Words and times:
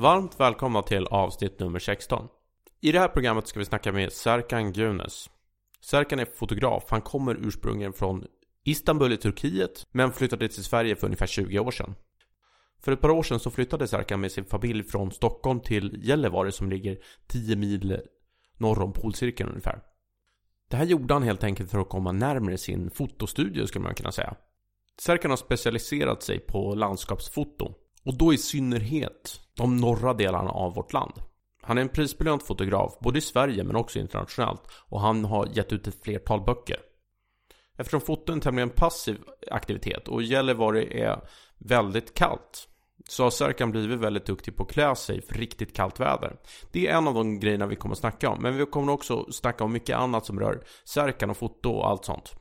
Varmt 0.00 0.40
välkomna 0.40 0.82
till 0.82 1.06
avsnitt 1.06 1.60
nummer 1.60 1.78
16. 1.78 2.28
I 2.80 2.92
det 2.92 2.98
här 2.98 3.08
programmet 3.08 3.46
ska 3.46 3.58
vi 3.58 3.64
snacka 3.64 3.92
med 3.92 4.12
Serkan 4.12 4.72
Gunes. 4.72 5.30
Serkan 5.80 6.18
är 6.18 6.24
fotograf. 6.24 6.84
Han 6.88 7.00
kommer 7.00 7.46
ursprungligen 7.46 7.92
från 7.92 8.24
Istanbul 8.64 9.12
i 9.12 9.16
Turkiet, 9.16 9.86
men 9.92 10.12
flyttade 10.12 10.48
till 10.48 10.64
Sverige 10.64 10.96
för 10.96 11.06
ungefär 11.06 11.26
20 11.26 11.58
år 11.58 11.70
sedan. 11.70 11.94
För 12.80 12.92
ett 12.92 13.00
par 13.00 13.10
år 13.10 13.22
sedan 13.22 13.40
så 13.40 13.50
flyttade 13.50 13.88
Serkan 13.88 14.20
med 14.20 14.32
sin 14.32 14.44
familj 14.44 14.82
från 14.82 15.10
Stockholm 15.10 15.60
till 15.60 16.00
Gällivare 16.02 16.52
som 16.52 16.70
ligger 16.70 16.98
10 17.26 17.56
mil 17.56 18.00
norr 18.56 18.82
om 18.82 18.92
polcirkeln 18.92 19.48
ungefär. 19.50 19.82
Det 20.68 20.76
här 20.76 20.84
gjorde 20.84 21.14
han 21.14 21.22
helt 21.22 21.44
enkelt 21.44 21.70
för 21.70 21.78
att 21.78 21.88
komma 21.88 22.12
närmare 22.12 22.58
sin 22.58 22.90
fotostudio 22.90 23.66
skulle 23.66 23.84
man 23.84 23.94
kunna 23.94 24.12
säga. 24.12 24.34
Serkan 25.00 25.30
har 25.30 25.36
specialiserat 25.36 26.22
sig 26.22 26.38
på 26.38 26.74
landskapsfoto. 26.74 27.74
Och 28.08 28.18
då 28.18 28.32
i 28.32 28.38
synnerhet 28.38 29.40
de 29.56 29.76
norra 29.76 30.14
delarna 30.14 30.50
av 30.50 30.74
vårt 30.74 30.92
land. 30.92 31.12
Han 31.62 31.78
är 31.78 31.82
en 31.82 31.88
prisbelönt 31.88 32.42
fotograf, 32.42 32.98
både 33.00 33.18
i 33.18 33.22
Sverige 33.22 33.64
men 33.64 33.76
också 33.76 33.98
internationellt. 33.98 34.62
Och 34.88 35.00
han 35.00 35.24
har 35.24 35.48
gett 35.52 35.72
ut 35.72 35.86
ett 35.86 36.02
flertal 36.02 36.44
böcker. 36.44 36.76
Eftersom 37.78 38.00
foto 38.00 38.32
är 38.32 38.34
en 38.34 38.40
tämligen 38.40 38.70
passiv 38.70 39.18
aktivitet 39.50 40.08
och 40.08 40.22
Gällivare 40.22 40.84
är 40.84 41.20
väldigt 41.58 42.14
kallt 42.14 42.68
så 43.08 43.22
har 43.22 43.30
Serkan 43.30 43.70
blivit 43.70 43.98
väldigt 43.98 44.26
duktig 44.26 44.56
på 44.56 44.62
att 44.62 44.70
klä 44.70 44.96
sig 44.96 45.22
för 45.22 45.34
riktigt 45.34 45.76
kallt 45.76 46.00
väder. 46.00 46.36
Det 46.72 46.88
är 46.88 46.96
en 46.96 47.08
av 47.08 47.14
de 47.14 47.40
grejerna 47.40 47.66
vi 47.66 47.76
kommer 47.76 47.94
att 47.94 47.98
snacka 47.98 48.30
om, 48.30 48.42
men 48.42 48.56
vi 48.56 48.66
kommer 48.66 48.92
också 48.92 49.32
snacka 49.32 49.64
om 49.64 49.72
mycket 49.72 49.96
annat 49.96 50.26
som 50.26 50.40
rör 50.40 50.64
Serkan 50.84 51.30
och 51.30 51.36
foto 51.36 51.70
och 51.70 51.88
allt 51.88 52.04
sånt. 52.04 52.37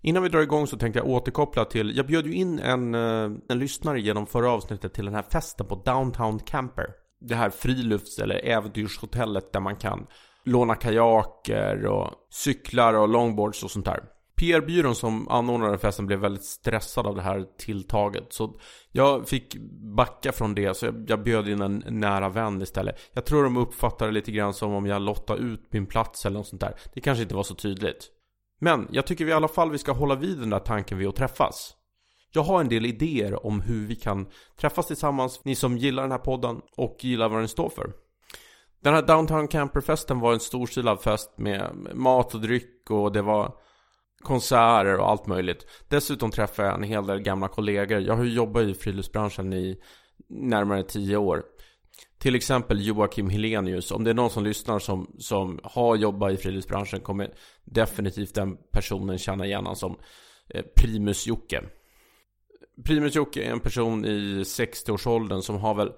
Innan 0.00 0.22
vi 0.22 0.28
drar 0.28 0.40
igång 0.40 0.66
så 0.66 0.76
tänkte 0.76 0.98
jag 0.98 1.08
återkoppla 1.08 1.64
till, 1.64 1.96
jag 1.96 2.06
bjöd 2.06 2.26
ju 2.26 2.32
in 2.32 2.58
en, 2.58 2.94
eh, 2.94 3.30
en 3.48 3.58
lyssnare 3.58 4.00
genom 4.00 4.26
förra 4.26 4.50
avsnittet 4.50 4.94
till 4.94 5.04
den 5.04 5.14
här 5.14 5.24
festen 5.32 5.66
på 5.66 5.74
Downtown 5.74 6.38
Camper. 6.38 6.86
Det 7.20 7.34
här 7.34 7.50
frilufts 7.50 8.18
eller 8.18 8.46
äventyrshotellet 8.46 9.52
där 9.52 9.60
man 9.60 9.76
kan 9.76 10.06
låna 10.44 10.74
kajaker 10.74 11.86
och 11.86 12.10
cyklar 12.30 12.94
och 12.94 13.08
longboards 13.08 13.64
och 13.64 13.70
sånt 13.70 13.84
där. 13.84 14.00
PR-byrån 14.40 14.94
som 14.94 15.28
anordnade 15.28 15.78
festen 15.78 16.06
blev 16.06 16.18
väldigt 16.18 16.44
stressad 16.44 17.06
av 17.06 17.16
det 17.16 17.22
här 17.22 17.46
tilltaget. 17.58 18.32
Så 18.32 18.60
jag 18.92 19.28
fick 19.28 19.56
backa 19.96 20.32
från 20.32 20.54
det, 20.54 20.76
så 20.76 20.86
jag, 20.86 21.04
jag 21.08 21.22
bjöd 21.22 21.48
in 21.48 21.60
en 21.60 21.84
nära 21.88 22.28
vän 22.28 22.62
istället. 22.62 22.96
Jag 23.12 23.24
tror 23.24 23.44
de 23.44 23.56
uppfattade 23.56 24.10
det 24.10 24.14
lite 24.14 24.32
grann 24.32 24.54
som 24.54 24.72
om 24.74 24.86
jag 24.86 25.02
lottade 25.02 25.42
ut 25.42 25.72
min 25.72 25.86
plats 25.86 26.26
eller 26.26 26.38
något 26.38 26.46
sånt 26.46 26.60
där. 26.60 26.74
Det 26.94 27.00
kanske 27.00 27.22
inte 27.22 27.34
var 27.34 27.42
så 27.42 27.54
tydligt. 27.54 28.08
Men 28.60 28.88
jag 28.90 29.06
tycker 29.06 29.24
vi 29.24 29.30
i 29.30 29.34
alla 29.34 29.48
fall 29.48 29.70
vi 29.70 29.78
ska 29.78 29.92
hålla 29.92 30.14
vid 30.14 30.38
den 30.38 30.50
där 30.50 30.58
tanken 30.58 30.98
vid 30.98 31.08
att 31.08 31.16
träffas. 31.16 31.74
Jag 32.32 32.42
har 32.42 32.60
en 32.60 32.68
del 32.68 32.86
idéer 32.86 33.46
om 33.46 33.60
hur 33.60 33.86
vi 33.86 33.96
kan 33.96 34.26
träffas 34.60 34.86
tillsammans, 34.86 35.44
ni 35.44 35.54
som 35.54 35.78
gillar 35.78 36.02
den 36.02 36.12
här 36.12 36.18
podden 36.18 36.60
och 36.76 36.96
gillar 37.00 37.28
vad 37.28 37.38
den 37.38 37.48
står 37.48 37.68
för. 37.68 37.92
Den 38.82 38.94
här 38.94 39.02
Downtown 39.02 39.48
Camperfesten 39.48 40.20
var 40.20 40.32
en 40.32 40.40
storstilad 40.40 41.00
fest 41.00 41.38
med 41.38 41.76
mat 41.94 42.34
och 42.34 42.40
dryck 42.40 42.90
och 42.90 43.12
det 43.12 43.22
var 43.22 43.54
konserter 44.22 44.96
och 44.96 45.08
allt 45.08 45.26
möjligt. 45.26 45.66
Dessutom 45.88 46.30
träffade 46.30 46.68
jag 46.68 46.76
en 46.76 46.82
hel 46.82 47.06
del 47.06 47.20
gamla 47.20 47.48
kollegor. 47.48 48.00
Jag 48.00 48.16
har 48.16 48.24
ju 48.24 48.32
jobbat 48.32 48.62
i 48.62 48.74
friluftsbranschen 48.74 49.52
i 49.52 49.80
närmare 50.28 50.82
tio 50.82 51.16
år. 51.16 51.42
Till 52.18 52.34
exempel 52.34 52.86
Joakim 52.86 53.30
Helenius. 53.30 53.90
Om 53.90 54.04
det 54.04 54.10
är 54.10 54.14
någon 54.14 54.30
som 54.30 54.44
lyssnar 54.44 54.78
som, 54.78 55.16
som 55.18 55.60
har 55.62 55.96
jobbat 55.96 56.32
i 56.32 56.36
friluftsbranschen 56.36 57.00
kommer 57.00 57.34
definitivt 57.64 58.34
den 58.34 58.56
personen 58.72 59.18
känna 59.18 59.46
igen 59.46 59.58
honom 59.58 59.76
som 59.76 59.98
eh, 60.48 60.64
Primus 60.76 61.26
Jocke. 61.26 61.62
Primus 62.84 63.14
Jocke 63.14 63.42
är 63.42 63.50
en 63.50 63.60
person 63.60 64.04
i 64.04 64.42
60-årsåldern 64.42 65.42
som 65.42 65.56
har 65.56 65.74
väl 65.74 65.92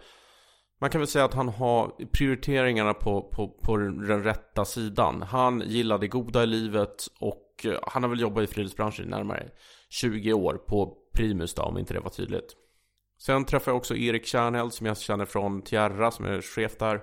man 0.81 0.91
kan 0.91 1.01
väl 1.01 1.09
säga 1.09 1.25
att 1.25 1.35
han 1.35 1.49
har 1.49 2.07
prioriteringarna 2.13 2.95
på, 2.95 3.23
på, 3.23 3.49
på 3.49 3.77
den 3.77 4.23
rätta 4.23 4.65
sidan. 4.65 5.23
Han 5.23 5.63
gillar 5.67 5.99
det 5.99 6.09
goda 6.09 6.43
i 6.43 6.47
livet 6.47 7.07
och 7.21 7.47
eh, 7.65 7.79
han 7.83 8.03
har 8.03 8.11
väl 8.11 8.21
jobbat 8.21 8.45
i 8.45 8.47
friluftsbranschen 8.47 9.07
i 9.07 9.09
närmare 9.09 9.49
20 9.89 10.33
år 10.33 10.55
på 10.55 10.97
Primus 11.13 11.55
då, 11.55 11.63
om 11.63 11.79
inte 11.79 11.95
det 11.95 12.01
var 12.01 12.11
tydligt. 12.11 12.57
Sen 13.27 13.45
träffade 13.45 13.71
jag 13.71 13.77
också 13.77 13.97
Erik 13.97 14.27
Kärneld 14.27 14.73
som 14.73 14.87
jag 14.87 14.99
känner 14.99 15.25
från 15.25 15.63
Tierra 15.63 16.11
som 16.11 16.25
är 16.25 16.41
chef 16.41 16.79
där. 16.79 17.01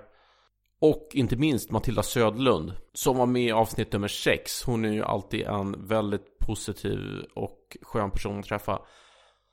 Och 0.80 1.08
inte 1.12 1.36
minst 1.36 1.70
Matilda 1.70 2.02
Södlund 2.02 2.72
som 2.92 3.16
var 3.16 3.26
med 3.26 3.42
i 3.42 3.52
avsnitt 3.52 3.92
nummer 3.92 4.08
6. 4.08 4.64
Hon 4.64 4.84
är 4.84 4.92
ju 4.92 5.02
alltid 5.04 5.46
en 5.46 5.86
väldigt 5.86 6.38
positiv 6.38 6.98
och 7.34 7.76
skön 7.82 8.10
person 8.10 8.38
att 8.38 8.44
träffa. 8.44 8.78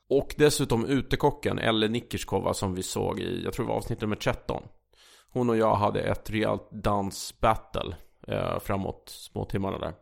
Och 0.10 0.36
dessutom 0.38 0.86
utekocken, 0.86 1.60
eller 1.60 1.90
Nickerskova 1.90 2.54
som 2.54 2.76
vi 2.76 2.84
såg 2.84 3.20
i, 3.20 3.42
jag 3.44 3.54
tror 3.54 3.66
det 3.66 3.70
var 3.70 3.78
avsnitt 3.78 4.02
nummer 4.02 4.16
13. 4.16 4.64
Hon 5.34 5.50
och 5.50 5.58
jag 5.58 5.76
hade 5.76 6.00
ett 6.00 6.30
rejält 6.30 6.72
dansbattle 6.72 7.96
eh, 8.28 8.60
framåt 8.60 9.10
småtimmarna 9.10 9.80
där. 9.80 9.94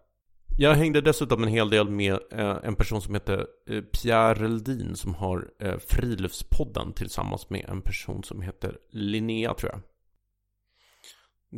Jag 0.57 0.75
hängde 0.75 1.01
dessutom 1.01 1.43
en 1.43 1.49
hel 1.49 1.69
del 1.69 1.89
med 1.89 2.19
eh, 2.31 2.57
en 2.63 2.75
person 2.75 3.01
som 3.01 3.13
heter 3.13 3.47
eh, 3.69 3.81
Pierre 3.81 4.45
Eldin 4.45 4.95
som 4.95 5.15
har 5.15 5.51
eh, 5.59 5.77
Friluftspodden 5.77 6.93
tillsammans 6.93 7.49
med 7.49 7.65
en 7.69 7.81
person 7.81 8.23
som 8.23 8.41
heter 8.41 8.77
Linnea 8.91 9.53
tror 9.53 9.71
jag. 9.71 9.81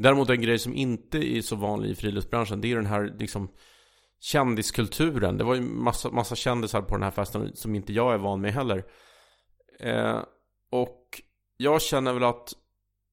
Däremot 0.03 0.29
en 0.29 0.41
grej 0.41 0.59
som 0.59 0.75
inte 0.75 1.17
är 1.17 1.41
så 1.41 1.55
vanlig 1.55 1.89
i 1.89 1.95
friluftsbranschen 1.95 2.61
det 2.61 2.71
är 2.71 2.75
den 2.75 2.85
här 2.85 3.15
liksom 3.19 3.51
kändiskulturen. 4.19 5.37
Det 5.37 5.43
var 5.43 5.55
ju 5.55 5.61
massa, 5.61 6.11
massa 6.11 6.35
kändisar 6.35 6.81
på 6.81 6.95
den 6.95 7.03
här 7.03 7.11
festen 7.11 7.55
som 7.55 7.75
inte 7.75 7.93
jag 7.93 8.13
är 8.13 8.17
van 8.17 8.41
med 8.41 8.53
heller. 8.53 8.83
Eh, 9.79 10.19
och 10.71 11.21
jag 11.57 11.81
känner 11.81 12.13
väl 12.13 12.23
att 12.23 12.53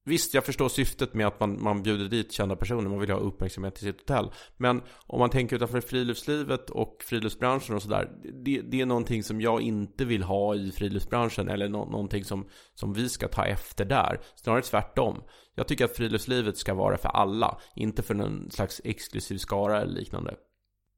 Visst, 0.07 0.33
jag 0.33 0.45
förstår 0.45 0.69
syftet 0.69 1.13
med 1.13 1.27
att 1.27 1.39
man, 1.39 1.63
man 1.63 1.83
bjuder 1.83 2.05
dit 2.05 2.31
kända 2.31 2.55
personer, 2.55 2.89
man 2.89 2.99
vill 2.99 3.09
ha 3.09 3.17
uppmärksamhet 3.17 3.75
till 3.75 3.83
sitt 3.83 3.99
hotell. 3.99 4.31
Men 4.57 4.81
om 5.07 5.19
man 5.19 5.29
tänker 5.29 5.55
utanför 5.55 5.81
friluftslivet 5.81 6.69
och 6.69 7.03
friluftsbranschen 7.03 7.75
och 7.75 7.81
sådär, 7.81 8.11
det, 8.43 8.61
det, 8.61 8.81
är 8.81 8.85
någonting 8.85 9.23
som 9.23 9.41
jag 9.41 9.61
inte 9.61 10.05
vill 10.05 10.23
ha 10.23 10.55
i 10.55 10.71
friluftsbranschen 10.71 11.49
eller 11.49 11.69
no, 11.69 11.77
någonting 11.91 12.23
som, 12.23 12.47
som 12.73 12.93
vi 12.93 13.09
ska 13.09 13.27
ta 13.27 13.45
efter 13.45 13.85
där. 13.85 14.21
Snarare 14.35 14.61
tvärtom. 14.61 15.23
Jag 15.55 15.67
tycker 15.67 15.85
att 15.85 15.97
friluftslivet 15.97 16.57
ska 16.57 16.73
vara 16.73 16.97
för 16.97 17.09
alla, 17.09 17.59
inte 17.75 18.03
för 18.03 18.13
någon 18.13 18.51
slags 18.51 18.81
exklusiv 18.83 19.37
skara 19.37 19.81
eller 19.81 19.93
liknande. 19.93 20.35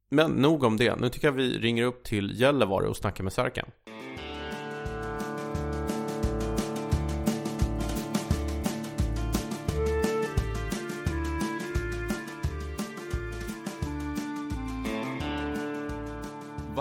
Men 0.10 0.32
nog 0.32 0.64
om 0.64 0.78
det. 0.78 0.96
Nu 0.96 1.10
tycker 1.10 1.28
jag 1.28 1.34
vi 1.34 1.58
ringer 1.58 1.84
upp 1.84 2.04
till 2.04 2.42
Gällivare 2.42 2.88
och 2.88 2.98
snackar 2.98 3.24
med 3.24 3.34
Serkan. 3.34 3.66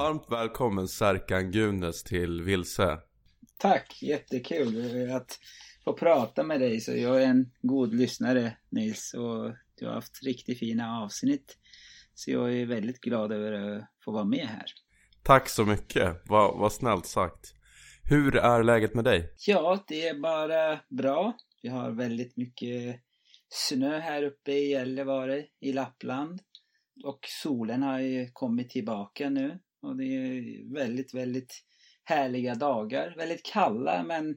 Varmt 0.06 0.26
välkommen 0.30 0.88
Serkan 0.88 1.50
Gunes 1.50 2.04
till 2.04 2.42
Vilse. 2.42 2.98
Tack, 3.58 4.02
jättekul 4.02 5.10
att 5.10 5.38
få 5.84 5.92
prata 5.92 6.42
med 6.42 6.60
dig. 6.60 6.80
Så 6.80 6.96
jag 6.96 7.22
är 7.22 7.26
en 7.26 7.50
god 7.62 7.94
lyssnare 7.94 8.56
Nils 8.70 9.14
och 9.14 9.54
du 9.74 9.86
har 9.86 9.94
haft 9.94 10.22
riktigt 10.22 10.58
fina 10.58 11.02
avsnitt 11.02 11.58
så 12.14 12.30
jag 12.30 12.54
är 12.54 12.66
väldigt 12.66 13.00
glad 13.00 13.32
över 13.32 13.52
att 13.52 13.84
få 14.04 14.12
vara 14.12 14.24
med 14.24 14.46
här. 14.46 14.64
Tack 15.22 15.48
så 15.48 15.64
mycket, 15.64 16.22
vad, 16.24 16.58
vad 16.58 16.72
snällt 16.72 17.06
sagt. 17.06 17.54
Hur 18.02 18.36
är 18.36 18.62
läget 18.62 18.94
med 18.94 19.04
dig? 19.04 19.32
Ja, 19.46 19.84
det 19.88 20.08
är 20.08 20.20
bara 20.20 20.80
bra. 20.88 21.36
Vi 21.62 21.68
har 21.68 21.90
väldigt 21.90 22.36
mycket 22.36 23.00
snö 23.48 23.98
här 23.98 24.22
uppe 24.22 24.52
i 24.52 24.70
Gällivare 24.70 25.44
i 25.60 25.72
Lappland. 25.72 26.40
Och 27.04 27.20
solen 27.42 27.82
har 27.82 28.00
ju 28.00 28.30
kommit 28.32 28.70
tillbaka 28.70 29.30
nu. 29.30 29.58
Och 29.86 29.96
det 29.96 30.04
är 30.04 30.72
väldigt, 30.74 31.14
väldigt 31.14 31.62
härliga 32.04 32.54
dagar. 32.54 33.14
Väldigt 33.16 33.42
kalla 33.42 34.04
men 34.04 34.28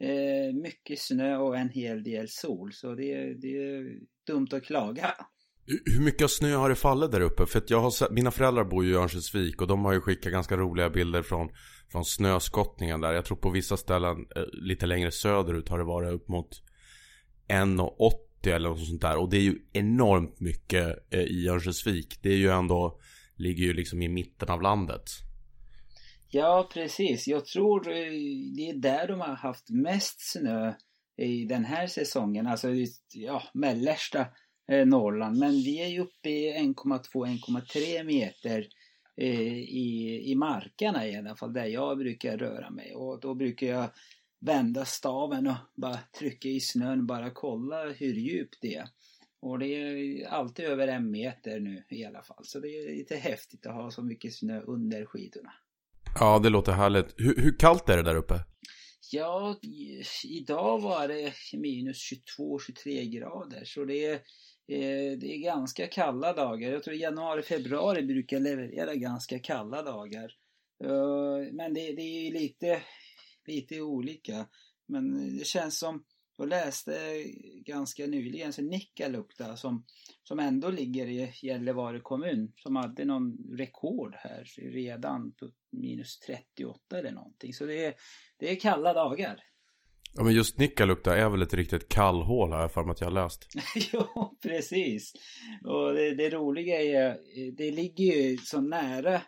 eh, 0.00 0.54
mycket 0.62 0.98
snö 0.98 1.36
och 1.36 1.56
en 1.56 1.68
hel 1.68 2.02
del 2.02 2.28
sol. 2.28 2.72
Så 2.72 2.94
det, 2.94 3.34
det 3.34 3.56
är 3.56 3.98
dumt 4.26 4.48
att 4.52 4.64
klaga. 4.64 5.14
Hur 5.66 6.04
mycket 6.04 6.30
snö 6.30 6.54
har 6.54 6.68
det 6.68 6.74
fallit 6.74 7.12
där 7.12 7.20
uppe? 7.20 7.46
För 7.46 7.58
att 7.58 7.70
jag 7.70 7.80
har, 7.80 8.10
mina 8.10 8.30
föräldrar 8.30 8.64
bor 8.64 8.84
ju 8.84 8.90
i 8.90 8.94
Örnsköldsvik 8.94 9.62
och 9.62 9.68
de 9.68 9.84
har 9.84 9.92
ju 9.92 10.00
skickat 10.00 10.32
ganska 10.32 10.56
roliga 10.56 10.90
bilder 10.90 11.22
från, 11.22 11.48
från 11.92 12.04
snöskottningen 12.04 13.00
där. 13.00 13.12
Jag 13.12 13.24
tror 13.24 13.36
på 13.36 13.50
vissa 13.50 13.76
ställen 13.76 14.16
eh, 14.36 14.42
lite 14.52 14.86
längre 14.86 15.10
söderut 15.10 15.68
har 15.68 15.78
det 15.78 15.84
varit 15.84 16.12
upp 16.12 16.28
mot 16.28 16.62
1,80 17.48 18.54
eller 18.54 18.68
något 18.68 18.86
sånt 18.86 19.02
där. 19.02 19.16
Och 19.16 19.30
det 19.30 19.36
är 19.36 19.42
ju 19.42 19.58
enormt 19.72 20.40
mycket 20.40 21.14
eh, 21.14 21.20
i 21.20 21.48
Örnsköldsvik. 21.48 22.18
Det 22.22 22.28
är 22.28 22.36
ju 22.36 22.50
ändå, 22.50 23.00
ligger 23.36 23.64
ju 23.64 23.72
liksom 23.72 24.02
i 24.02 24.08
mitten 24.08 24.50
av 24.50 24.62
landet. 24.62 25.02
Ja, 26.28 26.68
precis. 26.72 27.26
Jag 27.26 27.46
tror 27.46 27.88
eh, 27.88 28.12
det 28.56 28.68
är 28.70 28.74
där 28.74 29.08
de 29.08 29.20
har 29.20 29.34
haft 29.34 29.70
mest 29.70 30.32
snö 30.32 30.74
i 31.16 31.44
den 31.44 31.64
här 31.64 31.86
säsongen. 31.86 32.46
Alltså, 32.46 32.68
ja, 33.14 33.42
mellersta 33.54 34.26
eh, 34.72 34.86
Norrland. 34.86 35.38
Men 35.38 35.50
vi 35.50 35.82
är 35.82 35.88
ju 35.88 36.00
uppe 36.00 36.28
i 36.28 36.52
1,2-1,3 36.58 38.04
meter 38.04 38.68
eh, 39.16 39.52
i, 39.52 40.22
i 40.24 40.34
markerna 40.34 41.08
i 41.08 41.16
alla 41.16 41.36
fall 41.36 41.52
där 41.52 41.66
jag 41.66 41.98
brukar 41.98 42.38
röra 42.38 42.70
mig. 42.70 42.94
Och 42.94 43.20
då 43.20 43.34
brukar 43.34 43.66
jag 43.66 43.90
vända 44.40 44.84
staven 44.84 45.46
och 45.46 45.56
bara 45.74 45.98
trycka 46.18 46.48
i 46.48 46.60
snön, 46.60 47.06
bara 47.06 47.30
kolla 47.30 47.92
hur 47.92 48.14
djupt 48.14 48.58
det 48.60 48.74
är. 48.74 48.88
Och 49.44 49.58
det 49.58 49.66
är 49.66 50.28
alltid 50.28 50.64
över 50.64 50.88
en 50.88 51.10
meter 51.10 51.60
nu 51.60 51.84
i 51.90 52.04
alla 52.04 52.22
fall. 52.22 52.44
Så 52.44 52.60
det 52.60 52.68
är 52.68 52.96
lite 52.96 53.16
häftigt 53.16 53.66
att 53.66 53.74
ha 53.74 53.90
så 53.90 54.02
mycket 54.02 54.34
snö 54.34 54.60
under 54.60 55.04
skidorna. 55.04 55.52
Ja, 56.20 56.38
det 56.38 56.48
låter 56.50 56.72
härligt. 56.72 57.14
Hur, 57.16 57.36
hur 57.36 57.58
kallt 57.58 57.88
är 57.88 57.96
det 57.96 58.02
där 58.02 58.16
uppe? 58.16 58.34
Ja, 59.12 59.58
idag 60.24 60.80
var 60.80 61.08
det 61.08 61.32
minus 61.52 62.12
22-23 62.38 63.18
grader. 63.18 63.64
Så 63.64 63.84
det 63.84 64.04
är, 64.04 64.14
eh, 64.68 65.18
det 65.18 65.34
är 65.34 65.42
ganska 65.42 65.86
kalla 65.86 66.32
dagar. 66.32 66.70
Jag 66.70 66.82
tror 66.82 66.96
januari, 66.96 67.42
februari 67.42 68.02
brukar 68.02 68.40
leverera 68.40 68.94
ganska 68.94 69.38
kalla 69.38 69.82
dagar. 69.82 70.32
Eh, 70.84 71.52
men 71.52 71.74
det, 71.74 71.92
det 71.92 72.02
är 72.02 72.32
lite, 72.32 72.82
lite 73.46 73.80
olika. 73.80 74.46
Men 74.88 75.36
det 75.38 75.46
känns 75.46 75.78
som 75.78 76.04
jag 76.36 76.48
läste 76.48 77.24
ganska 77.64 78.06
nyligen 78.06 78.52
så 78.52 78.62
Nikkaluokta 78.62 79.56
som, 79.56 79.84
som 80.22 80.38
ändå 80.38 80.70
ligger 80.70 81.06
i 81.06 81.32
Gällivare 81.42 82.00
kommun 82.00 82.52
som 82.56 82.76
hade 82.76 83.04
någon 83.04 83.36
rekord 83.58 84.14
här 84.18 84.44
redan 84.56 85.32
på 85.32 85.50
minus 85.72 86.18
38 86.18 86.98
eller 86.98 87.12
någonting. 87.12 87.52
Så 87.52 87.66
det 87.66 87.84
är, 87.84 87.94
det 88.38 88.50
är 88.50 88.56
kalla 88.56 88.92
dagar. 88.92 89.40
Ja 90.16 90.24
men 90.24 90.32
just 90.34 90.58
Nikkaluokta 90.58 91.16
är 91.16 91.28
väl 91.28 91.42
ett 91.42 91.54
riktigt 91.54 91.88
kallhål 91.88 92.50
jag 92.50 92.72
för 92.72 92.90
att 92.90 93.00
jag 93.00 93.06
har 93.06 93.24
läst. 93.24 93.46
jo, 93.92 94.36
precis. 94.42 95.12
Och 95.64 95.94
det, 95.94 96.14
det, 96.14 96.30
roliga 96.30 96.82
är, 96.82 97.18
det 97.56 97.70
ligger 97.70 98.04
ju 98.04 98.36
så 98.36 98.60
nära 98.60 99.14
eh, 99.14 99.22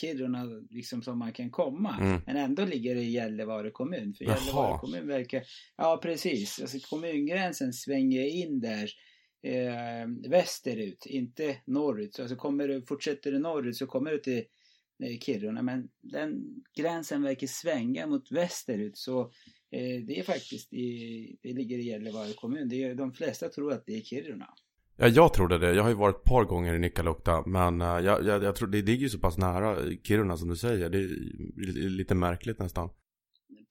Kiruna 0.00 0.44
liksom 0.70 1.02
som 1.02 1.18
man 1.18 1.32
kan 1.32 1.50
komma. 1.50 1.96
Mm. 2.00 2.20
Men 2.26 2.36
ändå 2.36 2.64
ligger 2.64 2.94
det 2.94 3.00
i 3.00 3.10
Gällivare 3.10 3.70
kommun. 3.70 4.14
För 4.14 4.24
Gällivare 4.24 4.78
kommun 4.78 5.06
verkar... 5.06 5.42
Ja 5.76 6.00
precis. 6.02 6.60
Alltså 6.60 6.78
kommungränsen 6.90 7.72
svänger 7.72 8.26
in 8.26 8.60
där 8.60 8.90
eh, 9.42 10.30
västerut, 10.30 11.06
inte 11.06 11.56
norrut. 11.64 12.20
Alltså 12.20 12.36
kommer 12.36 12.68
du, 12.68 12.82
fortsätter 12.82 13.32
du 13.32 13.38
norrut 13.38 13.76
så 13.76 13.86
kommer 13.86 14.10
du 14.10 14.18
till 14.18 14.44
eh, 15.04 15.18
Kiruna. 15.20 15.62
Men 15.62 15.88
den 16.00 16.44
gränsen 16.76 17.22
verkar 17.22 17.46
svänga 17.46 18.06
mot 18.06 18.32
västerut. 18.32 18.98
Så 18.98 19.20
eh, 19.70 20.02
det 20.06 20.18
är 20.18 20.22
faktiskt 20.22 20.72
i, 20.72 21.38
det 21.42 21.52
ligger 21.52 21.78
i 21.78 21.82
Gällivare 21.82 22.32
kommun. 22.32 22.68
Det 22.68 22.82
är, 22.82 22.94
de 22.94 23.12
flesta 23.12 23.48
tror 23.48 23.72
att 23.72 23.86
det 23.86 23.96
är 23.96 24.00
Kiruna. 24.00 24.54
Ja, 25.00 25.08
jag 25.08 25.32
trodde 25.32 25.58
det. 25.58 25.74
Jag 25.74 25.82
har 25.82 25.90
ju 25.90 25.96
varit 25.96 26.16
ett 26.16 26.24
par 26.24 26.44
gånger 26.44 26.74
i 26.74 26.78
Nikkaluokta. 26.78 27.42
Men 27.46 27.82
uh, 27.82 27.88
jag, 27.88 28.26
jag, 28.26 28.42
jag, 28.42 28.56
tror 28.56 28.68
det 28.68 28.82
ligger 28.82 29.02
ju 29.02 29.08
så 29.08 29.18
pass 29.18 29.38
nära 29.38 29.76
Kiruna 30.04 30.36
som 30.36 30.48
du 30.48 30.56
säger. 30.56 30.90
Det 30.90 30.98
är 30.98 31.88
lite 31.88 32.14
märkligt 32.14 32.58
nästan. 32.58 32.90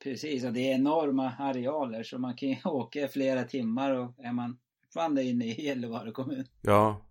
Precis, 0.04 0.44
och 0.44 0.54
det 0.54 0.72
är 0.72 0.76
enorma 0.76 1.34
arealer 1.40 2.04
så 2.04 2.18
man 2.18 2.36
kan 2.36 2.50
ju 2.50 2.58
åka 2.66 3.08
flera 3.08 3.44
timmar 3.44 3.92
och 3.92 4.16
är 4.18 4.34
man 4.34 4.58
fortfarande 4.84 5.24
inne 5.24 5.46
i 5.46 5.66
Gällivare 5.66 6.12
kommun. 6.12 6.46
Ja. 6.62 7.02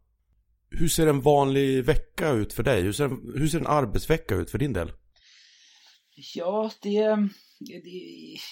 Hur 0.71 0.89
ser 0.89 1.07
en 1.07 1.21
vanlig 1.21 1.85
vecka 1.85 2.31
ut 2.31 2.53
för 2.53 2.63
dig? 2.63 2.83
Hur 2.83 2.93
ser, 2.93 3.39
hur 3.39 3.49
ser 3.49 3.61
en 3.61 3.67
arbetsvecka 3.67 4.35
ut 4.35 4.51
för 4.51 4.59
din 4.59 4.73
del? 4.73 4.93
Ja, 6.35 6.71
det 6.83 7.29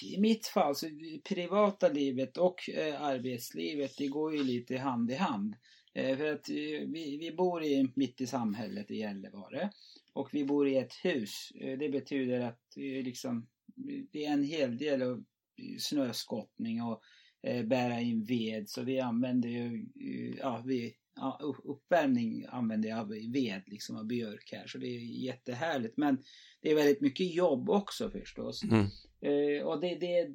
i 0.01 0.17
mitt 0.19 0.47
fall 0.47 0.75
så 0.75 0.87
privata 1.29 1.89
livet 1.89 2.37
och 2.37 2.69
eh, 2.69 3.01
arbetslivet 3.01 3.97
det 3.97 4.07
går 4.07 4.35
ju 4.35 4.43
lite 4.43 4.77
hand 4.77 5.11
i 5.11 5.15
hand. 5.15 5.55
Eh, 5.93 6.17
för 6.17 6.25
att 6.33 6.49
eh, 6.49 6.87
vi, 6.87 7.17
vi 7.19 7.31
bor 7.37 7.63
i, 7.63 7.91
mitt 7.95 8.21
i 8.21 8.27
samhället 8.27 8.91
i 8.91 8.95
Gällivare 8.95 9.71
och 10.13 10.29
vi 10.31 10.45
bor 10.45 10.67
i 10.67 10.77
ett 10.77 10.93
hus. 11.03 11.51
Eh, 11.61 11.77
det 11.77 11.89
betyder 11.89 12.39
att 12.39 12.61
liksom, 12.75 13.47
det 14.11 14.25
är 14.25 14.31
en 14.31 14.43
hel 14.43 14.77
del 14.77 15.01
av 15.01 15.17
eh, 15.17 15.77
snöskottning 15.79 16.81
och 16.81 17.01
bära 17.65 17.99
in 17.99 18.23
ved 18.23 18.69
så 18.69 18.81
vi 18.83 18.99
använder 18.99 19.49
ju, 19.49 19.85
ja 20.37 20.63
vi 20.65 20.95
uppvärmning 21.63 22.45
använder 22.49 22.89
jag 22.89 23.09
ved 23.33 23.61
liksom 23.67 23.97
av 23.97 24.05
björk 24.05 24.49
här 24.51 24.67
så 24.67 24.77
det 24.77 24.87
är 24.87 24.99
jättehärligt 24.99 25.97
men 25.97 26.23
det 26.61 26.71
är 26.71 26.75
väldigt 26.75 27.01
mycket 27.01 27.33
jobb 27.35 27.69
också 27.69 28.09
förstås. 28.09 28.63
Mm. 28.63 28.85
Uh, 29.25 29.63
och 29.63 29.81
det, 29.81 29.95
det, 29.95 30.27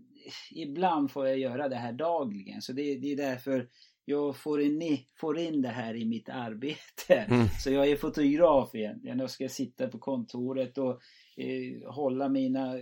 ibland 0.51 1.11
får 1.11 1.27
jag 1.27 1.39
göra 1.39 1.69
det 1.69 1.77
här 1.77 1.93
dagligen 1.93 2.63
så 2.63 2.73
det, 2.73 2.99
det 2.99 3.13
är 3.13 3.17
därför 3.17 3.69
jag 4.05 4.37
får 4.37 4.61
in, 4.61 4.99
får 5.21 5.39
in 5.39 5.63
det 5.63 5.69
här 5.69 5.97
i 5.97 6.05
mitt 6.05 6.29
arbete. 6.29 7.15
Mm. 7.15 7.49
Så 7.59 7.71
jag 7.71 7.89
är 7.89 7.97
fotograf 7.97 8.75
egentligen. 8.75 9.19
Jag 9.19 9.31
ska 9.31 9.49
sitta 9.49 9.89
på 9.89 9.99
kontoret 9.99 10.79
och 10.79 11.01
eh, 11.37 11.93
hålla 11.93 12.29
mina 12.29 12.75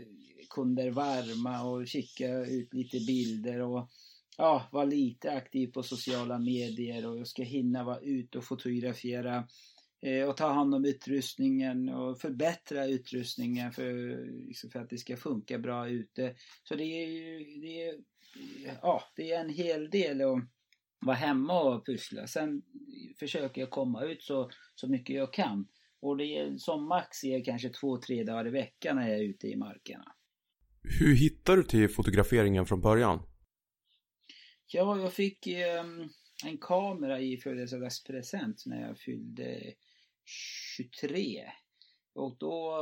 kunder 0.51 0.91
varma 0.91 1.63
och 1.63 1.87
kika 1.87 2.29
ut 2.39 2.75
lite 2.75 3.01
bilder 3.07 3.61
och 3.61 3.89
ja, 4.39 4.69
vara 4.73 4.85
lite 4.85 5.33
aktiv 5.33 5.67
på 5.67 5.83
sociala 5.83 6.39
medier 6.39 7.07
och 7.07 7.19
jag 7.19 7.27
ska 7.27 7.43
hinna 7.43 7.85
vara 7.85 8.01
ute 8.01 8.39
och 8.39 8.45
fotografera 8.45 9.49
eh, 10.03 10.29
och 10.29 10.37
ta 10.37 10.53
hand 10.53 10.75
om 10.75 10.85
utrustningen 10.85 11.89
och 11.89 12.21
förbättra 12.21 12.87
utrustningen 12.87 13.73
för, 13.73 14.17
liksom 14.47 14.71
för 14.71 14.79
att 14.79 14.91
det 14.91 14.99
ska 14.99 15.17
funka 15.17 15.59
bra 15.59 15.89
ute. 15.89 16.35
Så 16.63 16.75
det 16.75 16.85
är 16.85 17.39
det 17.61 17.83
är, 17.83 17.95
ja, 18.83 19.03
det 19.17 19.33
är 19.33 19.41
en 19.41 19.51
hel 19.51 19.91
del 19.91 20.21
att 20.21 20.39
vara 21.01 21.17
hemma 21.17 21.63
och 21.63 21.87
pyssla. 21.87 22.27
Sen 22.27 22.63
försöker 23.19 23.61
jag 23.61 23.71
komma 23.71 24.05
ut 24.05 24.23
så, 24.23 24.51
så 24.75 24.89
mycket 24.89 25.17
jag 25.17 25.33
kan. 25.33 25.67
Och 26.01 26.17
det 26.17 26.25
är 26.25 26.57
som 26.57 26.89
max 26.89 27.25
är 27.25 27.45
kanske 27.45 27.69
två, 27.69 27.97
tre 27.97 28.25
dagar 28.25 28.47
i 28.47 28.51
veckan 28.51 28.97
när 28.97 29.09
jag 29.09 29.19
är 29.19 29.25
ute 29.25 29.49
i 29.49 29.57
markerna. 29.57 30.05
Hur 31.01 31.15
hittar 31.15 31.57
du 31.57 31.63
till 31.63 31.89
fotograferingen 31.89 32.67
från 32.67 32.81
början? 32.81 33.28
Ja, 34.71 35.01
jag 35.01 35.13
fick 35.13 35.47
eh, 35.47 35.85
en 36.45 36.59
kamera 36.61 37.21
i 37.21 37.37
födelsedagspresent 37.37 38.63
när 38.67 38.87
jag 38.89 38.99
fyllde 38.99 39.75
23. 40.77 41.51
Och 42.15 42.37
då... 42.39 42.75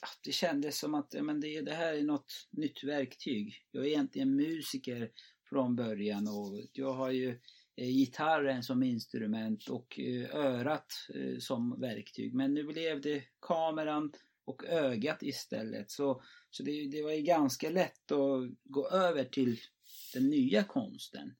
Ja, 0.00 0.08
det 0.24 0.32
kändes 0.32 0.78
som 0.78 0.94
att 0.94 1.14
men 1.22 1.40
det, 1.40 1.60
det 1.60 1.74
här 1.74 1.94
är 1.94 2.02
något 2.02 2.48
nytt 2.50 2.84
verktyg. 2.84 3.54
Jag 3.70 3.84
är 3.84 3.88
egentligen 3.88 4.36
musiker 4.36 5.10
från 5.48 5.76
början 5.76 6.28
och 6.28 6.66
jag 6.72 6.92
har 6.92 7.10
ju 7.10 7.40
eh, 7.76 7.88
gitarren 7.88 8.62
som 8.62 8.82
instrument 8.82 9.68
och 9.68 9.98
eh, 10.00 10.34
örat 10.34 10.92
eh, 11.14 11.38
som 11.38 11.80
verktyg. 11.80 12.34
Men 12.34 12.54
nu 12.54 12.64
blev 12.64 13.00
det 13.00 13.24
kameran 13.40 14.12
och 14.44 14.64
ögat 14.64 15.22
istället. 15.22 15.90
Så, 15.90 16.22
så 16.52 16.62
det, 16.62 16.88
det 16.88 17.02
var 17.02 17.12
ju 17.12 17.22
ganska 17.22 17.70
lätt 17.70 18.12
att 18.12 18.50
gå 18.64 18.88
över 18.88 19.24
till 19.24 19.60
den 20.14 20.30
nya 20.30 20.64
konsten. 20.64 21.34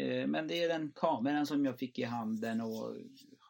Eh, 0.00 0.26
men 0.26 0.48
det 0.48 0.62
är 0.62 0.68
den 0.68 0.92
kameran 0.94 1.46
som 1.46 1.64
jag 1.64 1.78
fick 1.78 1.98
i 1.98 2.02
handen 2.02 2.60
och 2.60 2.96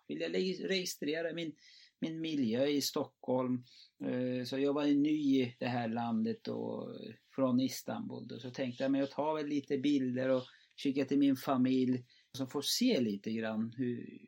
ville 0.08 0.28
registrera 0.68 1.34
min, 1.34 1.52
min 2.00 2.20
miljö 2.20 2.66
i 2.66 2.80
Stockholm. 2.80 3.64
Eh, 4.04 4.44
så 4.44 4.58
jag 4.58 4.72
var 4.72 4.86
ny 4.86 5.42
i 5.42 5.56
det 5.58 5.66
här 5.66 5.88
landet 5.88 6.48
och 6.48 6.88
från 7.34 7.60
Istanbul. 7.60 8.40
Så 8.40 8.50
tänkte 8.50 8.84
jag 8.84 8.90
men 8.90 9.00
jag 9.00 9.10
tar 9.10 9.34
väl 9.34 9.46
lite 9.46 9.78
bilder 9.78 10.28
och 10.28 10.42
skickar 10.82 11.04
till 11.04 11.18
min 11.18 11.36
familj 11.36 12.04
som 12.36 12.48
får 12.48 12.62
se 12.62 13.00
lite 13.00 13.32
grann 13.32 13.74
hur, 13.76 14.18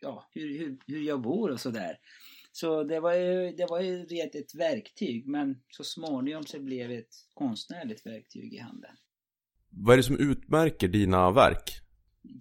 ja, 0.00 0.28
hur, 0.32 0.58
hur, 0.58 0.78
hur 0.86 1.02
jag 1.02 1.22
bor 1.22 1.50
och 1.50 1.60
sådär. 1.60 1.98
Så 2.52 2.84
det 2.84 3.00
var 3.00 3.14
ju, 3.14 3.52
det 3.52 3.66
var 3.66 3.80
ju 3.80 4.04
rent 4.04 4.34
ett 4.34 4.54
verktyg 4.54 5.26
men 5.26 5.62
så 5.68 5.84
småningom 5.84 6.46
så 6.46 6.60
blev 6.60 6.88
det 6.88 6.96
ett 6.96 7.14
konstnärligt 7.34 8.06
verktyg 8.06 8.54
i 8.54 8.58
handen. 8.58 8.90
Vad 9.70 9.92
är 9.92 9.96
det 9.96 10.02
som 10.02 10.18
utmärker 10.18 10.88
dina 10.88 11.30
verk? 11.30 11.80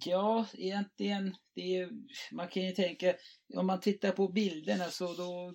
Ja, 0.06 0.46
egentligen, 0.54 1.36
det 1.56 1.75
är, 1.75 1.89
man 2.32 2.48
kan 2.48 2.63
ju 2.63 2.72
tänka, 2.72 3.13
om 3.54 3.68
man 3.68 3.80
tittar 3.80 4.12
på 4.12 4.28
bilderna 4.28 4.86
så 4.86 5.13
då, 5.13 5.54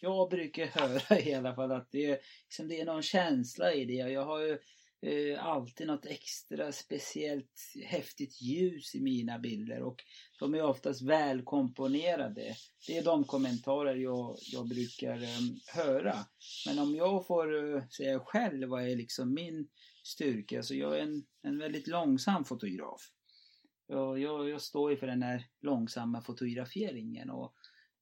jag 0.00 0.30
brukar 0.30 0.66
höra 0.66 1.20
i 1.20 1.34
alla 1.34 1.54
fall 1.54 1.72
att 1.72 1.88
det 1.90 2.04
är, 2.04 2.18
liksom 2.44 2.68
det 2.68 2.80
är 2.80 2.84
någon 2.84 3.02
känsla 3.02 3.72
i 3.72 3.84
det. 3.84 3.92
Jag 3.92 4.24
har 4.24 4.40
ju 4.40 4.58
eh, 5.02 5.46
alltid 5.46 5.86
något 5.86 6.06
extra 6.06 6.72
speciellt 6.72 7.72
häftigt 7.86 8.42
ljus 8.42 8.94
i 8.94 9.00
mina 9.00 9.38
bilder 9.38 9.82
och 9.82 10.04
de 10.38 10.54
är 10.54 10.62
oftast 10.62 11.02
välkomponerade. 11.02 12.56
Det 12.86 12.98
är 12.98 13.04
de 13.04 13.24
kommentarer 13.24 13.96
jag, 13.96 14.36
jag 14.52 14.68
brukar 14.68 15.22
eh, 15.22 15.40
höra. 15.74 16.16
Men 16.66 16.78
om 16.78 16.94
jag 16.94 17.26
får 17.26 17.74
eh, 17.76 17.86
säga 17.88 18.20
själv 18.20 18.68
vad 18.68 18.88
är 18.88 18.96
liksom 18.96 19.34
min 19.34 19.68
styrka. 20.02 20.62
Så 20.62 20.74
jag 20.74 20.98
är 20.98 21.02
en, 21.02 21.24
en 21.42 21.58
väldigt 21.58 21.86
långsam 21.86 22.44
fotograf. 22.44 23.00
Jag, 23.86 24.18
jag, 24.18 24.48
jag 24.48 24.62
står 24.62 24.90
ju 24.90 24.96
för 24.96 25.06
den 25.06 25.22
här 25.22 25.46
långsamma 25.60 26.22
fotograferingen 26.22 27.30
och 27.30 27.54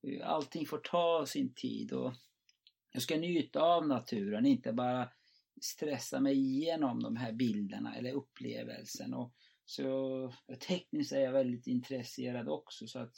eh, 0.09 0.31
allting 0.31 0.67
får 0.67 0.79
ta 0.79 1.27
sin 1.27 1.55
tid 1.55 1.93
och 1.93 2.13
jag 2.93 3.03
ska 3.03 3.17
njuta 3.17 3.61
av 3.61 3.89
naturen, 3.89 4.47
inte 4.47 4.73
bara 4.73 5.09
stressa 5.61 6.21
mig 6.21 6.39
igenom 6.39 7.03
de 7.03 7.17
här 7.17 7.33
bilderna 7.33 7.97
eller 7.97 8.13
upplevelsen. 8.13 9.15
Och 9.15 9.35
så 9.65 10.25
eh, 10.25 10.59
tekniskt 10.59 11.13
är 11.13 11.21
jag 11.21 11.33
väldigt 11.33 11.67
intresserad 11.67 12.49
också 12.49 12.87
så 12.87 12.99
att 12.99 13.15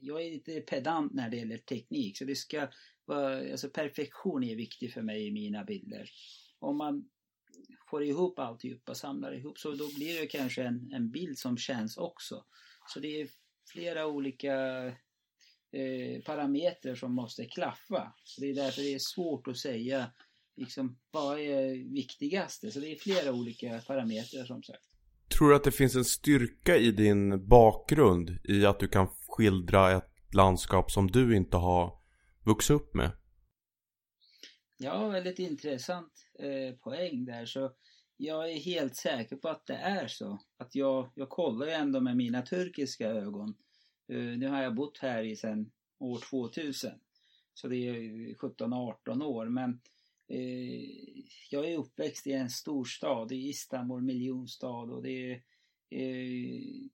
jag 0.00 0.22
är 0.22 0.30
lite 0.30 0.60
pedant 0.60 1.12
när 1.12 1.30
det 1.30 1.36
gäller 1.36 1.58
teknik 1.58 2.18
så 2.18 2.24
det 2.24 2.34
ska 2.34 2.68
vara, 3.04 3.52
alltså 3.52 3.70
perfektion 3.70 4.44
är 4.44 4.56
viktig 4.56 4.92
för 4.92 5.02
mig 5.02 5.26
i 5.26 5.32
mina 5.32 5.64
bilder. 5.64 6.10
Om 6.58 6.76
man 6.76 7.08
får 7.90 8.04
ihop 8.04 8.38
alltihopa, 8.38 8.94
samlar 8.94 9.34
ihop 9.34 9.58
så 9.58 9.70
då 9.70 9.94
blir 9.94 10.20
det 10.20 10.26
kanske 10.26 10.62
en, 10.62 10.92
en 10.92 11.10
bild 11.10 11.38
som 11.38 11.56
känns 11.56 11.96
också. 11.96 12.44
Så 12.88 13.00
det 13.00 13.20
är 13.20 13.28
flera 13.72 14.06
olika 14.06 14.86
eh, 15.72 16.22
parametrar 16.26 16.94
som 16.94 17.14
måste 17.14 17.44
klaffa. 17.44 18.14
Så 18.24 18.40
det 18.40 18.50
är 18.50 18.54
därför 18.54 18.82
det 18.82 18.94
är 18.94 19.14
svårt 19.14 19.48
att 19.48 19.58
säga 19.58 20.12
liksom, 20.56 20.98
vad 21.10 21.38
är 21.38 21.92
viktigaste. 21.94 22.70
Så 22.70 22.80
det 22.80 22.92
är 22.92 22.96
flera 22.96 23.32
olika 23.32 23.80
parametrar 23.86 24.44
som 24.44 24.62
sagt. 24.62 24.84
Tror 25.38 25.48
du 25.48 25.56
att 25.56 25.64
det 25.64 25.72
finns 25.72 25.96
en 25.96 26.04
styrka 26.04 26.76
i 26.76 26.90
din 26.90 27.48
bakgrund 27.48 28.38
i 28.44 28.66
att 28.66 28.80
du 28.80 28.88
kan 28.88 29.08
skildra 29.28 29.92
ett 29.92 30.10
landskap 30.34 30.90
som 30.90 31.10
du 31.10 31.36
inte 31.36 31.56
har 31.56 31.98
vuxit 32.44 32.70
upp 32.70 32.94
med? 32.94 33.10
Ja, 34.76 35.08
väldigt 35.08 35.38
intressant 35.38 36.12
eh, 36.38 36.76
poäng 36.76 37.24
där. 37.24 37.46
Så 37.46 37.72
jag 38.16 38.52
är 38.52 38.58
helt 38.58 38.96
säker 38.96 39.36
på 39.36 39.48
att 39.48 39.66
det 39.66 39.74
är 39.74 40.08
så. 40.08 40.38
Att 40.56 40.74
jag, 40.74 41.10
jag 41.14 41.28
kollar 41.28 41.66
ju 41.66 41.72
ändå 41.72 42.00
med 42.00 42.16
mina 42.16 42.42
turkiska 42.42 43.08
ögon. 43.08 43.54
Uh, 44.12 44.38
nu 44.38 44.48
har 44.48 44.62
jag 44.62 44.74
bott 44.74 44.98
här 44.98 45.22
i 45.22 45.36
sedan 45.36 45.70
år 45.98 46.18
2000. 46.30 46.90
Så 47.54 47.68
det 47.68 47.76
är 47.76 47.94
17-18 48.34 49.24
år. 49.24 49.46
Men 49.46 49.80
jag 51.50 51.70
är 51.70 51.78
uppväxt 51.78 52.26
i 52.26 52.32
en 52.32 52.50
storstad, 52.50 53.32
i 53.32 53.48
Istanbul 53.48 54.02
miljonstad 54.02 54.92
och 54.92 55.02
det 55.02 55.10
är 55.10 55.34
uh, 55.94 56.88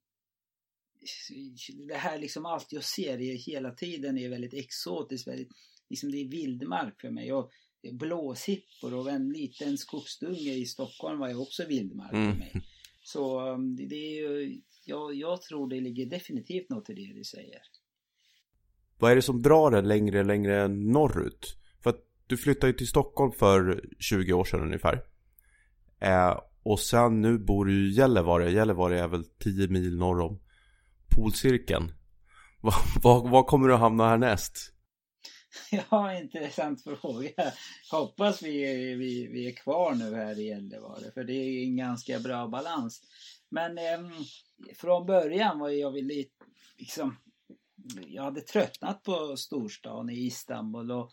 det 1.89 1.95
här 1.95 2.19
liksom 2.19 2.47
allt 2.47 2.73
jag 2.73 2.85
ser 2.85 3.19
hela 3.19 3.71
tiden 3.71 4.19
är 4.19 4.29
väldigt 4.29 4.55
exotiskt, 4.55 5.29
väldigt, 5.29 5.49
liksom 5.89 6.11
det 6.11 6.19
är 6.19 6.29
vildmark 6.29 7.01
för 7.01 7.11
mig. 7.11 7.33
Och 7.33 7.51
blåsippor 7.93 8.95
och 8.95 9.11
en 9.11 9.29
liten 9.29 9.79
skogsdunge 9.79 10.53
i 10.53 10.67
Stockholm 10.67 11.19
var 11.19 11.29
ju 11.29 11.37
också 11.37 11.67
vildmark 11.67 12.11
för 12.11 12.39
mig. 12.39 12.51
Mm. 12.55 12.65
Så 13.03 13.49
um, 13.49 13.77
det 13.77 13.95
är 13.95 14.21
ju, 14.21 14.61
jag, 14.85 15.15
jag 15.15 15.43
tror 15.43 15.69
det 15.69 15.81
ligger 15.81 16.07
definitivt 16.07 16.71
något 16.71 16.91
i 16.91 16.95
det 16.95 17.15
du 17.15 17.25
säger. 17.25 17.61
Vad 18.99 19.13
är 19.13 19.17
det 19.17 19.23
som 19.23 19.43
drar 19.43 19.71
dig 19.71 19.83
längre, 19.83 20.25
längre 20.25 20.69
norrut? 20.69 21.60
Du 22.31 22.37
flyttade 22.37 22.67
ju 22.67 22.79
till 22.79 22.89
Stockholm 22.89 23.33
för 23.33 23.85
20 23.99 24.33
år 24.33 24.45
sedan 24.45 24.61
ungefär. 24.61 25.03
Eh, 26.01 26.41
och 26.63 26.81
sen 26.81 27.21
nu 27.21 27.39
bor 27.39 27.65
du 27.65 27.89
i 27.89 27.93
Gällivare. 27.93 28.51
Gällivare 28.51 29.01
är 29.01 29.09
väl 29.09 29.25
10 29.25 29.69
mil 29.69 29.97
norr 29.97 30.21
om 30.21 30.41
polcirkeln. 31.17 31.93
Vad 33.03 33.47
kommer 33.47 33.69
du 33.69 33.75
att 33.75 33.81
hamna 33.81 34.09
härnäst? 34.09 34.73
Ja, 35.91 36.19
intressant 36.19 36.85
fråga. 36.85 37.53
Hoppas 37.91 38.43
vi, 38.43 38.65
vi, 38.95 39.29
vi 39.33 39.47
är 39.47 39.57
kvar 39.57 39.95
nu 39.95 40.15
här 40.15 40.39
i 40.39 40.47
Gällivare 40.49 41.11
för 41.15 41.25
det 41.25 41.33
är 41.33 41.65
en 41.65 41.77
ganska 41.77 42.19
bra 42.19 42.49
balans. 42.49 43.03
Men 43.49 43.79
eh, 43.79 44.11
från 44.77 45.07
början 45.07 45.59
var 45.59 45.69
jag 45.69 45.93
väl 45.93 46.11
liksom 46.79 47.17
jag 48.07 48.23
hade 48.23 48.41
tröttnat 48.41 49.03
på 49.03 49.37
storstan 49.37 50.11
i 50.11 50.27
Istanbul 50.27 50.91
och, 50.91 51.11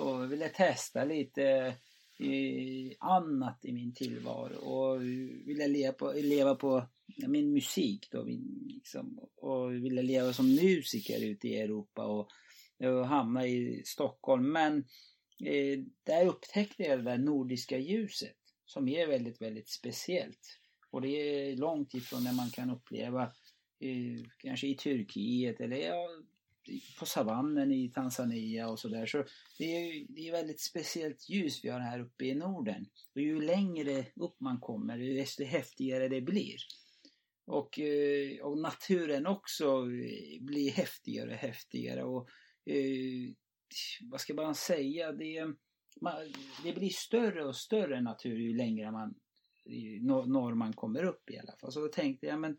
och 0.00 0.32
ville 0.32 0.48
testa 0.48 1.04
lite 1.04 1.74
annat 2.98 3.64
i 3.64 3.72
min 3.72 3.94
tillvaro 3.94 4.56
och 4.56 5.02
ville 5.46 5.68
leva 5.68 5.92
på, 5.92 6.12
leva 6.12 6.54
på 6.54 6.86
min 7.28 7.52
musik 7.52 8.08
då, 8.10 8.24
liksom, 8.66 9.18
och 9.36 9.74
ville 9.74 10.02
leva 10.02 10.32
som 10.32 10.54
musiker 10.54 11.24
ute 11.24 11.48
i 11.48 11.60
Europa 11.60 12.06
och 12.06 12.30
och 12.88 13.06
hamna 13.06 13.46
i 13.46 13.82
Stockholm. 13.84 14.52
Men 14.52 14.78
eh, 15.44 15.78
där 16.02 16.26
upptäckte 16.26 16.82
jag 16.82 16.98
det 16.98 17.04
där 17.04 17.18
nordiska 17.18 17.78
ljuset 17.78 18.36
som 18.64 18.88
är 18.88 19.06
väldigt, 19.06 19.42
väldigt 19.42 19.68
speciellt. 19.68 20.58
Och 20.90 21.00
det 21.00 21.08
är 21.08 21.56
långt 21.56 21.94
ifrån 21.94 22.24
det 22.24 22.32
man 22.32 22.50
kan 22.50 22.70
uppleva 22.70 23.22
eh, 23.80 24.24
kanske 24.38 24.66
i 24.66 24.74
Turkiet 24.74 25.60
eller 25.60 25.76
ja, 25.76 26.08
på 26.98 27.06
savannen 27.06 27.72
i 27.72 27.88
Tanzania 27.88 28.68
och 28.68 28.78
sådär. 28.78 29.06
Så 29.06 29.24
det 29.58 29.64
är, 29.64 30.06
det 30.08 30.28
är 30.28 30.32
väldigt 30.32 30.60
speciellt 30.60 31.28
ljus 31.28 31.64
vi 31.64 31.68
har 31.68 31.80
här 31.80 32.00
uppe 32.00 32.24
i 32.24 32.34
Norden. 32.34 32.86
Och 33.14 33.20
ju 33.20 33.40
längre 33.40 34.06
upp 34.16 34.40
man 34.40 34.60
kommer, 34.60 34.98
desto 34.98 35.44
häftigare 35.44 36.08
det 36.08 36.20
blir. 36.20 36.56
Och, 37.46 37.78
eh, 37.78 38.40
och 38.42 38.58
naturen 38.58 39.26
också 39.26 39.64
eh, 39.64 40.44
blir 40.44 40.70
häftigare 40.70 41.30
och 41.30 41.36
häftigare. 41.36 42.04
Och 42.04 42.28
eh, 42.66 43.34
vad 44.10 44.20
ska 44.20 44.34
man 44.34 44.54
säga, 44.54 45.12
det, 45.12 45.46
man, 46.00 46.14
det 46.64 46.72
blir 46.72 46.90
större 46.90 47.44
och 47.44 47.56
större 47.56 48.00
natur 48.00 48.38
ju 48.38 48.56
längre 48.56 48.90
man 48.92 49.14
norr 50.26 50.54
man 50.54 50.72
kommer 50.72 51.04
upp 51.04 51.30
i 51.30 51.38
alla 51.38 51.56
fall. 51.60 51.72
Så 51.72 51.80
då 51.80 51.88
tänkte 51.88 52.26
jag, 52.26 52.40
men 52.40 52.56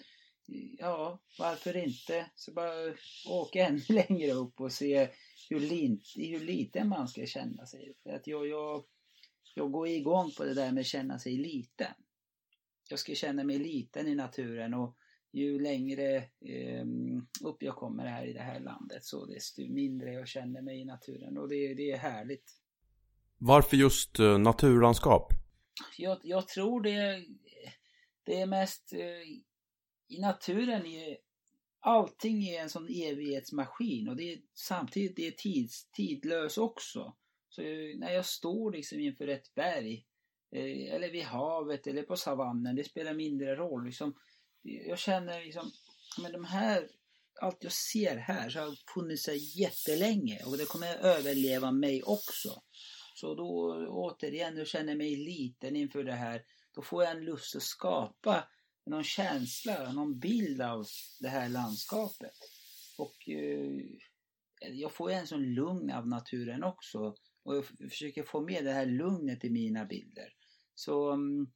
ja, 0.78 1.20
varför 1.40 1.78
inte? 1.78 2.32
Så 2.36 2.54
bara 2.54 2.94
åka 3.30 3.68
ännu 3.68 3.82
längre 3.90 4.32
upp 4.32 4.62
och 4.62 4.72
se 4.72 5.10
hur, 5.50 5.60
lint, 5.60 6.04
hur 6.16 6.40
liten 6.40 6.90
man 6.90 7.08
ska 7.08 7.26
känna 7.26 7.66
sig. 7.66 7.94
För 8.04 8.10
att 8.10 8.28
jag, 8.28 8.48
jag, 8.48 8.84
jag 9.56 9.72
går 9.72 9.88
igång 9.88 10.32
på 10.38 10.44
det 10.44 10.54
där 10.54 10.72
med 10.72 10.82
att 10.82 10.88
känna 10.88 11.20
sig 11.20 11.38
liten. 11.38 11.94
Jag 12.90 13.00
ska 13.00 13.16
känna 13.16 13.44
mig 13.44 13.60
liten 13.60 14.08
i 14.08 14.16
naturen 14.16 14.74
och 14.74 14.98
ju 15.32 15.60
längre 15.60 16.16
eh, 16.46 16.86
upp 17.44 17.64
jag 17.64 17.76
kommer 17.76 18.06
här 18.06 18.26
i 18.26 18.34
det 18.34 18.42
här 18.42 18.60
landet 18.60 19.06
så 19.06 19.26
desto 19.26 19.62
mindre 19.62 20.14
jag 20.14 20.28
känner 20.28 20.62
mig 20.62 20.82
i 20.82 20.86
naturen 20.86 21.38
och 21.38 21.50
det, 21.50 21.74
det 21.74 21.92
är 21.92 21.98
härligt. 21.98 22.58
Varför 23.38 23.78
just 23.78 24.20
eh, 24.20 24.38
naturlandskap? 24.38 25.34
Jag, 25.98 26.20
jag, 26.24 26.48
tror 26.48 26.82
det, 26.82 27.26
det 28.24 28.42
är 28.42 28.46
mest 28.46 28.94
eh, 28.94 29.44
i 30.12 30.20
naturen 30.20 30.86
är 30.86 31.18
allting 31.80 32.48
är 32.48 32.62
en 32.62 32.70
sån 32.70 32.88
evighetsmaskin 32.90 34.10
och 34.10 34.16
det 34.16 34.34
är 34.34 34.40
samtidigt 34.54 35.16
det 35.16 35.28
är 35.28 35.32
tids, 35.32 35.92
tidlös 35.92 36.58
också. 36.58 37.16
Så 37.50 37.62
när 37.96 38.12
jag 38.12 38.26
står 38.26 38.72
liksom 38.72 39.00
inför 39.00 39.28
ett 39.28 39.56
berg 39.56 40.06
eh, 40.52 40.94
eller 40.94 41.12
vid 41.12 41.24
havet 41.24 41.88
eller 41.88 42.04
på 42.04 42.18
savannen, 42.18 42.76
det 42.76 42.84
spelar 42.84 43.14
mindre 43.14 43.56
roll. 43.56 43.86
Liksom, 43.86 44.14
jag 44.62 45.00
känner 45.00 45.44
liksom, 45.44 45.72
men 46.22 46.32
de 46.32 46.46
här, 46.46 46.88
allt 47.42 47.64
jag 47.64 47.72
ser 47.72 48.16
här 48.16 48.50
så 48.50 48.60
har 48.60 48.76
funnits 48.94 49.28
här 49.28 49.60
jättelänge 49.60 50.44
och 50.46 50.58
det 50.58 50.66
kommer 50.66 50.96
överleva 50.96 51.72
mig 51.72 52.04
också. 52.04 52.62
Så 53.16 53.36
då 53.36 53.86
återigen, 53.90 54.58
jag 54.58 54.68
känner 54.68 54.96
mig 54.96 55.16
liten 55.16 55.76
inför 55.76 56.04
det 56.04 56.14
här. 56.14 56.44
Då 56.76 56.82
får 56.82 57.04
jag 57.04 57.12
en 57.12 57.26
lust 57.26 57.56
att 57.56 57.64
skapa 57.64 58.44
någon 58.86 59.04
känsla, 59.04 59.92
någon 59.94 60.20
bild 60.20 60.62
av 60.62 60.86
det 61.20 61.30
här 61.30 61.50
landskapet. 61.50 62.36
Och 62.98 63.30
eh, 63.30 63.72
jag 64.72 64.94
får 64.94 65.12
en 65.12 65.28
sån 65.28 65.54
lugn 65.54 65.92
av 65.92 66.08
naturen 66.08 66.64
också. 66.64 67.16
Och 67.44 67.56
jag 67.56 67.66
försöker 67.66 68.24
få 68.24 68.42
med 68.42 68.66
det 68.66 68.72
här 68.74 68.86
lugnet 68.86 69.46
i 69.46 69.50
mina 69.50 69.86
bilder. 69.86 70.34
Så 70.76 71.12
um, 71.12 71.52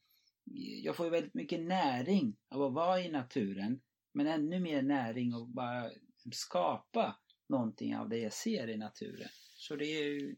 jag 0.84 0.96
får 0.96 1.10
väldigt 1.10 1.34
mycket 1.34 1.60
näring 1.62 2.38
av 2.50 2.62
att 2.62 2.74
vara 2.74 3.02
i 3.02 3.12
naturen. 3.12 3.82
Men 4.14 4.28
ännu 4.28 4.60
mer 4.60 4.82
näring 4.82 5.34
av 5.34 5.42
att 5.42 5.54
bara 5.54 5.92
skapa 6.32 7.20
någonting 7.50 7.98
av 7.98 8.10
det 8.10 8.18
jag 8.18 8.34
ser 8.34 8.68
i 8.68 8.78
naturen. 8.78 9.30
Så 9.56 9.76
det 9.76 9.86
är 9.86 10.04
ju 10.04 10.36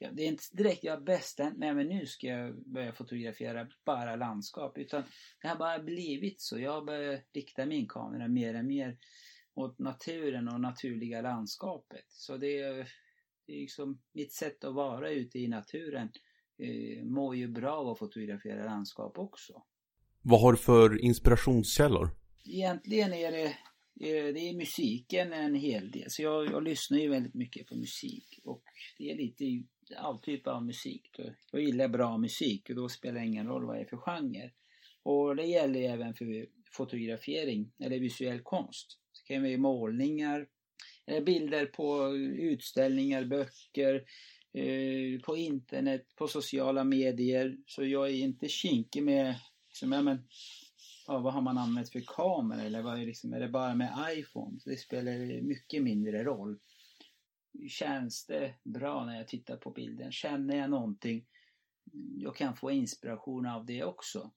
ja, 0.00 0.10
det 0.12 0.22
är 0.22 0.28
inte 0.28 0.42
direkt 0.52 0.84
jag 0.84 0.92
har 0.92 1.00
bestämt 1.00 1.58
mig 1.58 1.74
men 1.74 1.88
nu 1.88 2.06
ska 2.06 2.26
jag 2.26 2.62
börja 2.66 2.92
fotografera 2.92 3.68
bara 3.84 4.16
landskap. 4.16 4.78
Utan 4.78 5.02
det 5.42 5.48
har 5.48 5.56
bara 5.56 5.78
blivit 5.78 6.40
så. 6.40 6.58
Jag 6.58 6.72
har 6.72 6.84
börjat 6.84 7.24
rikta 7.32 7.66
min 7.66 7.88
kamera 7.88 8.28
mer 8.28 8.58
och 8.58 8.64
mer 8.64 8.98
mot 9.56 9.78
naturen 9.78 10.48
och 10.48 10.60
naturliga 10.60 11.20
landskapet. 11.20 12.04
Så 12.08 12.36
det 12.36 12.58
är, 12.60 12.76
det 13.46 13.52
är 13.52 13.60
liksom 13.60 14.00
mitt 14.12 14.32
sätt 14.32 14.64
att 14.64 14.74
vara 14.74 15.10
ute 15.10 15.38
i 15.38 15.48
naturen 15.48 16.08
eh, 16.58 17.04
mår 17.04 17.36
ju 17.36 17.48
bra 17.48 17.72
av 17.72 17.88
att 17.88 17.98
fotografera 17.98 18.64
landskap 18.64 19.18
också. 19.18 19.62
Vad 20.22 20.40
har 20.40 20.52
du 20.52 20.58
för 20.58 21.04
inspirationskällor? 21.04 22.10
Egentligen 22.44 23.12
är 23.12 23.32
det, 23.32 23.46
eh, 23.46 24.34
det 24.34 24.48
är 24.48 24.56
musiken 24.56 25.32
en 25.32 25.54
hel 25.54 25.90
del. 25.90 26.06
Så 26.08 26.22
jag, 26.22 26.46
jag 26.46 26.62
lyssnar 26.62 26.98
ju 26.98 27.08
väldigt 27.08 27.34
mycket 27.34 27.66
på 27.66 27.76
musik 27.76 28.40
och 28.44 28.62
det 28.98 29.10
är 29.10 29.16
lite 29.16 29.44
all 29.96 30.18
typ 30.18 30.46
av 30.46 30.64
musik. 30.64 31.20
Jag 31.52 31.62
gillar 31.62 31.88
bra 31.88 32.18
musik 32.18 32.70
och 32.70 32.76
då 32.76 32.88
spelar 32.88 33.20
det 33.20 33.26
ingen 33.26 33.46
roll 33.46 33.66
vad 33.66 33.76
det 33.76 33.80
är 33.80 33.86
för 33.86 33.96
genre. 33.96 34.50
Och 35.02 35.36
det 35.36 35.44
gäller 35.44 35.80
även 35.80 36.14
för 36.14 36.46
fotografering 36.72 37.72
eller 37.78 37.98
visuell 37.98 38.40
konst. 38.40 38.98
Så 39.12 39.24
kan 39.24 39.42
vi 39.42 39.56
målningar, 39.56 40.46
eller 41.06 41.20
bilder 41.20 41.66
på 41.66 42.16
utställningar, 42.16 43.24
böcker, 43.24 43.94
eh, 44.52 45.20
på 45.20 45.36
internet, 45.36 46.06
på 46.16 46.28
sociala 46.28 46.84
medier. 46.84 47.56
Så 47.66 47.84
jag 47.84 48.10
är 48.10 48.14
inte 48.14 48.48
kinkig 48.48 49.02
med, 49.02 49.34
liksom, 49.68 49.92
ja, 49.92 50.02
men, 50.02 50.18
ja, 51.06 51.18
vad 51.18 51.32
har 51.32 51.42
man 51.42 51.58
använt 51.58 51.92
för 51.92 52.02
kamera 52.06 52.62
eller 52.62 52.82
vad 52.82 53.00
är, 53.00 53.06
liksom, 53.06 53.32
är 53.32 53.40
det 53.40 53.48
bara 53.48 53.74
med 53.74 54.16
iPhone? 54.16 54.58
Det 54.64 54.76
spelar 54.76 55.42
mycket 55.42 55.82
mindre 55.82 56.24
roll. 56.24 56.58
Känns 57.68 58.26
det 58.26 58.54
bra 58.64 59.04
när 59.04 59.16
jag 59.16 59.28
tittar 59.28 59.56
på 59.56 59.70
bilden? 59.70 60.12
Känner 60.12 60.56
jag 60.56 60.70
någonting? 60.70 61.26
Jag 62.16 62.36
kan 62.36 62.56
få 62.56 62.70
inspiration 62.70 63.46
av 63.46 63.66
det 63.66 63.84
också. 63.84 64.30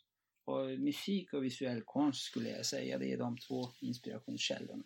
Och 0.46 0.66
musik 0.80 1.34
och 1.34 1.44
visuell 1.44 1.82
konst 1.86 2.22
skulle 2.22 2.50
jag 2.50 2.66
säga, 2.66 2.98
det 2.98 3.14
är 3.14 3.18
de 3.18 3.38
två 3.38 3.70
inspirationskällorna. 3.82 4.84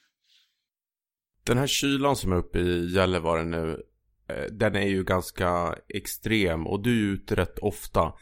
Den 1.43 1.57
här 1.57 1.67
kylan 1.67 2.15
som 2.15 2.31
är 2.31 2.35
uppe 2.35 2.59
i 2.59 2.93
Gällivare 2.93 3.43
nu, 3.43 3.83
eh, 4.27 4.45
den 4.51 4.75
är 4.75 4.87
ju 4.87 5.03
ganska 5.03 5.75
extrem 5.87 6.67
och 6.67 6.83
du 6.83 7.09
är 7.09 7.13
ute 7.13 7.35
rätt 7.35 7.59
ofta. 7.59 8.13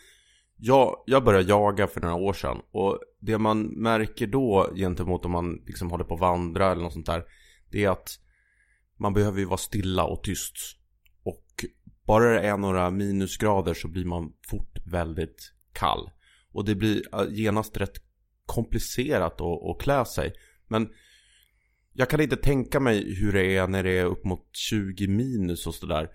Jag, 0.57 1.03
jag 1.05 1.23
började 1.23 1.49
jaga 1.49 1.87
för 1.87 2.01
några 2.01 2.15
år 2.15 2.33
sedan 2.33 2.61
och 2.71 2.99
det 3.19 3.37
man 3.37 3.61
märker 3.61 4.27
då 4.27 4.73
gentemot 4.75 5.25
om 5.25 5.31
man 5.31 5.63
liksom 5.65 5.91
håller 5.91 6.03
på 6.03 6.13
att 6.13 6.19
vandra 6.19 6.71
eller 6.71 6.83
något 6.83 6.93
sånt 6.93 7.05
där 7.05 7.23
Det 7.71 7.85
är 7.85 7.89
att 7.89 8.09
man 8.99 9.13
behöver 9.13 9.39
ju 9.39 9.45
vara 9.45 9.57
stilla 9.57 10.03
och 10.03 10.23
tyst 10.23 10.55
Och 11.23 11.65
bara 12.05 12.33
det 12.33 12.39
är 12.39 12.57
några 12.57 12.91
minusgrader 12.91 13.73
så 13.73 13.87
blir 13.87 14.05
man 14.05 14.33
fort 14.49 14.79
väldigt 14.85 15.53
kall 15.73 16.09
Och 16.51 16.65
det 16.65 16.75
blir 16.75 17.01
genast 17.29 17.77
rätt 17.77 17.97
komplicerat 18.45 19.41
att, 19.41 19.63
att 19.63 19.81
klä 19.81 20.05
sig 20.05 20.33
Men 20.67 20.89
jag 21.97 22.09
kan 22.09 22.21
inte 22.21 22.35
tänka 22.35 22.79
mig 22.79 23.15
hur 23.15 23.33
det 23.33 23.57
är 23.57 23.67
när 23.67 23.83
det 23.83 23.97
är 23.97 24.05
upp 24.05 24.25
mot 24.25 24.55
20 24.55 25.07
minus 25.07 25.67
och 25.67 25.75
sådär 25.75 26.09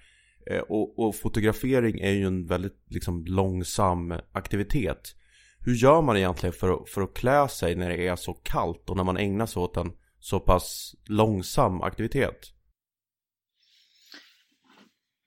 eh, 0.50 0.58
och, 0.58 0.98
och, 0.98 1.16
fotografering 1.16 2.00
är 2.00 2.10
ju 2.10 2.26
en 2.26 2.46
väldigt 2.46 2.84
liksom, 2.90 3.24
långsam 3.24 4.14
aktivitet. 4.32 5.14
Hur 5.60 5.74
gör 5.74 6.02
man 6.02 6.16
egentligen 6.16 6.52
för 6.52 6.70
att, 6.70 6.88
för 6.88 7.02
att 7.02 7.14
klä 7.14 7.48
sig 7.48 7.74
när 7.74 7.88
det 7.88 8.06
är 8.06 8.16
så 8.16 8.32
kallt 8.32 8.90
och 8.90 8.96
när 8.96 9.04
man 9.04 9.16
ägnar 9.16 9.46
sig 9.46 9.62
åt 9.62 9.76
en 9.76 9.92
så 10.18 10.40
pass 10.40 10.94
långsam 11.04 11.82
aktivitet? 11.82 12.52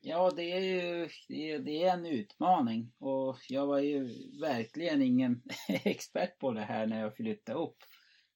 Ja, 0.06 0.32
det 0.36 0.52
är 0.52 0.60
ju 0.60 1.10
det 1.28 1.52
är, 1.52 1.60
det 1.60 1.84
är 1.84 1.94
en 1.94 2.06
utmaning 2.06 2.92
och 3.00 3.38
jag 3.50 3.68
var 3.68 3.80
ju 3.80 4.10
verkligen 4.42 5.02
ingen 5.02 5.42
expert 5.68 6.40
på 6.40 6.52
det 6.52 6.62
här 6.62 6.88
när 6.88 7.02
jag 7.02 7.16
flyttade 7.16 7.60
upp. 7.60 7.78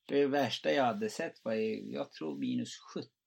Det 0.06 0.28
värsta 0.28 0.72
jag 0.72 0.84
hade 0.84 1.10
sett 1.10 1.34
var, 1.44 1.54
jag 1.94 2.12
tror 2.12 2.40
minus 2.40 2.70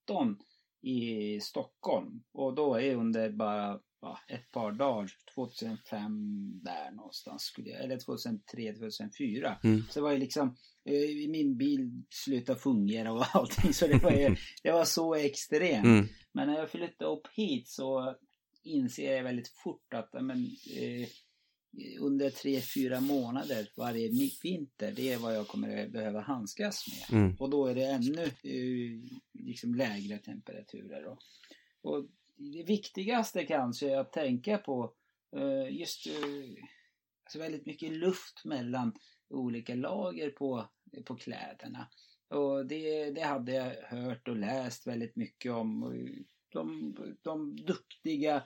17 0.07 0.39
i 0.83 1.41
Stockholm. 1.41 2.23
Och 2.33 2.55
då 2.55 2.75
är 2.75 2.95
under 2.95 3.31
bara 3.31 3.81
ja, 4.01 4.19
ett 4.29 4.51
par 4.51 4.73
dagar, 4.73 5.11
2005 5.35 6.63
där 6.63 6.91
någonstans 6.91 7.43
skulle 7.43 7.71
jag, 7.71 7.85
eller 7.85 7.99
2003, 7.99 8.73
2004. 8.73 9.59
Mm. 9.65 9.83
Så 9.91 10.01
det 10.01 10.03
var 10.03 10.13
ju 10.13 10.19
liksom, 10.19 10.57
eh, 10.85 11.31
min 11.31 11.57
bil 11.57 11.91
slutade 12.11 12.59
fungera 12.59 13.13
och 13.13 13.25
allting 13.35 13.73
så 13.73 13.87
det 13.87 14.03
var 14.03 14.11
ju, 14.13 14.37
det 14.63 14.73
var 14.73 14.85
så 14.85 15.15
extremt. 15.15 15.87
Mm. 15.87 16.09
Men 16.33 16.49
när 16.49 16.59
jag 16.59 16.71
flyttade 16.71 17.11
upp 17.11 17.27
hit 17.33 17.69
så 17.69 18.17
inser 18.63 19.17
jag 19.17 19.23
väldigt 19.23 19.49
fort 19.49 19.95
att 19.95 20.13
men, 20.13 20.45
eh, 20.77 21.09
under 22.01 22.31
tre, 22.31 22.61
fyra 22.61 23.01
månader 23.01 23.69
varje 23.77 24.09
vinter. 24.43 24.93
Det 24.97 25.13
är 25.13 25.19
vad 25.19 25.37
jag 25.37 25.49
kommer 25.49 25.89
behöva 25.89 26.21
handskas 26.21 26.85
med. 26.89 27.21
Mm. 27.21 27.37
Och 27.39 27.51
då 27.51 27.67
är 27.67 27.75
det 27.75 27.85
ännu 27.85 28.25
uh, 28.25 29.05
liksom 29.33 29.75
lägre 29.75 30.19
temperaturer. 30.19 31.05
Och, 31.05 31.19
och 31.83 32.07
det 32.37 32.63
viktigaste 32.63 33.45
kanske 33.45 33.91
är 33.91 33.99
att 33.99 34.13
tänka 34.13 34.59
på 34.59 34.95
uh, 35.37 35.77
just 35.77 36.07
uh, 36.07 36.15
alltså 37.25 37.39
väldigt 37.39 37.67
mycket 37.67 37.93
luft 37.93 38.45
mellan 38.45 38.93
olika 39.29 39.75
lager 39.75 40.31
på, 40.31 40.69
på 41.05 41.17
kläderna. 41.17 41.89
Och 42.29 42.67
det, 42.67 43.11
det 43.11 43.23
hade 43.23 43.53
jag 43.53 43.75
hört 43.75 44.29
och 44.29 44.37
läst 44.37 44.87
väldigt 44.87 45.17
mycket 45.17 45.53
om. 45.53 45.93
De, 46.53 46.95
de 47.23 47.57
duktiga 47.57 48.43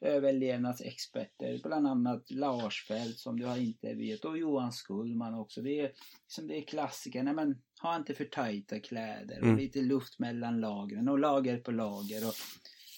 överlevnadsexperter, 0.00 1.60
bland 1.62 1.86
annat 1.86 2.30
Lars 2.30 2.86
Fält 2.88 3.18
som 3.18 3.38
du 3.38 3.46
har 3.46 3.56
intervjuat 3.56 4.24
och 4.24 4.38
Johan 4.38 4.72
Skullman 4.72 5.34
också. 5.34 5.62
Det 5.62 5.80
är, 5.80 5.92
liksom, 6.22 6.46
det 6.46 6.58
är 6.58 6.62
klassiker. 6.62 7.22
Nej, 7.22 7.34
men 7.34 7.62
ha 7.82 7.96
inte 7.96 8.14
för 8.14 8.24
tajta 8.24 8.80
kläder 8.80 9.38
och 9.38 9.46
mm. 9.46 9.56
lite 9.56 9.82
luft 9.82 10.18
mellan 10.18 10.60
lagren 10.60 11.08
och 11.08 11.18
lager 11.18 11.58
på 11.58 11.70
lager. 11.70 12.26
Och, 12.28 12.34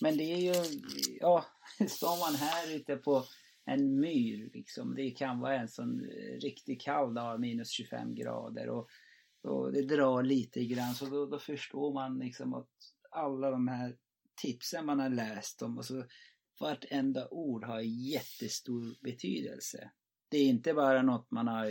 men 0.01 0.17
det 0.17 0.25
är 0.25 0.39
ju, 0.39 0.81
ja, 1.21 1.45
står 1.89 2.27
man 2.27 2.35
här 2.35 2.77
ute 2.77 2.97
på 2.97 3.25
en 3.65 4.01
myr 4.01 4.51
liksom. 4.55 4.95
Det 4.95 5.11
kan 5.11 5.41
vara 5.41 5.61
en 5.61 5.69
sån 5.69 6.01
riktigt 6.43 6.81
kall 6.83 7.15
dag, 7.15 7.41
minus 7.41 7.71
25 7.71 8.15
grader 8.15 8.69
och, 8.69 8.89
och 9.43 9.73
det 9.73 9.83
drar 9.83 10.23
lite 10.23 10.65
grann. 10.65 10.95
Så 10.95 11.07
då, 11.07 11.27
då 11.27 11.39
förstår 11.39 11.95
man 11.95 12.19
liksom 12.19 12.55
att 12.55 12.71
alla 13.11 13.51
de 13.51 13.69
här 13.69 13.97
tipsen 14.43 14.87
man 14.87 15.01
har 15.01 15.09
läst 15.09 15.63
om 15.63 15.79
och 15.79 15.85
så 15.85 16.05
vartenda 16.61 17.29
ord 17.29 17.65
har 17.65 17.81
jättestor 17.81 18.97
betydelse. 19.03 19.91
Det 20.29 20.39
är 20.39 20.45
inte 20.45 20.75
bara 20.75 21.03
något 21.03 21.31
man 21.31 21.49
har 21.49 21.67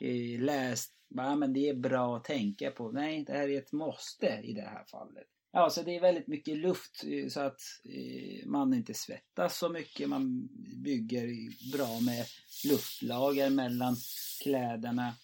eh, 0.00 0.40
läst, 0.40 0.92
bara, 1.08 1.26
ah, 1.26 1.36
men 1.36 1.52
det 1.52 1.68
är 1.68 1.74
bra 1.74 2.16
att 2.16 2.24
tänka 2.24 2.70
på. 2.70 2.92
Nej, 2.92 3.24
det 3.24 3.32
här 3.32 3.48
är 3.48 3.58
ett 3.58 3.72
måste 3.72 4.40
i 4.44 4.52
det 4.52 4.62
här 4.62 4.84
fallet. 4.84 5.26
Ja, 5.52 5.70
så 5.70 5.82
det 5.82 5.96
är 5.96 6.00
väldigt 6.00 6.26
mycket 6.26 6.56
luft 6.56 7.04
eh, 7.06 7.28
så 7.28 7.40
att 7.40 7.60
eh, 7.84 8.46
man 8.46 8.74
inte 8.74 8.94
svettas 8.94 9.58
så 9.58 9.68
mycket. 9.68 10.08
Man 10.08 10.48
bygger 10.84 11.26
bra 11.72 12.00
med 12.00 12.26
luftlager 12.70 13.50
mellan 13.50 13.96
kläderna. 14.42 15.14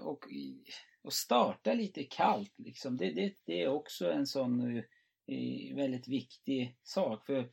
och, 0.00 0.24
och 1.02 1.12
starta 1.12 1.74
lite 1.74 2.04
kallt 2.04 2.54
liksom. 2.58 2.96
Det, 2.96 3.12
det, 3.12 3.34
det 3.44 3.62
är 3.62 3.68
också 3.68 4.10
en 4.12 4.26
sån 4.26 4.82
väldigt 5.74 6.08
viktig 6.08 6.76
sak. 6.82 7.26
För 7.26 7.50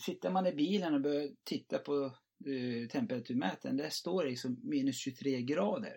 sitter 0.00 0.30
man 0.30 0.46
i 0.46 0.52
bilen 0.52 0.94
och 0.94 1.00
börjar 1.00 1.28
titta 1.44 1.78
på 1.78 2.12
uh, 2.46 2.88
temperaturmätaren, 2.88 3.76
där 3.76 3.90
står 3.90 4.24
det 4.24 4.30
liksom 4.30 4.60
minus 4.62 4.98
23 4.98 5.42
grader. 5.42 5.96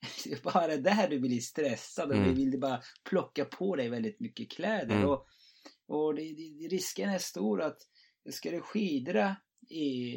Det 0.24 0.32
är 0.32 0.42
bara 0.42 0.76
där 0.76 1.08
du 1.08 1.20
blir 1.20 1.40
stressad 1.40 2.08
och 2.08 2.16
mm. 2.16 2.28
du 2.28 2.34
vill 2.34 2.60
bara 2.60 2.82
plocka 3.04 3.44
på 3.44 3.76
dig 3.76 3.88
väldigt 3.88 4.20
mycket 4.20 4.50
kläder. 4.50 4.96
Mm. 4.96 5.08
Och, 5.08 5.26
och 5.86 6.14
det, 6.14 6.22
det, 6.22 6.68
risken 6.68 7.10
är 7.10 7.18
stor 7.18 7.62
att 7.62 7.78
ska 8.30 8.50
du 8.50 8.60
skidra 8.60 9.36
i 9.70 10.16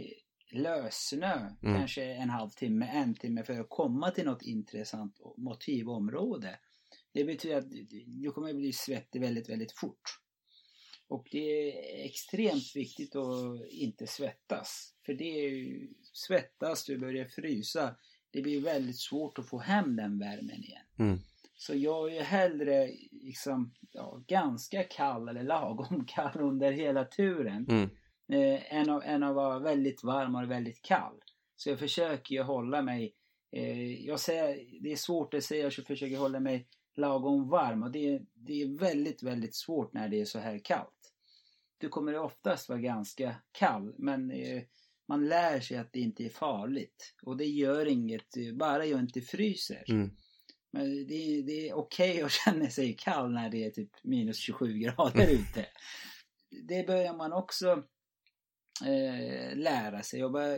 lössnö, 0.51 1.33
mm. 1.35 1.79
kanske 1.79 2.03
en 2.03 2.29
halvtimme, 2.29 2.85
en 2.85 3.15
timme 3.15 3.43
för 3.43 3.59
att 3.59 3.69
komma 3.69 4.11
till 4.11 4.25
något 4.25 4.41
intressant 4.41 5.19
motivområde. 5.37 6.59
Det 7.13 7.23
betyder 7.23 7.57
att 7.57 7.71
du 8.05 8.31
kommer 8.31 8.53
bli 8.53 8.73
svettig 8.73 9.21
väldigt, 9.21 9.49
väldigt 9.49 9.71
fort. 9.71 10.19
Och 11.07 11.27
det 11.31 11.71
är 11.71 12.05
extremt 12.05 12.75
viktigt 12.75 13.15
att 13.15 13.67
inte 13.69 14.07
svettas. 14.07 14.93
För 15.05 15.13
det 15.13 15.45
är 15.45 15.49
ju, 15.49 15.93
svettas, 16.13 16.85
du 16.85 16.97
börjar 16.97 17.25
frysa. 17.25 17.95
Det 18.31 18.41
blir 18.41 18.61
väldigt 18.61 18.99
svårt 18.99 19.39
att 19.39 19.49
få 19.49 19.59
hem 19.59 19.95
den 19.95 20.19
värmen 20.19 20.63
igen. 20.63 20.85
Mm. 20.99 21.19
Så 21.55 21.75
jag 21.75 22.15
är 22.15 22.23
hellre 22.23 22.91
liksom, 23.11 23.73
ja, 23.91 24.23
ganska 24.27 24.83
kall 24.83 25.27
eller 25.27 25.43
lagom 25.43 26.05
kall 26.07 26.39
under 26.39 26.71
hela 26.71 27.05
turen. 27.05 27.65
Mm. 27.69 27.89
Eh, 28.31 28.75
än, 28.75 28.89
att, 28.89 29.03
än 29.03 29.23
att 29.23 29.35
vara 29.35 29.59
väldigt 29.59 30.03
varm 30.03 30.35
och 30.35 30.51
väldigt 30.51 30.81
kall. 30.81 31.21
Så 31.55 31.69
jag 31.69 31.79
försöker 31.79 32.35
ju 32.35 32.41
hålla 32.41 32.81
mig, 32.81 33.15
eh, 33.51 34.05
jag 34.05 34.19
säger, 34.19 34.81
det 34.81 34.91
är 34.91 34.95
svårt 34.95 35.33
att 35.33 35.43
säga, 35.43 35.63
jag 35.63 35.73
försöker 35.73 36.17
hålla 36.17 36.39
mig 36.39 36.67
lagom 36.95 37.49
varm 37.49 37.83
och 37.83 37.91
det, 37.91 38.21
det 38.33 38.61
är 38.61 38.79
väldigt, 38.79 39.23
väldigt 39.23 39.55
svårt 39.55 39.93
när 39.93 40.09
det 40.09 40.21
är 40.21 40.25
så 40.25 40.39
här 40.39 40.59
kallt. 40.63 41.13
Du 41.77 41.89
kommer 41.89 42.19
oftast 42.19 42.69
vara 42.69 42.79
ganska 42.79 43.35
kall 43.51 43.93
men 43.97 44.31
eh, 44.31 44.63
man 45.07 45.27
lär 45.29 45.59
sig 45.59 45.77
att 45.77 45.93
det 45.93 45.99
inte 45.99 46.25
är 46.25 46.29
farligt. 46.29 47.15
Och 47.21 47.37
det 47.37 47.45
gör 47.45 47.85
inget, 47.85 48.35
bara 48.53 48.85
jag 48.85 48.99
inte 48.99 49.21
fryser. 49.21 49.83
Mm. 49.87 50.11
Men 50.71 51.07
det, 51.07 51.41
det 51.41 51.69
är 51.69 51.73
okej 51.73 52.11
okay 52.11 52.23
att 52.23 52.31
känna 52.45 52.69
sig 52.69 52.93
kall 52.93 53.31
när 53.31 53.49
det 53.49 53.65
är 53.65 53.69
typ 53.69 53.91
minus 54.03 54.37
27 54.37 54.73
grader 54.73 55.27
mm. 55.27 55.41
ute. 55.41 55.65
Det 56.67 56.87
börjar 56.87 57.13
man 57.13 57.33
också 57.33 57.83
eh, 58.85 59.55
lära 59.57 60.03
sig 60.03 60.25
och 60.25 60.31
bara 60.31 60.57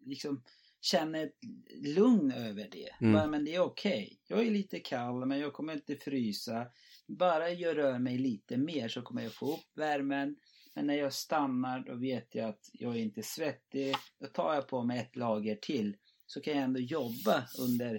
liksom 0.00 0.42
känner 0.82 1.24
ett 1.24 1.38
lugn 1.84 2.32
över 2.32 2.68
det. 2.72 2.88
Mm. 3.00 3.12
Bara, 3.12 3.26
men 3.26 3.44
det 3.44 3.54
är 3.54 3.60
okej. 3.60 4.04
Okay. 4.04 4.16
Jag 4.26 4.46
är 4.46 4.50
lite 4.50 4.80
kall 4.80 5.26
men 5.26 5.38
jag 5.38 5.52
kommer 5.52 5.72
inte 5.72 5.96
frysa. 5.96 6.66
Bara 7.06 7.50
jag 7.50 7.76
rör 7.76 7.98
mig 7.98 8.18
lite 8.18 8.56
mer 8.56 8.88
så 8.88 9.02
kommer 9.02 9.22
jag 9.22 9.32
få 9.32 9.54
upp 9.54 9.78
värmen. 9.78 10.36
Men 10.74 10.86
när 10.86 10.94
jag 10.94 11.12
stannar 11.12 11.80
då 11.80 11.94
vet 11.94 12.34
jag 12.34 12.48
att 12.48 12.70
jag 12.72 12.96
är 12.96 13.00
inte 13.00 13.22
svettig. 13.22 13.94
Då 14.20 14.26
tar 14.26 14.54
jag 14.54 14.68
på 14.68 14.82
mig 14.82 14.98
ett 14.98 15.16
lager 15.16 15.56
till. 15.56 15.96
Så 16.26 16.40
kan 16.40 16.54
jag 16.54 16.62
ändå 16.62 16.80
jobba 16.80 17.46
under 17.58 17.94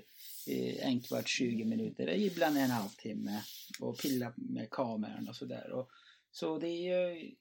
eh, 0.48 0.88
en 0.88 1.02
kvart, 1.02 1.28
20 1.28 1.66
minuter, 1.66 2.10
ibland 2.10 2.58
en 2.58 2.70
halvtimme. 2.70 3.42
Och 3.80 3.98
pilla 3.98 4.34
med 4.36 4.70
kameran 4.70 5.30
och 5.30 5.36
sådär. 5.36 5.86
Så 6.32 6.58
det 6.58 6.68
är 6.68 7.12
ju 7.12 7.32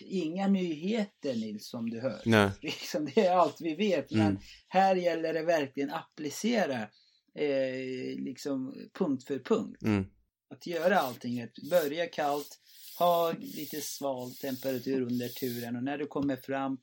inga 0.00 0.48
nyheter 0.48 1.34
Nils 1.34 1.68
som 1.68 1.90
du 1.90 2.00
hör. 2.00 2.22
Nej. 2.24 2.50
Liksom, 2.62 3.08
det 3.14 3.26
är 3.26 3.36
allt 3.36 3.60
vi 3.60 3.74
vet. 3.74 4.10
Men 4.10 4.20
mm. 4.20 4.38
här 4.68 4.96
gäller 4.96 5.34
det 5.34 5.42
verkligen 5.42 5.90
applicera 5.90 6.82
eh, 7.34 8.18
liksom 8.18 8.74
punkt 8.98 9.24
för 9.24 9.38
punkt. 9.38 9.82
Mm. 9.82 10.06
Att 10.50 10.66
göra 10.66 10.98
allting 10.98 11.42
rätt. 11.42 11.70
Börja 11.70 12.06
kallt, 12.06 12.60
ha 12.98 13.32
lite 13.38 13.80
sval 13.80 14.34
temperatur 14.34 15.02
under 15.02 15.28
turen 15.28 15.76
och 15.76 15.84
när 15.84 15.98
du 15.98 16.06
kommer 16.06 16.36
fram 16.36 16.78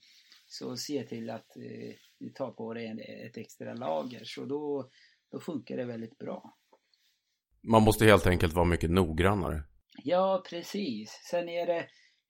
så 0.48 0.78
se 0.78 1.04
till 1.04 1.30
att 1.30 1.58
eh, 1.58 1.96
du 2.20 2.30
tar 2.30 2.52
på 2.52 2.74
dig 2.74 2.88
en, 2.88 3.00
ett 3.00 3.38
extra 3.38 3.74
lager. 3.74 4.22
Så 4.24 4.46
då, 4.46 4.90
då 5.32 5.40
funkar 5.40 5.78
det 5.78 5.86
väldigt 5.86 6.18
bra. 6.18 6.58
Man 7.64 7.84
måste 7.84 8.06
helt 8.06 8.28
enkelt 8.28 8.54
vara 8.54 8.66
mycket 8.66 8.90
noggrannare. 8.90 9.64
Ja, 10.04 10.44
precis. 10.50 11.22
Sen 11.32 11.50
är 11.50 11.66
det, 11.66 11.86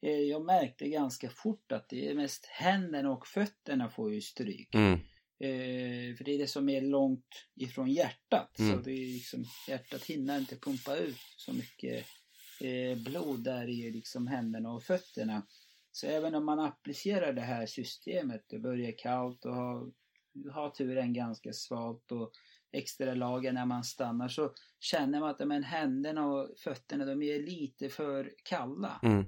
jag 0.10 0.46
märkte 0.46 0.90
ganska 0.90 1.30
fort 1.30 1.72
att 1.72 1.90
det 1.90 2.10
är 2.10 2.16
mest 2.16 2.46
händerna 2.46 3.12
och 3.12 3.28
fötterna 3.28 3.90
får 3.90 4.14
ju 4.14 4.22
stryk. 4.22 4.76
Mm. 4.76 5.00
Eh, 5.40 6.16
för 6.16 6.24
det 6.24 6.32
är 6.32 6.38
det 6.38 6.48
som 6.48 6.70
är 6.70 6.82
långt 6.82 7.48
ifrån 7.56 7.90
hjärtat. 7.90 8.60
Mm. 8.60 8.72
Så 8.72 8.82
det 8.84 8.92
är 8.92 9.14
liksom, 9.14 9.46
hjärtat 9.68 10.04
hinner 10.04 10.38
inte 10.38 10.56
pumpa 10.56 10.96
ut 10.96 11.18
så 11.38 11.54
mycket 11.54 12.06
eh, 12.62 12.98
blod 12.98 13.44
där 13.44 13.70
i 13.70 13.92
liksom 13.92 14.28
händerna 14.28 14.72
och 14.72 14.84
fötterna. 14.84 15.48
Så 15.92 16.08
även 16.08 16.36
om 16.36 16.46
man 16.46 16.60
applicerar 16.60 17.34
det 17.34 17.42
här 17.42 17.66
systemet, 17.66 18.46
det 18.48 18.60
börjar 18.60 18.98
kallt 18.98 19.46
och 19.46 19.56
har, 19.56 19.92
har 20.52 20.70
turen 20.70 21.14
ganska 21.14 21.54
svalt 21.54 22.12
och 22.12 22.32
extra 22.72 23.14
lager 23.14 23.52
när 23.52 23.66
man 23.66 23.84
stannar 23.84 24.28
så 24.28 24.54
känner 24.80 25.20
man 25.20 25.30
att 25.30 25.48
men, 25.48 25.64
händerna 25.64 26.28
och 26.28 26.50
fötterna 26.58 27.06
de 27.06 27.22
är 27.22 27.40
lite 27.40 27.90
för 27.90 28.32
kalla. 28.44 29.00
Mm. 29.04 29.26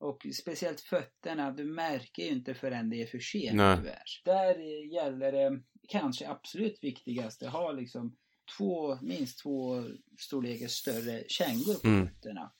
Och 0.00 0.26
speciellt 0.34 0.80
fötterna, 0.80 1.50
du 1.50 1.64
märker 1.64 2.22
ju 2.22 2.28
inte 2.28 2.54
förrän 2.54 2.90
det 2.90 3.02
är 3.02 3.06
för 3.06 3.18
sent 3.18 3.50
tyvärr. 3.76 4.02
Där 4.24 4.58
gäller 4.94 5.32
det 5.32 5.62
kanske 5.88 6.28
absolut 6.28 6.78
viktigaste, 6.84 7.48
ha 7.48 7.72
liksom 7.72 8.16
två, 8.58 8.98
minst 9.02 9.42
två 9.42 9.84
storlekar 10.18 10.66
större 10.68 11.24
kängor 11.28 11.82
på 11.82 11.88
Mm. 11.88 12.06
fötterna. 12.06 12.52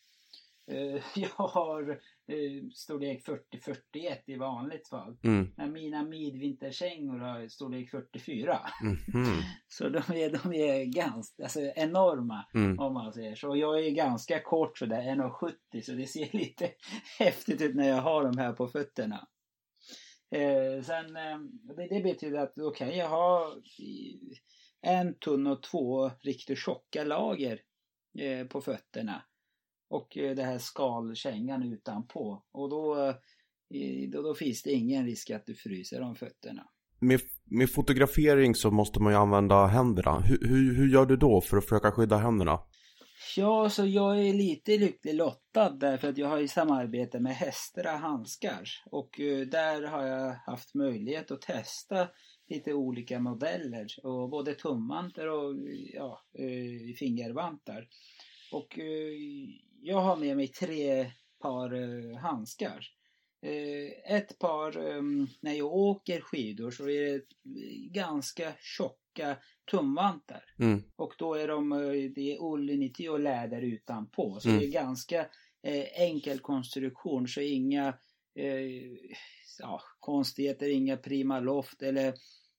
Eh, 0.70 1.02
Jag 1.16 1.28
har 1.48 1.90
eh, 2.26 2.68
storlek 2.74 3.26
40-41 3.26 4.16
i 4.26 4.36
vanligt 4.36 4.88
fall. 4.88 5.16
Mm. 5.22 5.52
Men 5.56 5.72
mina 5.72 6.02
midvinterkängor 6.02 7.18
har 7.18 7.48
storlek 7.48 7.90
44. 7.90 8.60
Mhm. 8.82 9.24
Så 9.68 9.88
de 9.88 9.98
är, 9.98 10.42
de 10.42 10.52
är 10.54 10.84
ganska 10.84 11.42
alltså, 11.42 11.60
enorma 11.60 12.44
Mm. 12.54 12.78
om 12.78 12.94
man 12.94 13.12
säger 13.12 13.34
så. 13.34 13.48
Och 13.48 13.58
jag 13.58 13.86
är 13.86 13.90
ganska 13.90 14.40
kort 14.40 14.78
sådär, 14.78 15.02
1,70 15.02 15.80
så 15.82 15.92
det 15.92 16.06
ser 16.06 16.28
lite 16.38 16.70
häftigt 17.18 17.60
ut 17.60 17.74
när 17.76 17.88
jag 17.88 18.02
har 18.02 18.24
de 18.24 18.38
här 18.38 18.52
på 18.52 18.68
fötterna. 18.68 19.28
Eh, 20.34 20.82
sen, 20.82 21.16
eh, 21.16 21.38
det, 21.76 21.86
det 21.88 22.00
betyder 22.02 22.38
att 22.38 22.58
okej, 22.58 22.96
jag 22.96 23.08
har 23.08 23.58
i- 23.80 24.20
en 24.82 25.14
tunn 25.18 25.46
och 25.46 25.62
två 25.62 26.10
riktigt 26.20 26.58
tjocka 26.58 27.04
lager 27.04 27.60
eh, 28.18 28.46
på 28.46 28.60
fötterna. 28.60 29.22
Och 29.90 30.16
eh, 30.16 30.34
det 30.34 30.42
här 30.42 30.58
skalkängan 30.58 31.62
utanpå. 31.62 32.42
Och 32.52 32.70
då, 32.70 33.08
eh, 33.70 34.10
då, 34.12 34.22
då 34.22 34.34
finns 34.34 34.62
det 34.62 34.72
ingen 34.72 35.06
risk 35.06 35.30
att 35.30 35.46
du 35.46 35.54
fryser 35.54 36.02
om 36.02 36.14
fötterna. 36.14 36.62
Med, 37.00 37.20
med 37.44 37.70
fotografering 37.70 38.54
så 38.54 38.70
måste 38.70 39.00
man 39.00 39.12
ju 39.12 39.18
använda 39.18 39.66
händerna. 39.66 40.20
Hur, 40.20 40.48
hur, 40.48 40.74
hur 40.74 40.88
gör 40.88 41.06
du 41.06 41.16
då 41.16 41.40
för 41.40 41.56
att 41.56 41.64
försöka 41.64 41.92
skydda 41.92 42.16
händerna? 42.16 42.60
Ja, 43.36 43.70
så 43.70 43.86
jag 43.86 44.26
är 44.26 44.32
lite 44.32 44.78
lycklig 44.78 45.14
lottad 45.14 45.70
därför 45.70 46.08
att 46.08 46.18
jag 46.18 46.28
har 46.28 46.38
i 46.38 46.48
samarbete 46.48 47.20
med 47.20 47.34
Hästra 47.34 47.90
handskar 47.90 48.62
och 48.90 49.20
eh, 49.20 49.46
där 49.46 49.82
har 49.82 50.06
jag 50.06 50.34
haft 50.34 50.74
möjlighet 50.74 51.30
att 51.30 51.42
testa 51.42 52.08
lite 52.48 52.74
olika 52.74 53.20
modeller 53.20 53.86
och 54.02 54.30
både 54.30 54.54
tumvantar 54.54 55.26
och 55.26 55.54
ja, 55.92 56.20
fingervantar. 56.98 57.88
Och 58.52 58.78
jag 59.82 60.00
har 60.00 60.16
med 60.16 60.36
mig 60.36 60.48
tre 60.48 61.10
par 61.42 61.74
eh, 61.74 62.18
handskar. 62.18 62.86
Eh, 63.42 64.14
ett 64.16 64.38
par, 64.38 64.88
eh, 64.88 65.02
när 65.40 65.52
jag 65.52 65.72
åker 65.74 66.20
skidor 66.20 66.70
så 66.70 66.88
är 66.88 67.12
det 67.12 67.22
ganska 67.90 68.52
tjocka 68.60 69.36
tumvantar. 69.70 70.44
Mm. 70.58 70.82
Och 70.96 71.14
då 71.18 71.34
är 71.34 71.48
de, 71.48 71.70
det 72.14 72.32
är 72.32 72.42
ull 72.42 72.70
inuti 72.70 73.08
och 73.08 73.20
läder 73.20 73.62
utanpå. 73.62 74.40
Så 74.40 74.48
Mm. 74.48 74.60
det 74.60 74.66
är 74.66 74.72
ganska 74.72 75.20
eh, 75.62 75.84
enkel 76.00 76.38
konstruktion. 76.38 77.28
Så 77.28 77.40
inga 77.40 77.94
ja, 79.58 79.80
konstigheter, 80.00 80.68
inga 80.68 80.96
prima 80.96 81.40
loft 81.40 81.82
eller 81.82 82.14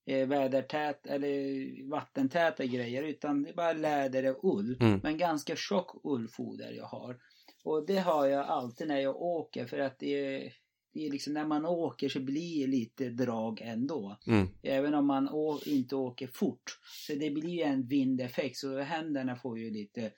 eh, 0.05 0.27
vädertät 0.27 1.07
eller 1.07 1.89
vattentäta 1.89 2.65
grejer. 2.65 3.03
Utan 3.03 3.43
det 3.43 3.49
är 3.49 3.53
bara 3.53 3.73
läder 3.73 4.35
och 4.35 4.55
ull. 4.57 4.77
Mm. 4.81 4.99
Men 5.03 5.17
ganska 5.17 5.55
tjock 5.55 6.05
ullfoder 6.05 6.71
jag 6.71 6.85
har. 6.85 7.19
Och 7.63 7.85
det 7.85 7.97
har 7.97 8.27
jag 8.27 8.45
alltid 8.45 8.87
när 8.87 8.99
jag 8.99 9.21
åker 9.21 9.65
för 9.65 9.79
att 9.79 9.99
det 9.99 10.35
är, 10.35 10.53
det 10.93 11.05
är 11.05 11.11
liksom 11.11 11.33
när 11.33 11.45
man 11.45 11.65
åker 11.65 12.09
så 12.09 12.19
blir 12.19 12.65
det 12.65 12.71
lite 12.71 13.09
drag 13.09 13.61
ändå. 13.61 14.17
Mm. 14.27 14.47
Även 14.61 14.93
om 14.93 15.05
man 15.05 15.29
inte 15.65 15.95
åker 15.95 16.27
fort. 16.27 16.79
Så 17.07 17.13
det 17.13 17.31
blir 17.31 17.49
ju 17.49 17.61
en 17.61 17.87
vindeffekt 17.87 18.57
så 18.57 18.79
händerna 18.79 19.35
får 19.35 19.59
ju 19.59 19.69
lite 19.71 20.11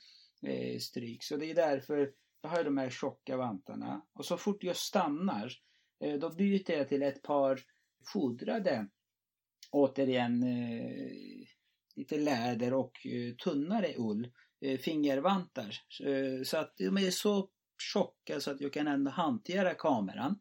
eh, 0.47 0.79
stryk. 0.79 1.23
Så 1.23 1.37
det 1.37 1.51
är 1.51 1.55
därför 1.55 2.11
jag 2.41 2.49
har 2.49 2.63
de 2.63 2.77
här 2.77 2.89
tjocka 2.89 3.37
vantarna. 3.37 4.01
Och 4.13 4.25
så 4.25 4.37
fort 4.37 4.63
jag 4.63 4.75
stannar 4.75 5.53
eh, 6.03 6.19
då 6.19 6.29
byter 6.29 6.71
jag 6.71 6.89
till 6.89 7.03
ett 7.03 7.21
par 7.21 7.59
fodrade 8.13 8.87
återigen 9.73 10.43
eh, 10.43 11.07
lite 11.95 12.17
läder 12.17 12.73
och 12.73 13.05
eh, 13.05 13.35
tunnare 13.35 13.93
ull. 13.97 14.31
Eh, 14.61 14.77
fingervantar. 14.77 15.75
Eh, 16.05 16.43
så 16.43 16.57
att 16.57 16.77
de 16.77 16.97
är 16.97 17.11
så 17.11 17.49
tjocka 17.93 18.13
så 18.27 18.33
alltså, 18.33 18.51
att 18.51 18.61
jag 18.61 18.73
kan 18.73 18.87
ändå 18.87 19.11
hantera 19.11 19.73
kameran. 19.73 20.39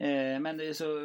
Eh, 0.00 0.40
men 0.40 0.56
det 0.56 0.66
är 0.66 0.72
så 0.72 0.98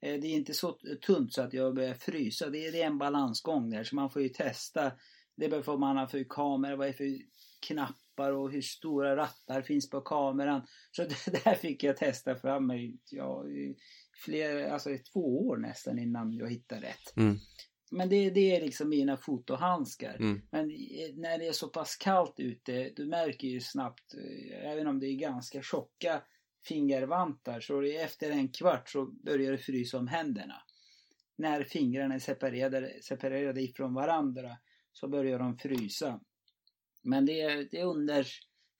eh, 0.00 0.20
det 0.20 0.26
är 0.26 0.34
inte 0.34 0.54
så 0.54 0.78
tunt 1.06 1.32
så 1.32 1.42
att 1.42 1.52
jag 1.52 1.74
börjar 1.74 1.94
frysa. 1.94 2.50
Det 2.50 2.66
är, 2.66 2.72
det 2.72 2.82
är 2.82 2.86
en 2.86 2.98
balansgång 2.98 3.70
där 3.70 3.84
så 3.84 3.94
man 3.96 4.10
får 4.10 4.22
ju 4.22 4.28
testa. 4.28 4.92
Det 5.36 5.48
beror 5.48 5.62
på 5.62 5.70
vad 5.70 5.80
man 5.80 5.96
har 5.96 6.06
för 6.06 6.24
kamera, 6.28 6.76
vad 6.76 6.88
är 6.88 6.92
för 6.92 7.18
knappar 7.60 8.32
och 8.32 8.52
hur 8.52 8.62
stora 8.62 9.16
rattar 9.16 9.62
finns 9.62 9.90
på 9.90 10.00
kameran. 10.00 10.66
Så 10.90 11.02
det 11.30 11.44
där 11.44 11.54
fick 11.54 11.82
jag 11.82 11.96
testa 11.96 12.36
fram 12.36 12.66
mig, 12.66 12.98
ja, 13.10 13.48
i 13.48 13.76
fler, 14.24 14.68
alltså 14.68 14.90
i 14.90 14.98
två 14.98 15.46
år 15.48 15.56
nästan 15.56 15.98
innan 15.98 16.32
jag 16.32 16.50
hittade 16.50 16.80
rätt. 16.80 17.16
Mm. 17.16 17.38
Men 17.90 18.08
det, 18.08 18.30
det 18.30 18.56
är 18.56 18.60
liksom 18.60 18.88
mina 18.88 19.16
fotohandskar. 19.16 20.16
Mm. 20.16 20.42
Men 20.50 20.66
när 21.14 21.38
det 21.38 21.46
är 21.46 21.52
så 21.52 21.68
pass 21.68 21.96
kallt 21.96 22.34
ute, 22.40 22.92
du 22.96 23.06
märker 23.06 23.48
ju 23.48 23.60
snabbt, 23.60 24.14
eh, 24.14 24.70
även 24.72 24.86
om 24.86 25.00
det 25.00 25.06
är 25.06 25.16
ganska 25.16 25.62
tjocka 25.62 26.22
fingervantar, 26.64 27.60
så 27.60 27.80
det 27.80 27.96
efter 27.96 28.30
en 28.30 28.48
kvart 28.48 28.88
så 28.88 29.06
börjar 29.06 29.52
det 29.52 29.58
frysa 29.58 29.98
om 29.98 30.06
händerna. 30.06 30.62
När 31.38 31.64
fingrarna 31.64 32.14
är 32.14 32.18
separerade, 32.18 33.02
separerade 33.02 33.62
ifrån 33.62 33.94
varandra 33.94 34.56
så 34.92 35.08
börjar 35.08 35.38
de 35.38 35.58
frysa. 35.58 36.20
Men 37.06 37.26
det 37.26 37.40
är, 37.40 37.68
det 37.70 37.80
är 37.80 37.84
under 37.84 38.26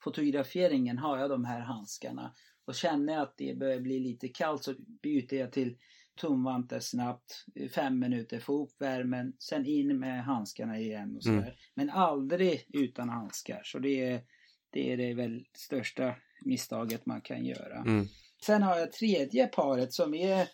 fotograferingen 0.05 0.99
har 0.99 1.19
jag 1.19 1.31
de 1.31 1.45
här 1.45 1.61
handskarna. 1.61 2.35
Och 2.65 2.75
känner 2.75 3.13
jag 3.13 3.23
att 3.23 3.35
det 3.37 3.59
börjar 3.59 3.81
bli 3.81 4.01
lite 4.01 4.29
kallt 4.29 4.65
så 4.65 4.75
byter 5.03 5.35
jag 5.35 5.53
till 5.53 5.77
tumvantar 6.21 6.81
snabbt, 6.81 7.45
fem 7.75 7.99
minuter, 7.99 8.41
få 8.41 8.63
upp 8.63 8.81
värmen, 8.81 9.33
sen 9.39 9.67
in 9.67 9.99
med 9.99 10.25
handskarna 10.25 10.79
igen 10.79 11.17
och 11.17 11.23
sådär. 11.23 11.39
Mm. 11.39 11.55
Men 11.75 11.91
aldrig 11.91 12.67
utan 12.69 13.09
handskar. 13.09 13.63
Så 13.65 13.79
det 13.79 14.01
är 14.01 14.23
det, 14.71 14.93
är 14.93 14.97
det 14.97 15.15
väl 15.15 15.45
största 15.57 16.15
misstaget 16.45 17.07
man 17.07 17.21
kan 17.21 17.45
göra. 17.45 17.77
Mm. 17.77 18.07
Sen 18.47 18.63
har 18.63 18.77
jag 18.77 18.93
tredje 18.93 19.47
paret 19.47 19.93
som 19.93 20.15
är 20.15 20.49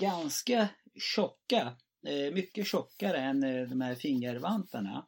ganska 0.00 0.68
tjocka. 1.14 1.76
Eh, 2.06 2.34
mycket 2.34 2.66
tjockare 2.66 3.18
än 3.18 3.42
eh, 3.42 3.68
de 3.68 3.80
här 3.80 3.94
fingervantarna. 3.94 5.06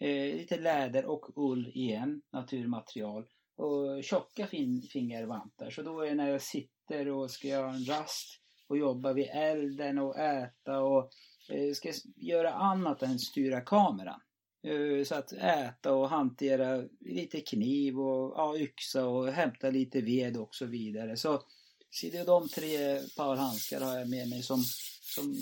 Eh, 0.00 0.36
lite 0.36 0.58
läder 0.58 1.04
och 1.06 1.26
ull 1.36 1.70
igen, 1.74 2.22
naturmaterial. 2.32 3.26
Och 3.56 4.04
tjocka 4.04 4.46
fin- 4.46 4.88
fingervantar. 4.92 5.70
Så 5.70 5.82
då 5.82 6.00
är 6.00 6.08
det 6.08 6.14
när 6.14 6.30
jag 6.30 6.42
sitter 6.42 7.08
och 7.08 7.30
ska 7.30 7.48
göra 7.48 7.70
en 7.70 7.84
rast 7.84 8.40
och 8.68 8.78
jobba 8.78 9.12
vid 9.12 9.28
elden 9.32 9.98
och 9.98 10.18
äta 10.18 10.80
och 10.80 11.10
eh, 11.48 11.72
ska 11.74 11.92
göra 12.16 12.52
annat 12.52 13.02
än 13.02 13.18
styra 13.18 13.60
kameran. 13.60 14.20
Eh, 14.66 15.04
Så 15.04 15.14
att 15.14 15.32
äta 15.32 15.94
och 15.94 16.08
hantera 16.08 16.84
lite 17.00 17.40
kniv 17.40 17.98
och 18.00 18.32
ja, 18.36 18.56
yxa 18.58 19.06
och 19.06 19.28
hämta 19.28 19.70
lite 19.70 20.00
ved 20.00 20.36
och 20.36 20.54
så 20.54 20.66
vidare. 20.66 21.16
Så, 21.16 21.42
så 21.90 22.06
det 22.06 22.18
är 22.18 22.26
de 22.26 22.48
tre 22.48 22.98
par 23.16 23.36
handskar 23.36 23.80
har 23.80 23.98
jag 23.98 24.10
med 24.10 24.28
mig 24.28 24.42
som, 24.42 24.62
som 25.02 25.34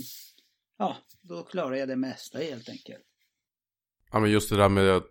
ja, 0.78 0.96
då 1.22 1.42
klarar 1.42 1.74
jag 1.76 1.88
det 1.88 1.96
mesta 1.96 2.38
helt 2.38 2.68
enkelt. 2.68 3.04
Ja 4.16 4.20
men 4.20 4.30
just 4.30 4.50
det 4.50 4.56
där 4.56 4.68
med 4.68 5.02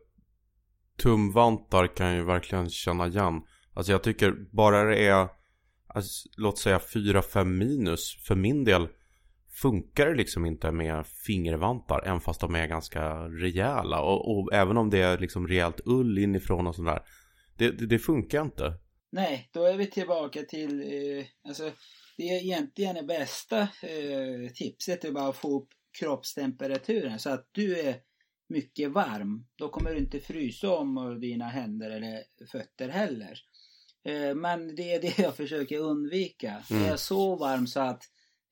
tumvantar 1.04 1.96
kan 1.96 2.08
jag 2.08 2.16
ju 2.16 2.24
verkligen 2.24 2.70
känna 2.70 3.08
igen. 3.08 3.42
Alltså 3.74 3.92
jag 3.92 4.04
tycker 4.04 4.32
bara 4.52 4.84
det 4.84 5.08
är, 5.08 5.28
alltså, 5.88 6.30
låt 6.38 6.60
säga 6.60 6.78
4-5 6.78 7.46
minus 7.46 8.24
för 8.28 8.36
min 8.36 8.64
del. 8.64 8.88
funkar 9.62 10.06
det 10.08 10.16
liksom 10.16 10.46
inte 10.46 10.72
med 10.72 11.08
fingervantar 11.08 12.02
även 12.06 12.22
fast 12.22 12.42
de 12.42 12.56
är 12.56 12.68
ganska 12.68 13.14
rejäla. 13.28 14.02
Och, 14.02 14.32
och 14.32 14.54
även 14.54 14.78
om 14.78 14.90
det 14.90 15.02
är 15.02 15.18
liksom 15.18 15.48
rejält 15.48 15.82
ull 15.86 16.18
inifrån 16.18 16.68
och 16.68 16.76
sådär. 16.76 17.02
Det, 17.58 17.72
det, 17.72 17.86
det, 17.86 18.00
funkar 18.00 18.42
inte. 18.42 18.74
Nej, 19.12 19.50
då 19.54 19.66
är 19.66 19.78
vi 19.78 19.88
tillbaka 19.88 20.42
till, 20.42 20.82
eh, 20.82 21.26
alltså 21.48 21.72
det 22.18 22.24
är 22.24 22.44
egentligen 22.44 22.96
det 22.96 23.04
bästa 23.04 23.60
eh, 23.62 24.52
tipset 24.54 25.06
är 25.06 25.12
bara 25.12 25.30
att 25.30 25.38
få 25.38 25.62
upp 25.62 25.70
kroppstemperaturen 26.00 27.20
så 27.20 27.30
att 27.30 27.50
du 27.52 27.80
är 27.80 27.96
mycket 28.48 28.92
varm. 28.92 29.48
Då 29.56 29.70
kommer 29.70 29.92
du 29.92 29.98
inte 29.98 30.20
frysa 30.20 30.70
om 30.70 31.20
dina 31.22 31.46
händer 31.46 31.90
eller 31.92 32.24
fötter 32.52 32.90
heller. 32.90 33.40
Eh, 34.06 34.36
men 34.36 34.76
det 34.76 34.94
är 34.94 35.02
det 35.02 35.20
jag 35.20 35.36
försöker 35.36 35.80
undvika. 35.80 36.64
Mm. 36.72 36.84
Jag 36.84 36.94
är 36.94 36.98
så 36.98 37.36
varm 37.36 37.68
så 37.68 37.80
att 37.80 38.04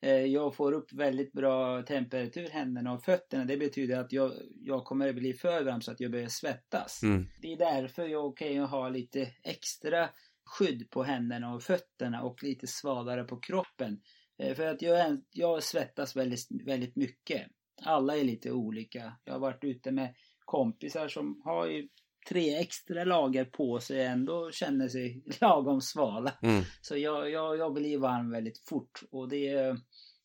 eh, 0.02 0.24
jag 0.24 0.54
får 0.54 0.72
upp 0.72 0.92
väldigt 0.92 1.32
bra 1.32 1.82
temperatur 1.82 2.48
händerna 2.48 2.92
och 2.92 3.04
fötterna. 3.04 3.44
Det 3.44 3.56
betyder 3.56 4.00
att 4.00 4.12
jag, 4.12 4.32
jag 4.60 4.84
kommer 4.84 5.08
att 5.08 5.14
bli 5.14 5.32
för 5.32 5.64
varm 5.64 5.80
så 5.80 5.90
att 5.90 6.00
jag 6.00 6.10
börjar 6.10 6.28
svettas. 6.28 7.02
Mm. 7.02 7.26
Det 7.42 7.52
är 7.52 7.56
därför 7.56 8.06
jag 8.06 8.36
kan 8.36 8.58
ha 8.58 8.88
lite 8.88 9.30
extra 9.42 10.08
skydd 10.44 10.90
på 10.90 11.02
händerna 11.02 11.54
och 11.54 11.62
fötterna 11.62 12.22
och 12.22 12.42
lite 12.42 12.66
svagare 12.66 13.24
på 13.24 13.36
kroppen. 13.40 14.00
Eh, 14.38 14.54
för 14.54 14.66
att 14.66 14.82
jag, 14.82 15.20
jag 15.30 15.62
svettas 15.62 16.16
väldigt, 16.16 16.46
väldigt 16.64 16.96
mycket. 16.96 17.46
Alla 17.82 18.16
är 18.16 18.24
lite 18.24 18.52
olika. 18.52 19.12
Jag 19.24 19.32
har 19.32 19.40
varit 19.40 19.64
ute 19.64 19.90
med 19.92 20.14
kompisar 20.44 21.08
som 21.08 21.42
har 21.44 21.66
ju 21.66 21.88
tre 22.28 22.54
extra 22.54 23.04
lager 23.04 23.44
på 23.44 23.80
sig 23.80 24.04
ändå 24.04 24.50
känner 24.50 24.88
sig 24.88 25.22
lagom 25.40 25.80
svala. 25.80 26.32
Mm. 26.42 26.62
Så 26.82 26.96
jag, 26.96 27.30
jag, 27.30 27.58
jag 27.58 27.74
blir 27.74 27.98
varm 27.98 28.30
väldigt 28.30 28.58
fort 28.58 29.02
och 29.10 29.28
det 29.28 29.48
är 29.48 29.76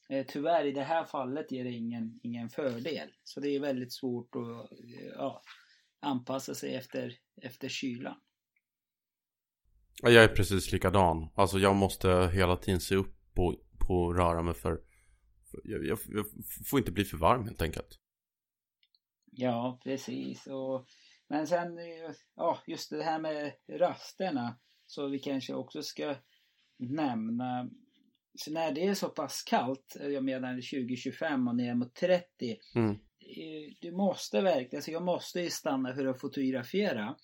eh, 0.10 0.26
tyvärr 0.28 0.66
i 0.66 0.72
det 0.72 0.84
här 0.84 1.04
fallet 1.04 1.52
ger 1.52 1.64
det 1.64 1.72
ingen, 1.72 2.20
ingen 2.24 2.50
fördel. 2.50 3.10
Så 3.24 3.40
det 3.40 3.56
är 3.56 3.60
väldigt 3.60 3.94
svårt 3.94 4.36
att 4.36 4.70
ja, 5.16 5.42
anpassa 6.00 6.56
sig 6.56 6.76
efter, 6.76 7.14
efter 7.42 7.70
kylan. 7.70 8.16
Jag 10.02 10.24
är 10.24 10.28
precis 10.28 10.72
likadan. 10.72 11.30
Alltså 11.36 11.60
jag 11.60 11.76
måste 11.76 12.30
hela 12.34 12.56
tiden 12.56 12.80
se 12.80 12.96
upp 12.96 13.16
på, 13.34 13.56
på 13.88 14.14
röra 14.14 14.42
mig 14.42 14.54
för 14.54 14.82
jag, 15.64 15.86
jag, 15.86 16.00
jag, 16.08 16.26
får 16.66 16.80
inte 16.80 16.92
bli 16.92 17.06
för 17.06 17.18
varm 17.18 17.44
helt 17.44 17.62
enkelt. 17.62 18.00
Ja, 19.32 19.80
precis. 19.84 20.48
Och, 20.48 20.86
men 21.28 21.48
sen, 21.48 21.78
ja, 22.36 22.60
just 22.68 22.90
det 22.90 23.04
här 23.04 23.20
med 23.20 23.54
rasterna. 23.70 24.60
Så 24.86 25.08
vi 25.08 25.20
kanske 25.20 25.54
också 25.54 25.84
ska 25.84 26.16
nämna 26.80 27.70
så 28.40 28.52
när 28.52 28.72
det 28.72 28.88
är 28.88 28.94
så 28.94 29.10
pass 29.10 29.44
kallt, 29.44 29.98
jag 30.00 30.24
menar 30.24 30.54
2025 30.54 31.48
och 31.48 31.56
ner 31.56 31.76
mot 31.76 31.96
30. 31.96 32.26
Mm. 32.76 32.92
Eh, 32.92 33.74
du 33.82 33.92
måste 33.92 34.42
verkligen, 34.42 34.78
alltså 34.78 34.92
jag 34.92 35.04
måste 35.04 35.42
ju 35.42 35.50
stanna 35.50 35.96
för 35.96 36.06
att 36.06 36.22
fotografera. 36.22 37.16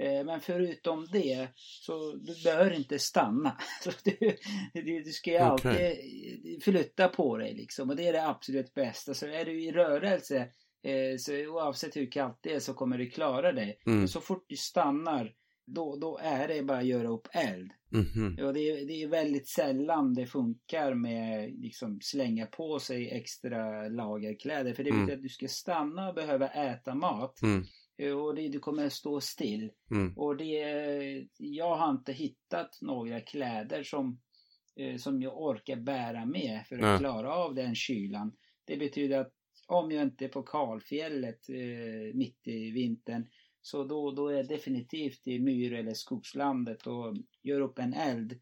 Eh, 0.00 0.24
men 0.24 0.40
förutom 0.40 1.06
det 1.12 1.48
så 1.56 2.12
du 2.12 2.42
bör 2.44 2.72
inte 2.72 2.98
stanna. 2.98 3.56
Du, 4.04 4.36
du, 4.82 5.02
du 5.02 5.12
ska 5.12 5.30
ju 5.30 5.36
alltid 5.36 5.72
okay. 5.72 6.60
flytta 6.60 7.08
på 7.08 7.36
dig 7.36 7.54
liksom 7.54 7.90
och 7.90 7.96
det 7.96 8.08
är 8.08 8.12
det 8.12 8.28
absolut 8.28 8.74
bästa. 8.74 9.14
Så 9.14 9.26
är 9.26 9.44
du 9.44 9.62
i 9.64 9.72
rörelse 9.72 10.48
eh, 10.82 11.16
så 11.18 11.46
oavsett 11.46 11.96
hur 11.96 12.10
kallt 12.10 12.38
det 12.40 12.54
är 12.54 12.60
så 12.60 12.74
kommer 12.74 12.98
du 12.98 13.10
klara 13.10 13.52
dig. 13.52 13.80
Mm. 13.86 14.08
så 14.08 14.20
fort 14.20 14.44
du 14.48 14.56
stannar 14.56 15.34
då, 15.66 15.96
då 15.96 16.18
är 16.22 16.48
det 16.48 16.62
bara 16.62 16.78
att 16.78 16.86
göra 16.86 17.08
upp 17.08 17.28
eld. 17.32 17.70
Mm 17.92 18.06
-hmm. 18.06 18.42
och 18.42 18.54
det, 18.54 18.84
det 18.84 19.02
är 19.02 19.08
väldigt 19.08 19.48
sällan 19.48 20.14
det 20.14 20.26
funkar 20.26 20.94
med 20.94 21.50
liksom 21.60 22.00
slänga 22.00 22.46
på 22.46 22.78
sig 22.78 23.10
extra 23.10 23.88
lagerkläder. 23.88 24.74
För 24.74 24.84
det 24.84 24.90
betyder 24.90 25.12
mm. 25.12 25.16
att 25.16 25.22
du 25.22 25.28
ska 25.28 25.48
stanna 25.48 26.08
och 26.08 26.14
behöva 26.14 26.48
äta 26.48 26.94
mat. 26.94 27.42
Mm. 27.42 27.64
Eh, 28.00 28.12
och 28.12 28.34
det, 28.34 28.48
du 28.48 28.58
kommer 28.58 28.88
stå 28.88 29.20
still. 29.20 29.70
Mm. 29.90 30.12
Och 30.16 30.36
det, 30.36 31.26
jag 31.36 31.76
har 31.76 31.90
inte 31.90 32.12
hittat 32.12 32.78
några 32.80 33.20
kläder 33.20 33.82
som, 33.82 34.20
eh, 34.76 34.96
som 34.96 35.22
jag 35.22 35.42
orkar 35.42 35.76
bära 35.76 36.26
med 36.26 36.66
för 36.68 36.76
att 36.76 36.82
mm. 36.82 36.98
klara 36.98 37.34
av 37.34 37.54
den 37.54 37.74
kylan. 37.74 38.32
Det 38.64 38.76
betyder 38.76 39.20
att 39.20 39.32
om 39.66 39.90
jag 39.90 40.02
inte 40.02 40.24
är 40.24 40.28
på 40.28 40.42
kalfjället 40.42 41.48
eh, 41.48 42.14
mitt 42.14 42.46
i 42.46 42.70
vintern 42.70 43.26
så 43.62 43.84
då, 43.84 44.10
då 44.10 44.28
är 44.28 44.36
jag 44.36 44.48
definitivt 44.48 45.26
i 45.26 45.40
myr 45.40 45.72
eller 45.72 45.94
skogslandet 45.94 46.86
och 46.86 47.16
gör 47.42 47.60
upp 47.60 47.78
en 47.78 47.94
eld. 47.94 48.40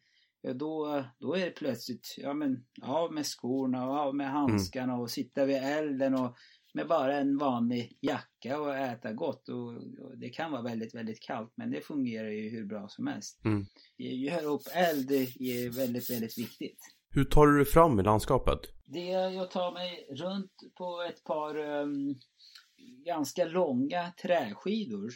Då, 0.55 1.05
då 1.18 1.35
är 1.35 1.44
det 1.44 1.51
plötsligt, 1.51 2.14
ja 2.18 2.35
men 2.35 2.64
av 2.83 3.12
med 3.12 3.27
skorna 3.27 3.88
och 3.88 3.99
av 3.99 4.14
med 4.14 4.31
handskarna 4.31 4.97
och 4.97 5.11
sitta 5.11 5.44
vid 5.44 5.57
elden 5.57 6.14
och 6.14 6.37
med 6.75 6.88
bara 6.88 7.16
en 7.16 7.38
vanlig 7.38 7.99
jacka 8.01 8.27
och 8.46 8.77
äta 8.77 9.12
gott. 9.12 9.48
Och, 9.48 9.68
och, 10.05 10.18
det 10.18 10.29
kan 10.29 10.53
vara 10.53 10.62
väldigt, 10.62 10.94
väldigt 10.94 11.20
kallt 11.20 11.53
men 11.55 11.70
det 11.70 11.81
fungerar 11.81 12.29
ju 12.29 12.51
hur 12.51 12.64
bra 12.64 12.88
som 12.88 13.07
helst. 13.07 13.44
Mm. 13.44 13.66
Göra 13.96 14.42
upp 14.42 14.62
eld 14.74 15.11
är 15.11 15.70
väldigt, 15.70 16.11
väldigt 16.11 16.38
viktigt. 16.38 16.79
Hur 17.11 17.24
tar 17.24 17.46
du 17.46 17.57
dig 17.57 17.66
fram 17.66 18.01
i 18.01 18.03
landskapet? 18.03 18.61
Det 18.85 19.09
jag 19.09 19.51
tar 19.51 19.72
mig 19.72 20.07
runt 20.11 20.53
på 20.79 21.03
ett 21.09 21.24
par 21.24 21.57
um, 21.59 22.18
ganska 23.07 23.44
långa 23.44 24.12
träskidor 24.22 25.11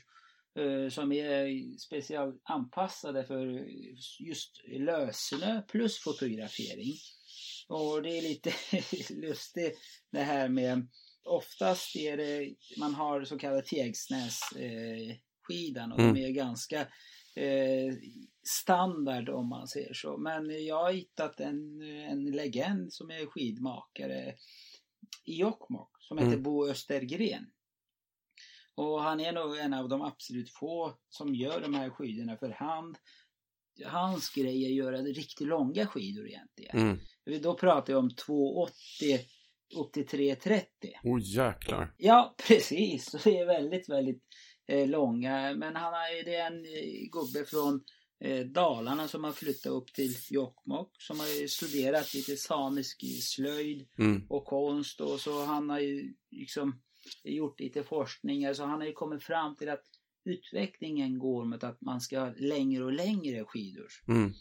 uh, 0.59 0.89
som 0.89 1.13
är 1.13 1.79
speciellt 1.79 2.41
anpassade 2.45 3.25
för 3.25 3.67
just 4.21 4.51
lössnö 4.79 5.63
plus 5.63 5.99
fotografering. 5.99 6.95
Och 7.69 8.03
det 8.03 8.19
är 8.19 8.23
lite 8.23 8.53
lustigt 9.15 9.79
det 10.11 10.23
här 10.23 10.49
med 10.49 10.89
oftast 11.25 11.97
är 11.97 12.17
det, 12.17 12.55
man 12.79 12.95
har 12.95 13.25
så 13.25 13.39
kallad 13.39 13.65
tegsnässkidan 13.65 15.93
och 15.93 16.01
mm. 16.01 16.15
de 16.15 16.25
är 16.25 16.31
ganska 16.31 16.81
eh, 17.37 17.95
standard 18.49 19.29
om 19.29 19.49
man 19.49 19.69
säger 19.69 19.95
så. 19.95 20.17
Men 20.17 20.67
jag 20.67 20.83
har 20.83 20.93
hittat 20.93 21.41
en, 21.41 21.83
en 21.83 22.25
legend 22.25 22.93
som 22.93 23.11
är 23.11 23.27
skidmakare 23.27 24.35
i 25.25 25.35
Jokkmokk 25.35 25.91
som 26.01 26.19
heter 26.19 26.33
mm. 26.33 26.43
Bo 26.43 26.69
Östergren. 26.69 27.47
Och 28.75 29.03
han 29.03 29.21
är 29.21 29.33
nog 29.33 29.57
en 29.57 29.75
av 29.75 29.89
de 29.89 30.03
absolut 30.03 30.51
få 30.51 30.99
som 31.09 31.35
gör 31.35 31.61
de 31.61 31.75
här 31.75 31.91
skidorna 31.91 32.37
för 32.37 32.51
hand. 32.51 32.97
Hans 33.85 34.31
grej 34.31 34.65
är 34.65 34.69
att 34.69 34.75
göra 34.75 35.03
riktigt 35.03 35.47
långa 35.47 35.87
skidor 35.87 36.29
egentligen. 36.29 36.79
Mm. 36.79 36.99
Då 37.43 37.55
pratar 37.55 37.93
jag 37.93 38.01
om 38.01 38.15
280 38.15 39.21
upp 39.77 39.93
till 39.93 40.07
3.30. 40.07 40.63
Åh 41.05 41.17
oh, 41.17 41.21
jäklar. 41.23 41.95
Ja, 41.97 42.35
precis. 42.49 43.11
Det 43.25 43.39
är 43.39 43.47
väldigt, 43.47 43.89
väldigt 43.89 44.23
eh, 44.69 44.89
långa. 44.89 45.55
Men 45.55 45.77
han 45.77 45.95
är, 45.95 46.25
det 46.25 46.35
är 46.35 46.47
en 46.47 46.65
eh, 46.65 47.09
gubbe 47.13 47.45
från 47.47 47.81
eh, 48.21 48.47
Dalarna 48.47 49.09
som 49.09 49.25
har 49.25 49.33
flyttat 49.33 49.73
upp 49.73 49.93
till 49.95 50.15
Jokkmokk. 50.31 50.91
Som 50.99 51.21
har 51.21 51.47
studerat 51.47 52.15
lite 52.15 52.37
samisk 52.37 53.05
slöjd 53.23 53.89
mm. 53.99 54.27
och 54.29 54.45
konst. 54.45 55.01
Och 55.01 55.21
så 55.21 55.45
han 55.45 55.71
har 55.71 55.81
ju 55.81 56.15
liksom 56.31 56.81
gjort 57.25 57.61
lite 57.61 57.83
forskningar. 57.83 58.55
Så 58.55 58.65
han 58.65 58.81
har 58.81 58.87
ju 58.87 58.93
kommit 58.93 59.23
fram 59.23 59.57
till 59.57 59.69
att 59.69 59.85
utvecklingen 60.25 61.19
går 61.19 61.45
mot 61.45 61.65
att 61.65 61.81
man 61.81 62.01
ska 62.01 62.21
ha 62.21 62.33
längre 62.37 62.85
och 62.85 62.93
längre 62.93 63.45
skidor. 63.45 63.89
Mm. 64.09 64.33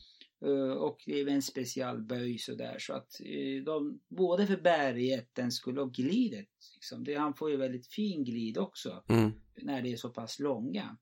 Eh, 0.46 0.74
och 0.74 1.04
det 1.06 1.20
är 1.20 1.28
en 1.28 1.42
specialböj 1.42 2.38
sådär 2.38 2.76
så 2.80 2.94
att 2.94 3.22
eh, 3.22 3.64
de, 3.64 4.02
både 4.08 4.48
för 4.48 4.58
bärigheten 4.58 5.52
skulle 5.52 5.82
och 5.82 5.94
glidet, 5.94 6.50
liksom, 6.76 7.04
det, 7.04 7.16
han 7.16 7.34
får 7.34 7.52
ju 7.52 7.58
väldigt 7.58 7.88
fin 7.88 8.24
glid 8.24 8.58
också 8.58 9.04
mm. 9.10 9.32
när 9.56 9.82
det 9.82 9.92
är 9.92 9.98
så 9.98 10.10
pass 10.10 10.40
långa. 10.40 10.98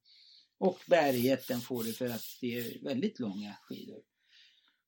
Och 0.58 0.80
bärigheten 0.88 1.60
får 1.60 1.84
det 1.84 1.92
för 1.92 2.06
att 2.06 2.38
det 2.42 2.58
är 2.58 2.84
väldigt 2.84 3.20
långa 3.20 3.56
skidor. 3.62 4.02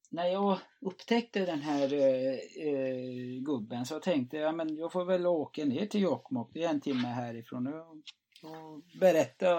När 0.10 0.26
jag 0.26 0.60
upptäckte 0.82 1.46
den 1.46 1.62
här 1.62 1.94
eh, 1.94 2.34
eh, 2.68 3.42
gubben 3.46 3.86
så 3.86 4.00
tänkte 4.00 4.38
jag 4.38 4.56
men 4.56 4.76
jag 4.76 4.92
får 4.92 5.06
väl 5.06 5.26
åka 5.26 5.66
ner 5.66 5.86
till 5.86 6.02
Jokkmokk, 6.02 6.52
det 6.54 6.64
är 6.64 6.70
en 6.70 6.82
timme 6.82 7.08
härifrån. 7.08 7.68
Och, 7.68 7.98
och 8.42 8.82
berätta 9.00 9.56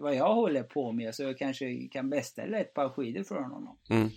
vad 0.00 0.14
jag 0.14 0.34
håller 0.34 0.62
på 0.62 0.92
med 0.92 1.14
så 1.14 1.22
jag 1.22 1.38
kanske 1.38 1.88
kan 1.88 2.10
beställa 2.10 2.58
ett 2.58 2.74
par 2.74 2.88
skidor 2.88 3.22
från 3.22 3.44
honom. 3.44 3.78
Mm. 3.90 4.10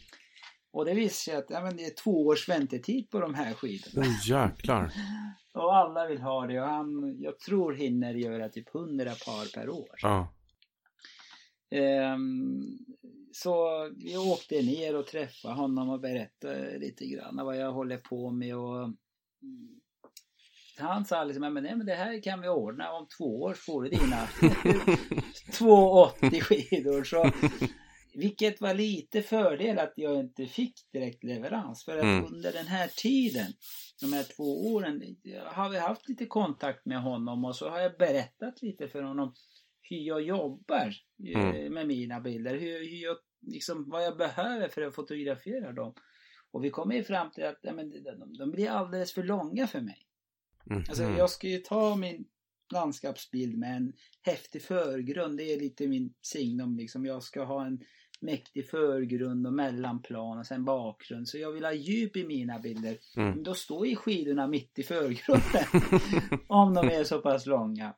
Och 0.72 0.86
det 0.86 0.94
visade 0.94 1.14
sig 1.14 1.36
att 1.36 1.46
ja, 1.50 1.72
det 1.72 1.86
är 1.86 2.04
två 2.04 2.26
års 2.26 2.50
väntetid 2.50 3.10
på 3.10 3.20
de 3.20 3.34
här 3.34 3.54
skidorna. 3.54 4.08
Oh, 4.08 4.30
jäklar. 4.30 4.94
och 5.54 5.76
alla 5.76 6.08
vill 6.08 6.22
ha 6.22 6.48
det 6.48 6.62
och 6.62 6.68
han, 6.68 7.16
jag 7.20 7.40
tror 7.40 7.74
hinner 7.74 8.14
göra 8.14 8.50
typ 8.50 8.70
hundra 8.70 9.12
par 9.12 9.54
per 9.54 9.70
år. 9.70 9.96
Ja. 10.02 10.34
Um, 12.14 12.86
så 13.32 13.90
vi 14.04 14.18
åkte 14.18 14.62
ner 14.62 14.96
och 14.96 15.08
träffade 15.08 15.54
honom 15.54 15.90
och 15.90 16.00
berättade 16.00 16.78
lite 16.80 17.06
grann 17.06 17.46
vad 17.46 17.58
jag 17.58 17.72
håller 17.72 17.98
på 17.98 18.32
med 18.32 18.58
och 18.58 18.94
han 20.78 21.06
sa 21.06 21.24
liksom, 21.24 21.54
men, 21.54 21.64
nej, 21.64 21.76
men 21.76 21.86
det 21.86 21.94
här 21.96 22.22
kan 22.24 22.42
vi 22.42 22.48
ordna. 22.48 22.92
Om 22.92 23.08
två 23.18 23.42
år 23.42 23.54
får 23.54 23.84
du 23.84 23.90
dina 23.90 24.28
280 25.58 26.42
skidor. 26.42 27.04
Så 27.04 27.32
vilket 28.16 28.62
var 28.62 28.74
lite 28.74 29.22
fördel 29.22 29.80
att 29.80 29.94
jag 29.96 30.20
inte 30.20 30.46
fick 30.46 30.74
direkt 30.94 31.24
leverans. 31.24 31.86
För 31.86 31.98
att 31.98 32.04
Mm. 32.04 32.26
under 32.26 32.52
den 32.54 32.68
här 32.68 32.88
tiden, 32.88 33.54
de 34.02 34.14
här 34.14 34.24
två 34.24 34.74
åren, 34.74 35.02
har 35.46 35.70
vi 35.70 35.78
haft 35.80 36.10
lite 36.10 36.26
kontakt 36.26 36.86
med 36.86 37.02
honom 37.02 37.46
och 37.46 37.56
så 37.56 37.70
har 37.70 37.80
jag 37.80 37.98
berättat 37.98 38.62
lite 38.62 38.88
för 38.88 39.02
honom 39.04 39.34
hur 39.90 39.98
jag 39.98 40.22
jobbar 40.22 40.94
eh, 41.36 41.42
Mm. 41.50 41.74
med 41.74 41.88
mina 41.88 42.20
bilder. 42.22 42.54
Hur, 42.58 42.80
hur 42.80 43.04
jag, 43.04 43.18
liksom, 43.48 43.90
vad 43.90 44.04
jag 44.06 44.18
behöver 44.18 44.68
för 44.68 44.82
att 44.82 44.96
fotografera 44.96 45.72
dem. 45.72 45.94
Och 46.52 46.64
vi 46.64 46.70
kommer 46.70 46.96
ju 46.96 47.04
fram 47.04 47.32
till 47.32 47.44
att 47.46 47.60
ja, 47.62 47.74
men, 47.74 47.90
de, 47.90 48.38
de 48.40 48.52
blir 48.52 48.70
alldeles 48.70 49.14
för 49.14 49.24
långa 49.24 49.68
för 49.68 49.82
mig. 49.82 49.98
Mhm. 50.64 50.84
Alltså 50.90 51.04
jag 51.04 51.30
ska 51.30 51.48
ju 51.48 51.58
ta 51.58 51.96
min 51.96 52.26
landskapsbild 52.74 53.58
med 53.58 53.78
en 53.78 53.94
häftig 54.22 54.62
förgrund. 54.62 55.38
Det 55.38 55.54
är 55.54 55.60
lite 55.60 55.88
min 55.88 56.14
signum 56.22 56.78
liksom. 56.78 57.06
Jag 57.06 57.24
ska 57.24 57.44
ha 57.44 57.66
en 57.66 57.80
mäktig 58.22 58.70
förgrund 58.70 59.48
och 59.48 59.54
mellanplan 59.54 60.40
och 60.40 60.46
sen 60.46 60.66
bakgrund. 60.66 61.28
Så 61.28 61.38
jag 61.38 61.52
vill 61.52 61.66
ha 61.66 61.74
djup 61.74 62.16
i 62.16 62.28
mina 62.28 62.60
bilder. 62.60 62.98
Mm. 63.18 63.44
Då 63.44 63.54
står 63.54 63.88
ju 63.88 63.96
skidorna 63.96 64.48
mitt 64.48 64.80
i 64.80 64.84
förgrunden. 64.84 65.66
om 66.48 66.74
de 66.74 66.88
är 66.88 67.04
så 67.04 67.20
pass 67.20 67.46
långa. 67.46 67.94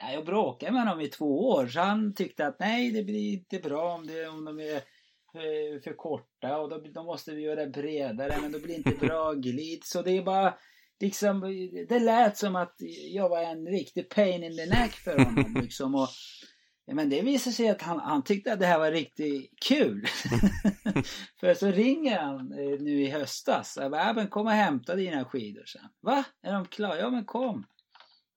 Ja, 0.00 0.12
jag 0.12 0.24
bråkade 0.24 0.72
med 0.72 0.82
honom 0.82 1.00
i 1.00 1.08
två 1.08 1.48
år 1.48 1.66
så 1.66 1.80
han 1.80 2.14
tyckte 2.14 2.46
att 2.46 2.58
nej 2.58 2.90
det 2.90 3.04
blir 3.04 3.32
inte 3.32 3.58
bra 3.58 3.94
om, 3.94 4.06
det, 4.06 4.28
om 4.28 4.44
de 4.44 4.60
är 4.60 4.76
eh, 4.76 5.80
för 5.84 5.96
korta 5.96 6.58
och 6.58 6.68
då, 6.68 6.78
då 6.78 7.02
måste 7.02 7.34
vi 7.34 7.42
göra 7.42 7.66
bredare 7.66 8.38
men 8.42 8.52
då 8.52 8.58
blir 8.58 8.68
det 8.68 8.90
inte 8.90 9.06
bra 9.06 9.32
glid. 9.32 9.84
Så 9.84 10.02
det 10.02 10.16
är 10.16 10.22
bara 10.22 10.54
liksom, 11.00 11.40
det 11.88 11.98
lät 11.98 12.36
som 12.36 12.56
att 12.56 12.74
jag 13.12 13.28
var 13.28 13.42
en 13.42 13.66
riktig 13.66 14.08
pain 14.08 14.42
in 14.44 14.56
the 14.56 14.66
neck 14.66 14.92
för 14.92 15.18
honom 15.24 15.54
liksom. 15.62 15.94
Och, 15.94 16.08
men 16.92 17.10
det 17.10 17.22
visade 17.22 17.54
sig 17.54 17.68
att 17.68 17.82
han, 17.82 18.00
han 18.00 18.24
tyckte 18.24 18.52
att 18.52 18.60
det 18.60 18.66
här 18.66 18.78
var 18.78 18.90
riktigt 18.92 19.52
kul. 19.68 20.06
för 21.40 21.54
så 21.54 21.66
ringer 21.70 22.18
han 22.18 22.52
eh, 22.52 22.80
nu 22.80 23.02
i 23.02 23.10
höstas. 23.10 23.78
Jag 23.80 23.90
bara, 23.90 24.06
"Ja, 24.06 24.12
men 24.12 24.28
kom 24.28 24.46
och 24.46 24.52
hämta 24.52 24.94
dina 24.96 25.24
skidor 25.24 25.64
sen. 25.64 25.88
Va? 26.00 26.24
Är 26.42 26.52
de 26.52 26.64
klara? 26.66 26.98
Ja 26.98 27.10
men 27.10 27.24
kom. 27.24 27.66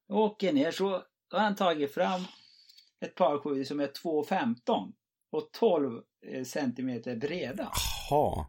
Jag 0.08 0.18
åker 0.18 0.54
ner 0.54 0.72
så 0.72 1.04
då 1.30 1.38
har 1.38 1.44
han 1.44 1.56
tagit 1.56 1.94
fram 1.94 2.22
ett 3.06 3.16
par 3.16 3.38
skidor 3.38 3.64
som 3.64 3.80
är 3.80 3.88
2,15 3.88 4.92
och 5.32 5.50
12 5.52 6.02
eh, 6.28 6.44
centimeter 6.44 7.16
breda. 7.16 7.72
Jaha. 8.10 8.46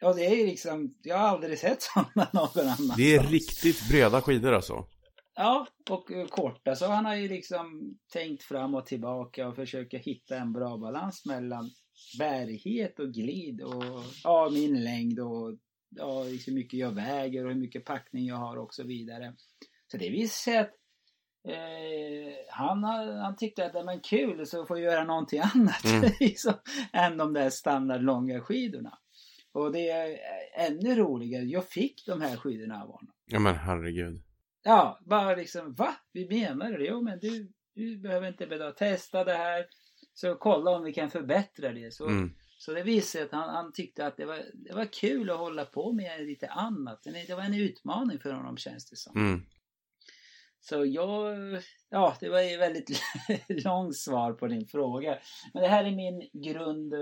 Ja 0.00 0.12
det 0.12 0.26
är 0.26 0.36
ju 0.36 0.46
liksom, 0.46 0.94
jag 1.02 1.18
har 1.18 1.28
aldrig 1.28 1.58
sett 1.58 1.82
sådana 1.94 2.30
någon 2.32 2.62
annanstans. 2.62 2.96
Det 2.96 3.16
är 3.16 3.22
riktigt 3.22 3.88
breda 3.90 4.22
skidor 4.22 4.52
alltså. 4.52 4.86
Ja, 5.34 5.66
och 5.90 6.12
eh, 6.12 6.26
korta. 6.26 6.74
Så 6.74 6.86
han 6.86 7.04
har 7.04 7.14
ju 7.14 7.28
liksom 7.28 7.96
tänkt 8.12 8.42
fram 8.42 8.74
och 8.74 8.86
tillbaka 8.86 9.48
och 9.48 9.56
försöker 9.56 9.98
hitta 9.98 10.36
en 10.36 10.52
bra 10.52 10.76
balans 10.76 11.26
mellan 11.26 11.70
bärighet 12.18 12.98
och 12.98 13.12
glid 13.12 13.62
och 13.62 13.84
ja, 14.24 14.50
min 14.52 14.84
längd 14.84 15.20
och 15.20 15.58
ja, 15.88 16.24
liksom 16.24 16.52
hur 16.54 16.58
mycket 16.60 16.78
jag 16.78 16.94
väger 16.94 17.44
och 17.44 17.52
hur 17.52 17.60
mycket 17.60 17.84
packning 17.84 18.26
jag 18.26 18.36
har 18.36 18.56
och 18.56 18.74
så 18.74 18.84
vidare. 18.84 19.34
Så 19.90 19.96
det 19.96 20.10
visar 20.10 20.52
sig 20.52 20.58
att 20.58 20.72
eh, 21.48 22.34
han, 22.50 22.84
han 22.84 23.36
tyckte 23.36 23.66
att 23.66 23.72
det 23.72 23.82
var 23.82 24.04
kul 24.04 24.46
så 24.46 24.66
får 24.66 24.78
jag 24.78 24.92
göra 24.92 25.04
någonting 25.04 25.40
annat 25.40 25.84
Mm. 25.84 26.10
liksom, 26.20 26.54
än 26.92 27.16
de 27.16 27.32
där 27.32 27.50
standardlånga 27.50 28.40
skidorna. 28.40 28.98
Och 29.56 29.72
det 29.72 29.90
är 29.90 30.18
ännu 30.54 30.94
roligare, 30.94 31.44
jag 31.44 31.68
fick 31.68 32.06
de 32.06 32.20
här 32.20 32.36
skidorna 32.36 32.82
av 32.82 32.90
honom. 32.90 33.12
Ja 33.26 33.38
men 33.38 33.54
herregud. 33.54 34.22
Ja, 34.64 35.00
bara 35.06 35.34
liksom, 35.34 35.74
va? 35.74 35.96
Vi 36.12 36.28
menar 36.28 36.70
det? 36.78 36.84
Jo, 36.84 37.02
men 37.02 37.18
du, 37.18 37.52
du 37.74 37.98
behöver 37.98 38.28
inte 38.28 38.46
behöva 38.46 38.70
testa 38.70 39.24
det 39.24 39.32
här. 39.32 39.66
Så 40.14 40.34
kolla 40.34 40.70
om 40.70 40.84
vi 40.84 40.92
kan 40.92 41.10
förbättra 41.10 41.72
det. 41.72 41.94
Så, 41.94 42.08
Mm. 42.08 42.30
så 42.58 42.72
det 42.72 42.82
visade 42.82 43.24
att 43.24 43.32
han, 43.32 43.48
han 43.48 43.72
tyckte 43.72 44.06
att 44.06 44.16
det 44.16 44.24
var, 44.24 44.42
det 44.54 44.74
var 44.74 44.92
kul 44.92 45.30
att 45.30 45.38
hålla 45.38 45.64
på 45.64 45.92
med 45.92 46.26
lite 46.26 46.48
annat. 46.48 47.02
Det 47.04 47.26
det 47.26 47.34
var 47.34 47.42
en 47.42 47.54
utmaning 47.54 48.18
för 48.18 48.32
honom 48.32 48.56
känns 48.56 48.90
det 48.90 48.96
som. 48.96 49.16
Mm. 49.16 49.40
Så 50.60 50.84
jag, 50.84 51.36
ja 51.90 52.16
det 52.20 52.28
var 52.28 52.40
ju 52.40 52.56
väldigt 52.56 52.90
långt 53.48 53.96
svar 53.96 54.32
på 54.32 54.46
din 54.46 54.66
fråga. 54.66 55.18
Men 55.54 55.62
det 55.62 55.68
här 55.68 55.84
är 55.84 55.96
min 55.96 56.42
grund 56.42 56.94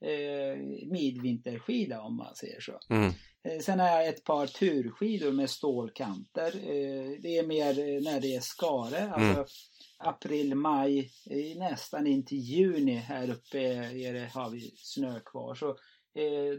eh, 0.00 0.58
midvinterskida 0.90 2.00
om 2.00 2.16
man 2.16 2.34
säger 2.34 2.60
så. 2.60 2.78
Mm. 2.90 3.12
Eh, 3.44 3.58
Sen 3.60 3.80
har 3.80 3.88
jag 3.88 4.08
ett 4.08 4.24
par 4.24 4.46
turskidor 4.46 5.32
med 5.32 5.50
stålkanter. 5.50 6.56
Eh, 6.56 7.10
Det 7.22 7.38
är 7.38 7.46
mer 7.46 8.00
när 8.04 8.20
det 8.20 8.34
är 8.34 8.40
skare, 8.40 9.10
alltså 9.12 9.46
april, 9.98 10.54
maj, 10.54 11.10
nästan 11.56 12.06
in 12.06 12.24
till 12.24 12.38
juni 12.38 12.94
här 12.94 13.30
uppe 13.30 13.58
är 13.58 14.12
det, 14.12 14.30
har 14.34 14.50
vi 14.50 14.72
snö 14.76 15.20
kvar. 15.20 15.54
Så 15.54 15.76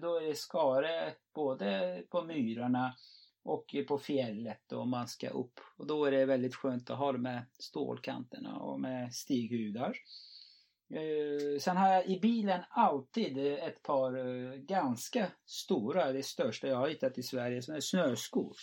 då 0.01 0.15
är 0.15 0.27
det 0.27 0.35
skare 0.35 1.13
både 1.35 2.03
på 2.09 2.23
myrarna 2.23 2.93
och 3.43 3.75
på 3.87 3.97
fjället 3.99 4.71
om 4.71 4.89
man 4.89 5.07
ska 5.07 5.29
upp. 5.29 5.59
Och 5.77 5.87
då 5.87 6.05
är 6.05 6.11
det 6.11 6.25
väldigt 6.25 6.55
skönt 6.55 6.89
att 6.89 6.97
ha 6.97 7.11
de 7.11 7.25
här 7.25 7.45
stålkanterna 7.59 8.55
och 8.59 8.79
med 8.81 9.13
stighudar. 9.13 9.93
Eh, 10.93 11.59
sen 11.59 11.77
har 11.77 11.89
jag 11.89 12.07
i 12.07 12.19
bilen 12.19 12.61
alltid 12.69 13.37
ett 13.37 13.83
par 13.83 14.17
eh, 14.17 14.55
ganska 14.55 15.31
stora, 15.45 16.11
det 16.11 16.23
största 16.23 16.67
jag 16.67 16.77
har 16.77 16.89
hittat 16.89 17.17
i 17.17 17.23
Sverige, 17.23 17.61
som 17.61 17.75
är 17.75 17.79
snöskor. 17.79 18.55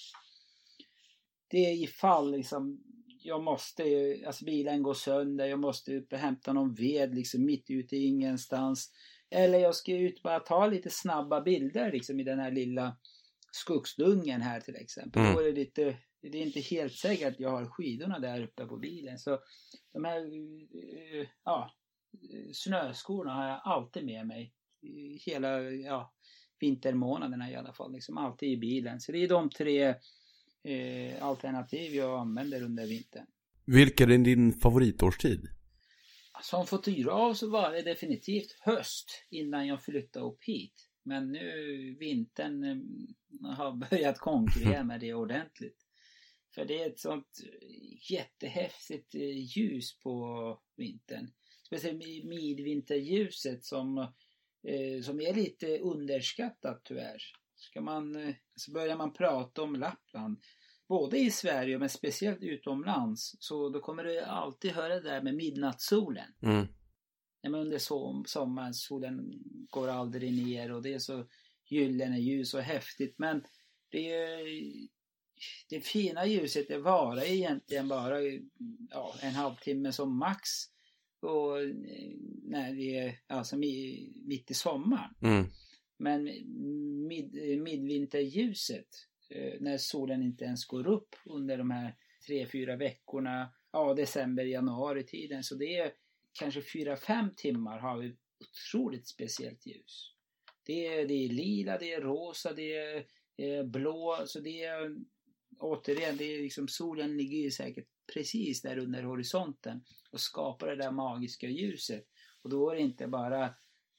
Det 1.48 1.58
är 1.58 1.82
ifall 1.82 2.30
liksom 2.32 2.82
jag 3.26 3.42
måste, 3.42 3.82
alltså 4.26 4.44
bilen 4.44 4.82
går 4.82 4.94
sönder, 4.94 5.46
jag 5.46 5.58
måste 5.58 5.96
upp 5.96 6.12
och 6.12 6.18
hämta 6.18 6.52
någon 6.52 6.74
ved 6.74 7.14
liksom 7.14 7.44
mitt 7.44 7.70
ute 7.70 7.96
i 7.96 8.06
ingenstans. 8.06 8.92
Eller 9.30 9.58
jag 9.58 9.74
ska 9.74 9.92
ut 9.92 10.16
och 10.16 10.22
bara 10.22 10.40
ta 10.40 10.66
lite 10.66 10.90
snabba 10.90 11.40
bilder 11.40 11.92
liksom 11.92 12.20
i 12.20 12.24
den 12.24 12.38
här 12.38 12.50
lilla 12.50 12.96
skogsdungen 13.50 14.40
här 14.40 14.60
till 14.60 14.76
exempel. 14.76 15.22
Mm. 15.22 15.34
Då 15.34 15.40
är 15.40 15.44
det 15.44 15.52
lite, 15.52 15.96
det 16.22 16.38
är 16.38 16.42
inte 16.42 16.60
helt 16.60 16.94
säkert 16.94 17.28
att 17.28 17.40
jag 17.40 17.50
har 17.50 17.66
skidorna 17.66 18.18
där 18.18 18.42
uppe 18.42 18.66
på 18.66 18.76
bilen. 18.76 19.18
Så 19.18 19.38
de 19.92 20.04
här, 20.04 20.20
eh, 20.20 21.26
ja, 21.44 21.70
snöskorna 22.52 23.34
har 23.34 23.48
jag 23.48 23.60
alltid 23.64 24.04
med 24.04 24.26
mig. 24.26 24.52
Hela, 25.20 25.62
ja, 25.62 26.12
vintermånaderna 26.60 27.50
i 27.50 27.56
alla 27.56 27.72
fall. 27.72 27.92
Liksom 27.92 28.18
alltid 28.18 28.48
i 28.48 28.56
bilen. 28.56 29.00
Så 29.00 29.12
det 29.12 29.18
är 29.18 29.28
de 29.28 29.50
tre 29.50 29.94
eh, 30.64 31.24
alternativ 31.24 31.94
jag 31.94 32.20
använder 32.20 32.62
under 32.62 32.86
vintern. 32.86 33.26
Vilken 33.64 34.10
är 34.10 34.18
din 34.18 34.52
favoritårstid? 34.52 35.48
Som 36.42 36.66
fotograf 36.66 37.36
så 37.36 37.50
var 37.50 37.72
det 37.72 37.82
definitivt 37.82 38.58
höst 38.60 39.26
innan 39.30 39.66
jag 39.66 39.82
flyttade 39.82 40.26
upp 40.26 40.44
hit. 40.44 40.88
Men 41.02 41.32
nu 41.32 41.96
vintern 42.00 42.64
eh, 42.64 43.56
har 43.56 43.72
börjat 43.90 44.18
konkurrera 44.18 44.84
med 44.84 45.00
det 45.00 45.14
ordentligt. 45.14 45.86
För 46.54 46.64
det 46.64 46.82
är 46.82 46.90
ett 46.90 47.00
sånt 47.00 47.40
jättehäftigt 48.10 49.14
eh, 49.14 49.56
ljus 49.56 49.98
på 49.98 50.58
vintern. 50.76 51.30
Speciellt 51.66 51.98
med 51.98 52.26
midvinterljuset 52.26 53.64
som, 53.64 53.98
eh, 54.68 55.02
som 55.02 55.20
är 55.20 55.34
lite 55.34 55.78
underskattat 55.78 56.80
tyvärr. 56.84 57.22
Ska 57.56 57.80
man, 57.80 58.16
eh, 58.16 58.34
så 58.54 58.72
börjar 58.72 58.96
man 58.96 59.12
prata 59.12 59.62
om 59.62 59.76
Lappland, 59.76 60.40
både 60.88 61.18
i 61.18 61.30
Sverige 61.30 61.78
men 61.78 61.88
speciellt 61.88 62.42
utomlands, 62.42 63.36
så 63.38 63.68
då 63.68 63.80
kommer 63.80 64.04
du 64.04 64.20
alltid 64.20 64.70
höra 64.70 64.94
det 64.94 65.08
där 65.10 65.22
med 65.22 65.34
midnattssolen. 65.34 66.34
Mm. 66.42 66.66
Ja, 67.40 67.50
men 67.50 67.60
under 67.60 67.78
som, 67.78 68.24
sommaren, 68.26 68.74
solen 68.74 69.32
går 69.70 69.88
aldrig 69.88 70.46
ner 70.46 70.72
och 70.72 70.82
det 70.82 70.94
är 70.94 70.98
så 70.98 71.26
gyllene 71.70 72.18
ljus 72.20 72.54
och 72.54 72.60
häftigt. 72.60 73.14
Men 73.18 73.44
det, 73.90 74.12
är- 74.14 74.88
det 75.68 75.80
fina 75.80 76.26
ljuset 76.26 76.68
det 76.68 76.78
varar 76.78 77.24
egentligen 77.24 77.88
bara 77.88 78.20
ja, 78.90 79.14
en 79.22 79.32
halvtimme 79.34 79.92
som 79.92 80.18
max. 80.18 80.48
Och 81.20 81.62
eh, 81.62 81.68
när 82.42 82.74
det 82.74 82.98
är 82.98 83.18
alltså 83.26 83.56
mi- 83.56 84.22
mitt 84.26 84.50
i 84.50 84.54
sommaren. 84.54 85.14
Mm. 85.22 85.46
Men 85.98 86.24
mid, 87.06 87.60
midvinterljuset, 87.60 88.88
eh, 89.30 89.54
när 89.60 89.78
solen 89.78 90.22
inte 90.22 90.44
ens 90.44 90.64
går 90.64 90.86
upp 90.86 91.16
under 91.24 91.58
de 91.58 91.70
här 91.70 91.96
tre, 92.26 92.46
fyra 92.46 92.76
veckorna, 92.76 93.52
ja 93.72 93.94
december, 93.94 94.44
januari 94.44 95.04
tiden. 95.04 95.42
Så 95.42 95.54
det 95.54 95.76
är 95.76 95.92
kanske 96.38 96.62
fyra, 96.62 96.96
fem 96.96 97.30
timmar 97.36 97.78
har 97.78 97.98
vi 97.98 98.16
otroligt 98.40 99.08
speciellt 99.08 99.66
ljus. 99.66 100.12
Det 100.66 100.86
är, 100.86 101.08
det 101.08 101.14
är 101.14 101.28
lila, 101.28 101.78
det 101.78 101.92
är 101.92 102.00
rosa, 102.00 102.52
det 102.52 102.76
är 102.76 103.06
eh, 103.36 103.64
blå, 103.64 104.22
så 104.26 104.40
det 104.40 104.64
är 104.64 104.96
återigen, 105.58 106.16
det 106.16 106.24
är 106.24 106.42
liksom 106.42 106.68
solen 106.68 107.16
ligger 107.16 107.38
ju 107.38 107.50
säkert 107.50 107.88
precis 108.14 108.62
där 108.62 108.78
under 108.78 109.02
horisonten 109.02 109.84
och 110.10 110.20
skapar 110.20 110.66
det 110.66 110.76
där 110.76 110.90
magiska 110.90 111.48
ljuset. 111.48 112.04
Och 112.42 112.50
då 112.50 112.70
är 112.70 112.74
det 112.74 112.82
inte 112.82 113.06
bara 113.06 113.44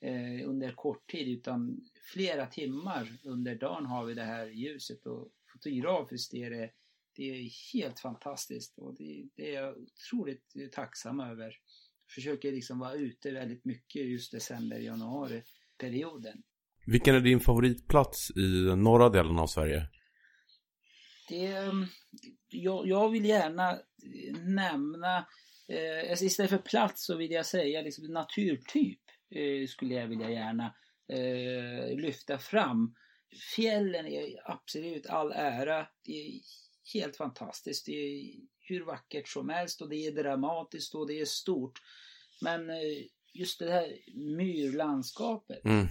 eh, 0.01 0.49
under 0.49 0.71
kort 0.71 1.09
tid 1.09 1.27
utan 1.27 1.81
flera 2.13 2.45
timmar 2.45 3.17
under 3.23 3.55
dagen 3.55 3.85
har 3.85 4.05
vi 4.05 4.13
det 4.13 4.23
här 4.23 4.47
ljuset 4.47 5.05
och 5.05 5.31
fotografiskt 5.53 6.33
är 6.33 6.49
det, 6.49 6.71
det 7.15 7.23
är 7.23 7.49
helt 7.73 7.99
fantastiskt 7.99 8.77
och 8.77 8.95
det, 8.97 9.29
det 9.35 9.55
är 9.55 9.61
jag 9.61 9.77
otroligt 9.77 10.55
tacksam 10.71 11.19
över. 11.19 11.53
försöker 12.15 12.51
liksom 12.51 12.79
vara 12.79 12.93
ute 12.93 13.31
väldigt 13.31 13.65
mycket 13.65 14.05
just 14.05 14.31
december, 14.31 14.79
januari 14.79 15.43
perioden. 15.77 16.43
Vilken 16.85 17.15
är 17.15 17.19
din 17.19 17.39
favoritplats 17.39 18.31
i 18.31 18.75
norra 18.75 19.09
delen 19.09 19.39
av 19.39 19.47
Sverige? 19.47 19.87
Det, 21.29 21.45
ehm, 21.45 21.85
jag, 22.49 22.87
jag 22.87 23.09
vill 23.09 23.25
gärna 23.25 23.79
nämna, 24.43 25.17
eh, 25.67 26.09
alltså 26.09 26.25
istället 26.25 26.51
för 26.51 26.57
plats 26.57 27.05
så 27.05 27.15
vill 27.15 27.31
jag 27.31 27.45
säga 27.45 27.81
liksom 27.81 28.05
naturtyp 28.05 29.01
eh, 29.35 29.67
skulle 29.67 29.93
jag 29.93 30.07
vilja 30.07 30.29
gärna 30.29 30.75
eh, 31.13 31.97
lyfta 31.97 32.37
fram. 32.37 32.95
Fjällen 33.55 34.07
är 34.07 34.51
absolut 34.51 35.07
all 35.07 35.31
ära. 35.31 35.87
Det 36.03 36.27
är 36.27 36.41
helt 36.93 37.17
fantastiskt. 37.17 37.85
Det 37.85 37.91
är 37.91 38.33
hur 38.59 38.85
vackert 38.85 39.27
som 39.27 39.49
helst 39.49 39.81
och 39.81 39.89
det 39.89 40.07
är 40.07 40.11
dramatiskt 40.11 40.95
och 40.95 41.07
det 41.07 41.19
är 41.19 41.25
stort. 41.25 41.79
Men 42.41 42.69
eh, 42.69 42.75
just 43.33 43.59
det 43.59 43.71
här 43.71 43.97
myrlandskapet 44.15 45.65
Mm 45.65 45.87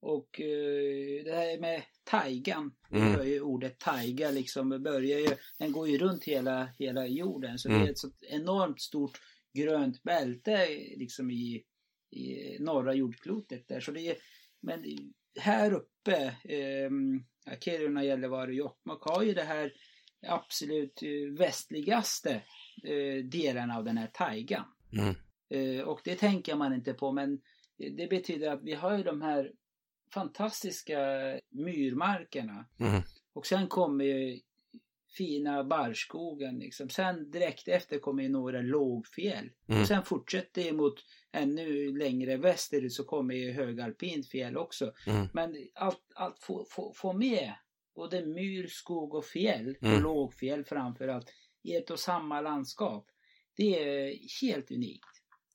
och 0.00 0.40
eh, 0.40 1.24
det 1.24 1.32
här 1.34 1.60
med 1.60 1.82
taigan. 2.04 2.74
Mm. 2.90 3.14
Hör 3.14 3.24
ju 3.24 3.40
ordet 3.40 3.78
taiga 3.78 4.30
liksom 4.30 4.68
börjar 4.82 5.18
ju, 5.18 5.28
den 5.58 5.72
går 5.72 5.88
ju 5.88 5.98
runt 5.98 6.24
hela, 6.24 6.68
hela 6.78 7.06
jorden. 7.06 7.58
Så 7.58 7.68
Mm. 7.68 7.80
det 7.80 7.88
är 7.88 7.90
ett 7.90 7.98
så 7.98 8.10
enormt 8.20 8.80
stort 8.80 9.20
grönt 9.58 10.02
bälte 10.02 10.66
liksom 10.96 11.30
i, 11.30 11.64
i 12.10 12.56
norra 12.58 12.94
jordklotet 12.94 13.68
där. 13.68 13.80
Så 13.80 13.92
det 13.92 14.00
är, 14.00 14.16
men 14.60 14.84
här 15.40 15.72
uppe, 15.72 16.16
eh, 16.44 16.90
Kiruna, 17.60 18.04
Gällivare, 18.04 18.54
Jokkmokk 18.54 19.02
har 19.02 19.22
ju 19.22 19.34
det 19.34 19.42
här 19.42 19.72
absolut 20.26 21.02
eh, 21.02 21.38
västligaste 21.38 22.42
eh, 22.84 23.24
delen 23.24 23.70
av 23.70 23.84
den 23.84 23.98
här 23.98 24.10
taigan. 24.12 24.64
Mm. 24.92 25.14
Eh, 25.50 25.84
och 25.84 26.00
det 26.04 26.14
tänker 26.14 26.54
man 26.56 26.74
inte 26.74 26.92
på 26.94 27.12
men 27.12 27.40
det 27.96 28.10
betyder 28.10 28.50
att 28.50 28.62
vi 28.62 28.74
har 28.74 28.96
ju 28.96 29.02
de 29.02 29.22
här 29.22 29.52
fantastiska 30.14 30.98
myrmarkerna. 31.48 32.66
Mm. 32.78 33.02
Och 33.32 33.46
sen 33.46 33.68
kommer 33.68 34.04
ju 34.04 34.40
fina 35.16 35.64
barrskogen 35.64 36.58
liksom. 36.58 36.88
Sen 36.88 37.30
direkt 37.30 37.68
efter 37.68 37.98
kommer 37.98 38.22
ju 38.22 38.28
några 38.28 38.60
lågfjäll. 38.60 39.50
Mm. 39.68 39.80
Och 39.80 39.86
sen 39.88 40.04
fortsätter 40.04 40.64
det 40.64 40.72
mot 40.72 40.94
ännu 41.32 41.98
längre 41.98 42.36
västerut 42.36 42.92
så 42.92 43.04
kommer 43.04 43.34
ju 43.34 43.52
högalpint 43.52 44.28
fjäll 44.28 44.56
också. 44.56 44.92
Mm. 45.06 45.28
Men 45.32 45.56
allt, 45.74 46.02
allt 46.14 46.38
få, 46.38 46.66
få, 46.70 46.92
få 46.96 47.12
med 47.12 47.52
både 47.94 48.26
myr, 48.26 48.66
skog 48.66 49.14
och 49.14 49.24
fjäll 49.24 49.76
och 49.80 49.86
Mm. 49.86 50.02
lågfjäll 50.02 50.64
framförallt 50.64 51.32
i 51.62 51.76
ett 51.76 51.90
och 51.90 51.98
samma 51.98 52.40
landskap. 52.40 53.06
Det 53.56 53.78
är 53.78 54.14
helt 54.42 54.70
unikt. 54.70 55.06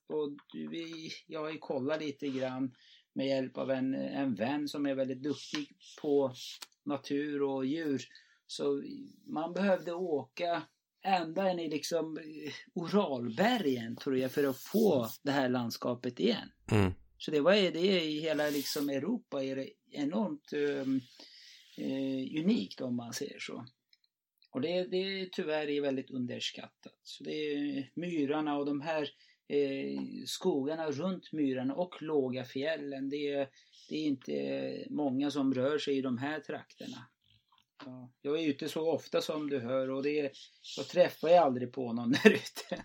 Och 0.08 0.36
vi, 0.70 1.10
jag 1.26 1.40
har 1.40 1.50
ju 1.50 1.58
kollat 1.58 2.00
lite 2.00 2.28
grann 2.28 2.74
med 3.16 3.26
hjälp 3.26 3.58
av 3.58 3.70
en, 3.70 3.94
en 3.94 4.34
vän 4.34 4.68
som 4.68 4.86
är 4.86 4.94
väldigt 4.94 5.22
duktig 5.22 5.68
på 6.00 6.34
natur 6.84 7.42
och 7.42 7.66
djur. 7.66 8.02
Så 8.46 8.82
man 9.26 9.52
behövde 9.52 9.92
åka 9.92 10.62
ända 11.02 11.50
in 11.50 11.58
i 11.58 11.68
liksom 11.68 12.18
Oralbergen 12.74 13.96
tror 13.96 14.18
jag 14.18 14.32
för 14.32 14.44
att 14.44 14.58
få 14.58 15.08
det 15.22 15.30
här 15.30 15.48
landskapet 15.48 16.20
igen. 16.20 16.48
Mm. 16.70 16.92
Så 17.18 17.30
det 17.30 17.40
var 17.40 17.52
det 17.52 18.04
i 18.04 18.20
hela 18.20 18.50
liksom 18.50 18.88
Europa 18.88 19.44
är 19.44 19.56
det 19.56 19.70
enormt 19.90 20.52
um, 20.52 21.00
eh, 21.76 22.42
unikt 22.42 22.80
om 22.80 22.96
man 22.96 23.12
säger 23.12 23.38
så. 23.38 23.66
Och 24.50 24.60
det, 24.60 24.84
det 24.84 25.28
tyvärr 25.32 25.68
är 25.68 25.80
väldigt 25.80 26.10
underskattat. 26.10 27.00
Så 27.02 27.24
det 27.24 27.54
är 27.54 27.90
myrarna 27.94 28.56
och 28.56 28.66
de 28.66 28.80
här 28.80 29.08
eh, 29.48 30.00
skogarna 30.26 30.90
runt 30.90 31.32
myrarna 31.32 31.74
och 31.74 32.02
låga 32.02 32.44
fjällen. 32.44 33.08
Det 33.08 33.32
är, 33.32 33.48
det 33.88 33.96
är 33.96 34.04
inte 34.06 34.86
många 34.90 35.30
som 35.30 35.54
rör 35.54 35.78
sig 35.78 35.98
i 35.98 36.02
de 36.02 36.18
här 36.18 36.40
trakterna. 36.40 37.08
Ja, 37.84 38.12
jag 38.22 38.40
är 38.40 38.48
ute 38.48 38.68
så 38.68 38.90
ofta 38.90 39.20
som 39.20 39.50
du 39.50 39.58
hör 39.58 39.90
och 39.90 40.02
det 40.02 40.20
är, 40.20 40.30
jag 40.76 40.88
träffar 40.88 41.28
ju 41.28 41.34
aldrig 41.34 41.72
på 41.72 41.92
någon 41.92 42.10
där 42.22 42.30
ute. 42.30 42.84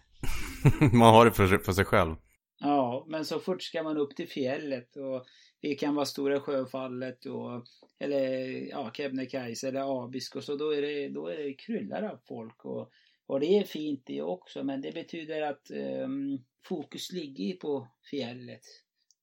Man 0.95 1.13
har 1.13 1.25
det 1.25 1.31
för, 1.31 1.57
för 1.57 1.71
sig 1.71 1.85
själv. 1.85 2.15
Ja, 2.59 3.05
men 3.07 3.25
så 3.25 3.39
fort 3.39 3.63
ska 3.63 3.83
man 3.83 3.97
upp 3.97 4.15
till 4.15 4.27
fjället 4.27 4.95
och 4.97 5.25
det 5.61 5.75
kan 5.75 5.95
vara 5.95 6.05
Stora 6.05 6.39
Sjöfallet 6.39 7.25
och 7.25 7.63
eller 7.99 8.37
ja, 8.69 8.91
Kebnekaise 8.93 9.67
eller 9.67 10.03
Abisko 10.03 10.41
så 10.41 10.55
då 10.55 10.75
är 10.75 10.81
det, 10.81 11.09
då 11.09 11.27
är 11.27 11.37
det 11.37 11.53
kryllar 11.53 12.03
av 12.03 12.17
folk 12.27 12.65
och, 12.65 12.91
och 13.31 13.39
det 13.39 13.57
är 13.57 13.63
fint 13.63 14.03
det 14.05 14.21
också 14.21 14.63
men 14.63 14.81
det 14.81 14.91
betyder 14.91 15.41
att 15.41 15.71
um, 15.71 16.43
fokus 16.65 17.11
ligger 17.11 17.55
på 17.55 17.87
fjället 18.09 18.61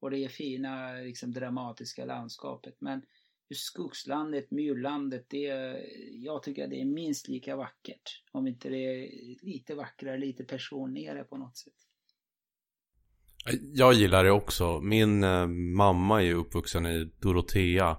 och 0.00 0.10
det 0.10 0.24
är 0.24 0.28
fina 0.28 0.92
liksom 0.92 1.32
dramatiska 1.32 2.04
landskapet 2.04 2.76
men 2.78 3.02
just 3.48 3.64
skogslandet, 3.64 4.50
myrlandet, 4.50 5.26
det 5.28 5.74
jag 6.12 6.42
tycker 6.42 6.64
att 6.64 6.70
det 6.70 6.80
är 6.80 6.84
minst 6.84 7.28
lika 7.28 7.56
vackert 7.56 8.22
om 8.32 8.46
inte 8.46 8.68
det 8.68 8.76
är 8.76 9.08
lite 9.42 9.74
vackrare, 9.74 10.18
lite 10.18 10.44
personligare 10.44 11.24
på 11.24 11.36
något 11.36 11.56
sätt. 11.56 11.72
Jag 13.74 13.94
gillar 13.94 14.24
det 14.24 14.30
också. 14.30 14.80
Min 14.80 15.24
eh, 15.24 15.46
mamma 15.46 16.22
är 16.22 16.26
ju 16.26 16.34
uppvuxen 16.34 16.86
i 16.86 17.10
Dorotea. 17.20 17.96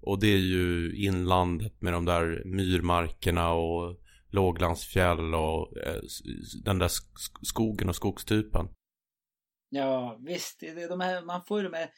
Och 0.00 0.20
det 0.20 0.26
är 0.26 0.38
ju 0.38 0.96
inlandet 0.96 1.82
med 1.82 1.92
de 1.92 2.04
där 2.04 2.42
myrmarkerna 2.44 3.52
och 3.52 4.00
låglandsfjäll 4.30 5.34
och 5.34 5.76
eh, 5.78 6.00
den 6.64 6.78
där 6.78 6.88
sk- 6.88 7.38
skogen 7.42 7.88
och 7.88 7.96
skogstypen. 7.96 8.68
Ja 9.70 10.18
visst, 10.26 10.60
det 10.60 10.86
de 10.86 11.00
här, 11.00 11.22
man 11.22 11.44
får 11.48 11.62
ju 11.62 11.68
de 11.68 11.76
här 11.76 11.88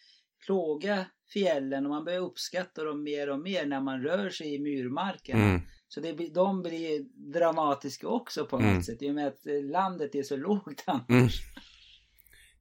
låga 0.49 1.07
fjällen 1.33 1.85
och 1.87 1.91
man 1.91 2.05
börjar 2.05 2.21
uppskatta 2.21 2.85
dem 2.85 3.03
mer 3.03 3.31
och 3.31 3.41
mer 3.41 3.67
när 3.67 3.81
man 3.81 4.03
rör 4.03 4.31
sig 4.31 4.55
i 4.55 4.59
myrmarkerna. 4.59 5.45
Mm. 5.45 5.61
Så 5.89 6.01
det, 6.01 6.13
de 6.35 6.63
blir 6.63 7.01
dramatiska 7.33 8.09
också 8.09 8.47
på 8.47 8.57
något 8.57 8.65
Mm. 8.71 8.83
sätt 8.83 9.03
i 9.03 9.11
och 9.11 9.15
med 9.15 9.27
att 9.27 9.47
eh, 9.47 9.71
landet 9.71 10.15
är 10.15 10.23
så 10.23 10.37
lågt 10.37 10.85
annars. 10.87 11.09
Mm. 11.09 11.29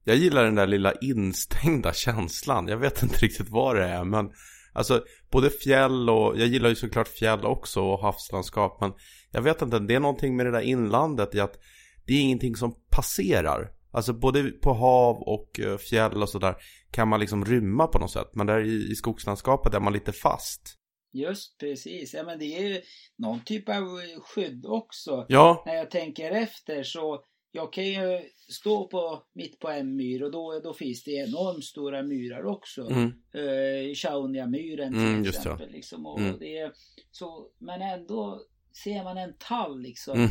Jag 0.04 0.16
gillar 0.16 0.44
den 0.44 0.54
där 0.54 0.66
lilla 0.66 0.92
instängda 0.92 1.92
känslan. 1.92 2.68
Jag 2.68 2.76
vet 2.78 3.02
inte 3.02 3.16
riktigt 3.26 3.48
vad 3.48 3.76
det 3.76 3.84
är 3.84 4.04
men 4.04 4.30
Alltså 4.74 5.04
både 5.30 5.50
fjäll 5.50 6.10
och, 6.10 6.38
jag 6.38 6.48
gillar 6.48 6.68
ju 6.68 6.74
såklart 6.74 7.08
fjäll 7.08 7.44
också 7.44 7.80
och 7.80 8.00
havslandskap 8.02 8.80
men 8.80 8.92
Jag 9.32 9.42
vet 9.42 9.62
inte, 9.62 9.78
det 9.78 9.94
är 9.94 10.00
någonting 10.00 10.36
med 10.36 10.46
det 10.46 10.52
där 10.52 10.60
inlandet 10.60 11.34
i 11.34 11.40
att 11.40 11.58
Det 12.06 12.12
är 12.12 12.20
ingenting 12.20 12.56
som 12.56 12.74
passerar 12.90 13.70
Alltså 13.94 14.12
både 14.12 14.42
på 14.50 14.72
hav 14.72 15.16
och 15.16 15.60
eh, 15.60 15.76
fjäll 15.78 16.22
och 16.22 16.28
sådär 16.28 16.54
Kan 16.90 17.08
man 17.08 17.20
liksom 17.20 17.44
rymma 17.44 17.86
på 17.86 17.98
något 17.98 18.10
sätt 18.10 18.28
Men 18.32 18.46
där 18.46 18.60
i, 18.60 18.90
i 18.92 18.94
skogslandskapet 18.94 19.74
är 19.74 19.80
man 19.80 19.92
lite 19.92 20.12
fast 20.12 20.78
Just 21.14 21.58
precis, 21.58 22.14
ja 22.14 22.22
men 22.24 22.38
det 22.38 22.44
är 22.58 22.62
ju 22.68 22.80
någon 23.18 23.40
typ 23.44 23.68
av 23.68 23.74
eh, 23.76 24.20
skydd 24.22 24.66
också. 24.66 25.26
Ja, 25.28 25.62
När 25.66 25.74
jag 25.74 25.90
tänker 25.90 26.30
efter 26.30 26.82
så 26.82 27.24
jag 27.54 27.72
kan 27.72 27.84
ju 27.86 28.20
stå 28.48 28.88
på, 28.88 29.22
mitt 29.34 29.58
på 29.58 29.68
en 29.68 29.96
myr 29.96 30.22
och 30.22 30.30
då, 30.30 30.60
då 30.64 30.74
finns 30.74 31.04
det 31.04 31.10
enormt 31.10 31.64
stora 31.64 32.02
myrar 32.02 32.44
också. 32.46 32.80
mm, 32.90 33.04
eh, 33.34 33.94
Sjaunjamyren 33.94 34.92
till 34.92 35.02
Mm, 35.02 35.22
exempel. 35.28 35.70
Liksom, 35.70 36.06
och 36.06 36.20
Mm. 36.20 36.36
det 36.38 36.58
är, 36.58 36.72
så, 37.10 37.50
men 37.58 37.82
ändå 37.82 38.40
ser 38.74 39.04
man 39.04 39.18
en 39.18 39.34
tall 39.38 39.80
liksom. 39.80 40.18
mm, 40.18 40.30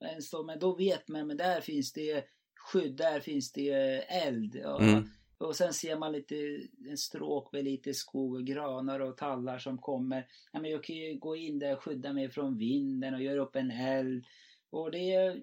En 0.00 0.46
men 0.46 0.58
då 0.58 0.74
vet 0.76 1.08
man, 1.08 1.26
men 1.26 1.36
där 1.36 1.60
finns 1.60 1.92
det 1.92 2.24
skydd, 2.54 2.96
där 2.96 3.20
finns 3.20 3.52
det 3.52 3.72
eld. 4.08 4.56
Och, 4.56 4.82
Mm. 4.82 5.08
och 5.38 5.56
sen 5.56 5.72
ser 5.72 5.98
man 5.98 6.12
lite 6.12 6.34
en 6.90 6.96
stråk 6.96 7.52
med 7.52 7.64
lite 7.64 7.94
skog 7.94 8.34
och 8.34 8.46
granar 8.46 9.00
och 9.00 9.16
tallar 9.16 9.58
som 9.58 9.78
kommer. 9.78 10.26
Ja, 10.52 10.60
men 10.60 10.70
jag 10.70 10.84
kan 10.84 10.96
ju 10.96 11.18
gå 11.18 11.36
in 11.36 11.58
där 11.58 11.76
och 11.76 11.82
skydda 11.82 12.12
mig 12.12 12.30
från 12.30 12.58
vinden 12.58 13.14
och 13.14 13.22
göra 13.22 13.40
upp 13.40 13.56
en 13.56 13.70
eld. 13.70 14.24
Och 14.70 14.90
det 14.90 15.14
är, 15.14 15.40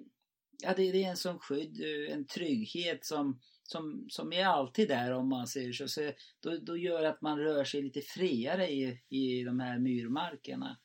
ja, 0.64 0.74
det, 0.76 0.92
det 0.92 1.04
är 1.04 1.10
en 1.10 1.18
sån 1.18 1.40
skydd, 1.40 1.82
eh, 1.82 2.14
en 2.14 2.26
trygghet 2.28 3.06
som, 3.06 3.40
som, 3.64 4.06
som 4.10 4.34
är 4.34 4.46
alltid 4.46 4.88
där 4.88 5.12
om 5.12 5.30
man 5.30 5.48
säger 5.48 5.74
så. 5.74 5.88
så 5.88 6.12
då, 6.40 6.58
då 6.58 6.78
gör 6.78 7.04
att 7.04 7.22
man 7.22 7.40
rör 7.40 7.64
sig 7.64 7.82
lite 7.82 8.02
friare 8.02 8.72
i, 8.72 9.00
i 9.10 9.44
de 9.44 9.60
här 9.60 9.80
myrmarkerna. 9.80 10.78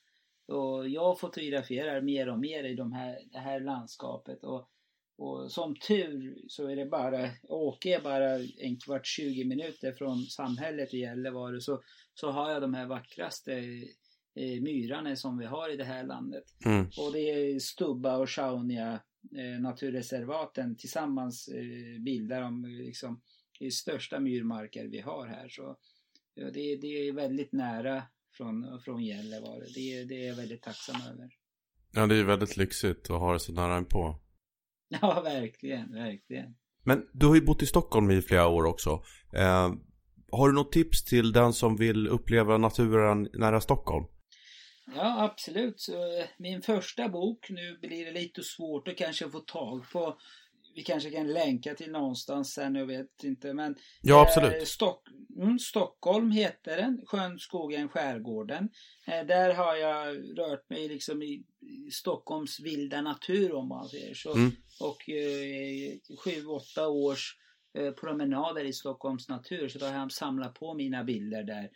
Och 0.49 0.89
jag 0.89 1.21
fotograferar 1.21 2.01
mer 2.01 2.29
och 2.29 2.39
mer 2.39 2.65
i 2.65 2.75
de 2.75 2.93
här, 2.93 3.19
det 3.33 3.39
här 3.39 3.61
landskapet. 3.61 4.45
Och, 4.45 4.69
och 5.19 5.53
som 5.53 5.75
tur 5.77 6.39
så 6.49 6.69
är 6.69 6.77
det 6.77 6.87
bara, 6.87 7.31
åker 7.49 7.91
jag 7.91 8.03
bara 8.03 8.35
en 8.59 8.77
kvart 8.85 9.07
20 9.07 9.45
minuter 9.45 9.93
från 9.93 10.23
samhället 10.23 10.95
i 10.95 10.99
Gällivare 10.99 11.61
så, 11.61 11.83
så 12.15 12.31
har 12.31 12.51
jag 12.51 12.63
de 12.63 12.75
här 12.75 12.87
vackraste 12.87 13.53
eh, 14.35 14.61
myrarna 14.61 15.17
som 15.17 15.39
vi 15.39 15.45
har 15.45 15.73
i 15.73 15.77
det 15.77 15.85
här 15.85 16.05
landet. 16.05 16.45
mm, 16.65 16.87
Och 16.99 17.13
det 17.13 17.31
är 17.31 17.59
Stubba 17.59 18.17
och 18.17 18.31
Sjaunja 18.31 19.01
eh, 19.37 19.61
naturreservaten 19.61 20.77
tillsammans 20.77 21.49
eh, 21.49 22.03
bildar 22.03 22.41
de 22.41 22.65
eh, 22.65 22.71
liksom 22.71 23.21
de 23.59 23.71
största 23.71 24.21
myrmarker 24.21 24.87
vi 24.87 25.01
har 25.01 25.27
här. 25.27 25.49
Så 25.49 25.77
ja, 26.35 26.51
det, 26.51 26.77
det 26.77 27.09
är 27.09 27.13
väldigt 27.13 27.53
nära 27.53 28.03
från, 28.39 28.80
från 28.84 29.05
Gällivare. 29.05 29.64
Det, 29.74 30.05
det 30.05 30.24
är 30.24 30.28
jag 30.28 30.36
väldigt 30.36 30.62
tacksam 30.62 30.97
över. 31.12 31.28
Ja 31.93 32.07
det 32.07 32.16
är 32.16 32.24
väldigt 32.24 32.57
lyxigt 32.57 33.11
att 33.11 33.20
ha 33.20 33.32
det 33.32 33.41
så 33.41 33.53
nära 33.53 33.82
på 33.82 34.20
Ja, 35.01 35.20
verkligen, 35.20 35.93
verkligen. 35.93 36.55
Men 36.84 37.07
du 37.12 37.26
har 37.26 37.34
ju 37.34 37.41
bott 37.41 37.62
i 37.62 37.66
Stockholm 37.66 38.11
i 38.11 38.22
flera 38.22 38.49
år 38.49 38.64
också. 38.64 39.03
Eh, 39.34 39.72
har 40.32 40.49
du 40.49 40.55
något 40.55 40.72
tips 40.72 41.05
till 41.05 41.32
den 41.32 41.53
som 41.53 41.76
vill 41.76 42.09
uppleva 42.09 42.59
naturen 42.59 43.28
nära 43.32 43.61
Stockholm? 43.61 44.05
Ja, 44.97 45.24
absolut. 45.24 45.80
Så, 45.80 45.93
eh, 45.93 46.26
min 46.39 46.62
första 46.62 47.09
bok, 47.09 47.51
nu 47.51 47.78
blir 47.80 48.05
det 48.05 48.12
lite 48.12 48.43
svårt 48.43 48.89
att 48.89 48.97
kanske 48.97 49.30
få 49.30 49.41
tag 49.41 49.91
på 49.93 50.18
vi 50.79 50.85
kanske 50.85 51.11
kan 51.11 51.33
länka 51.33 51.74
till 51.74 51.91
någonstans 51.91 52.53
sen, 52.53 52.74
jag 52.74 52.87
vet 52.87 53.24
inte. 53.24 53.55
Men 53.55 53.76
ja, 54.01 54.22
absolut. 54.22 54.53
Eh, 54.53 54.64
Stock, 54.64 55.09
mm, 55.37 55.59
Stockholm 55.59 56.31
heter 56.31 56.76
den, 56.76 57.01
Sjön, 57.07 57.39
skogen, 57.39 57.89
skärgården. 57.89 58.68
Eh, 59.07 59.26
där 59.26 59.55
har 59.55 59.76
jag 59.76 60.39
rört 60.39 60.70
mig 60.70 60.89
liksom 60.89 61.22
i, 61.22 61.43
i 61.87 61.91
Stockholms 61.91 62.61
vilda 62.61 63.03
natur 63.03 63.55
om 63.55 63.68
man 63.68 63.89
säger 63.89 64.14
så. 64.14 64.33
Mm. 64.33 64.51
Och 64.81 65.11
eh, 65.11 65.93
sju, 66.24 66.47
åtta 66.47 66.89
års 66.89 67.37
eh, 67.79 67.91
promenader 67.91 68.64
i 68.64 68.72
Stockholms 68.72 69.29
natur. 69.29 69.68
Så 69.68 69.79
då 69.79 69.87
har 69.87 69.99
jag 69.99 70.12
samlat 70.12 70.55
på 70.55 70.74
mina 70.74 71.05
bilder 71.05 71.43
där. 71.43 71.70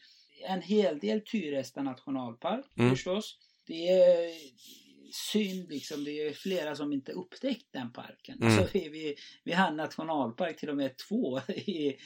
En 0.49 0.63
hel 0.63 0.99
del 0.99 1.21
Tyresta 1.21 1.83
nationalpark 1.83 2.67
mm. 2.77 2.91
förstås. 2.91 3.39
Det 3.67 3.89
är 3.89 4.31
synd 5.15 5.69
liksom. 5.69 6.05
Det 6.05 6.11
är 6.11 6.33
flera 6.33 6.77
som 6.77 6.93
inte 6.93 7.13
upptäckt 7.13 7.67
den 7.71 7.93
parken. 7.93 8.43
Mm. 8.43 8.59
Alltså, 8.59 8.79
vi, 8.79 8.89
vi, 8.89 9.15
vi 9.45 9.53
har 9.53 9.69
en 9.69 9.77
nationalpark, 9.77 10.57
till 10.57 10.71
och 10.71 10.77
med 10.77 10.97
två 11.09 11.41
i, 11.49 11.97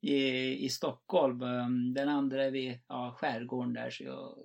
i, 0.00 0.64
i 0.64 0.68
Stockholm. 0.68 1.42
Um, 1.42 1.94
den 1.94 2.08
andra 2.08 2.44
är 2.44 2.50
vid 2.50 2.78
ja, 2.88 3.16
skärgården 3.18 3.72
där. 3.72 3.90
Så 3.90 4.04
jag, 4.04 4.38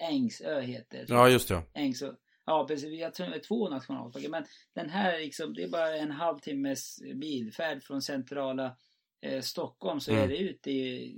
Ängsö 0.00 0.60
heter 0.60 0.98
det. 0.98 1.14
Ja, 1.14 1.28
just 1.28 1.48
det. 1.48 1.62
Ängsö. 1.74 2.14
Ja, 2.46 2.66
precis. 2.66 2.88
Vi 2.88 3.02
har 3.02 3.38
två 3.38 3.68
nationalparker. 3.68 4.28
Men 4.28 4.44
den 4.74 4.90
här 4.90 5.18
liksom, 5.18 5.54
det 5.54 5.62
är 5.62 5.68
bara 5.68 5.96
en 5.96 6.10
halvtimmes 6.10 7.02
bilfärd 7.14 7.82
från 7.82 8.02
centrala 8.02 8.76
eh, 9.20 9.40
Stockholm 9.40 10.00
så 10.00 10.10
mm. 10.10 10.24
är 10.24 10.28
det 10.28 10.36
ute 10.36 10.70
i 10.70 11.16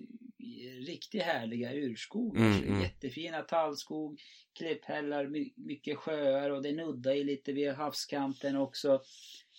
riktigt 0.86 1.22
härliga 1.22 1.74
urskogar. 1.74 2.47
Mm, 2.47 2.62
mm. 2.62 2.82
Jättefina 2.82 3.42
tallskog, 3.42 4.20
klipphällar, 4.59 5.26
my, 5.26 5.53
mycket 5.57 5.97
sjöar 5.97 6.51
och 6.51 6.62
det 6.62 6.72
nuddar 6.72 7.14
ju 7.14 7.24
lite 7.24 7.53
vid 7.53 7.72
havskanten 7.72 8.57
också. 8.57 9.03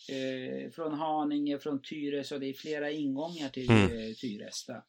Eh, 0.09 0.71
från 0.71 0.93
Haninge, 0.93 1.59
från 1.59 1.81
Tyres 1.81 2.31
och 2.31 2.39
det 2.39 2.47
är 2.47 2.53
flera 2.53 2.91
ingångar 2.91 3.49
till 3.49 3.69
mm. 3.69 3.83
eh, 3.83 4.13
Tyresta. 4.13 4.83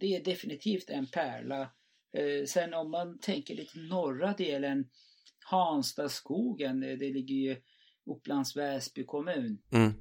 Det 0.00 0.16
är 0.16 0.24
definitivt 0.24 0.90
en 0.90 1.06
pärla. 1.06 1.60
Eh, 2.12 2.44
sen 2.46 2.74
om 2.74 2.90
man 2.90 3.18
tänker 3.18 3.54
lite 3.54 3.78
norra 3.78 4.32
delen, 4.32 4.88
Hanstaskogen, 5.44 6.80
det, 6.80 6.96
det 6.96 7.12
ligger 7.12 7.34
ju 7.34 7.56
Upplands 8.06 8.56
Väsby 8.56 9.04
kommun. 9.04 9.62
Mm 9.72 9.92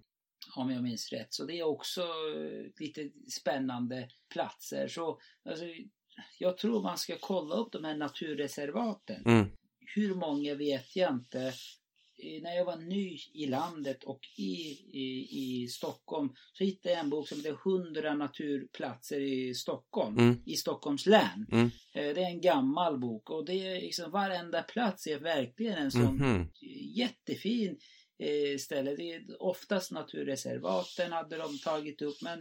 om 0.56 0.72
jag 0.72 0.84
minns 0.84 1.12
rätt. 1.12 1.34
Så 1.34 1.46
det 1.46 1.60
är 1.60 1.64
också 1.64 2.02
eh, 2.02 2.72
lite 2.80 3.10
spännande 3.40 4.10
platser. 4.34 4.88
Så 4.88 5.20
alltså, 5.50 5.66
jag 6.40 6.58
tror 6.58 6.84
man 6.84 6.98
ska 6.98 7.16
kolla 7.20 7.56
upp 7.56 7.72
de 7.72 7.84
här 7.84 7.98
naturreservaten. 7.98 9.26
Mm. 9.26 9.52
Hur 9.96 10.16
många 10.16 10.56
vet 10.56 10.96
jag 10.96 11.14
inte. 11.14 11.54
När 12.42 12.56
jag 12.56 12.66
var 12.66 12.78
ny 12.78 13.18
i 13.34 13.46
landet 13.46 14.04
och 14.04 14.20
i, 14.38 14.52
i, 14.94 15.28
i 15.32 15.68
Stockholm 15.68 16.30
så 16.54 16.64
hittade 16.64 16.96
jag 16.96 17.04
en 17.04 17.10
bok 17.10 17.28
som 17.28 17.38
heter 17.38 17.58
100 17.66 18.14
naturplatser 18.14 19.20
i 19.20 19.54
Stockholm, 19.56 20.18
mm. 20.18 20.42
i 20.46 20.56
Stockholms 20.56 21.06
län. 21.06 21.48
Mm. 21.52 21.66
Eh, 21.94 22.14
det 22.16 22.22
är 22.22 22.30
en 22.30 22.42
gammal 22.42 23.00
bok 23.00 23.30
och 23.30 23.46
det 23.46 23.68
är 23.68 23.82
liksom 23.82 24.12
varenda 24.12 24.64
plats 24.64 25.08
är 25.08 25.20
verkligen 25.20 25.78
en 25.78 25.92
sån 25.92 26.22
mm. 26.22 26.48
jättefin 26.96 27.80
eh, 28.22 28.58
ställe. 28.58 28.96
Det 28.96 29.14
är 29.14 29.42
oftast 29.44 29.92
naturreservaten 29.92 31.12
hade 31.12 31.38
de 31.38 31.58
tagit 31.58 32.02
upp 32.02 32.22
men 32.22 32.40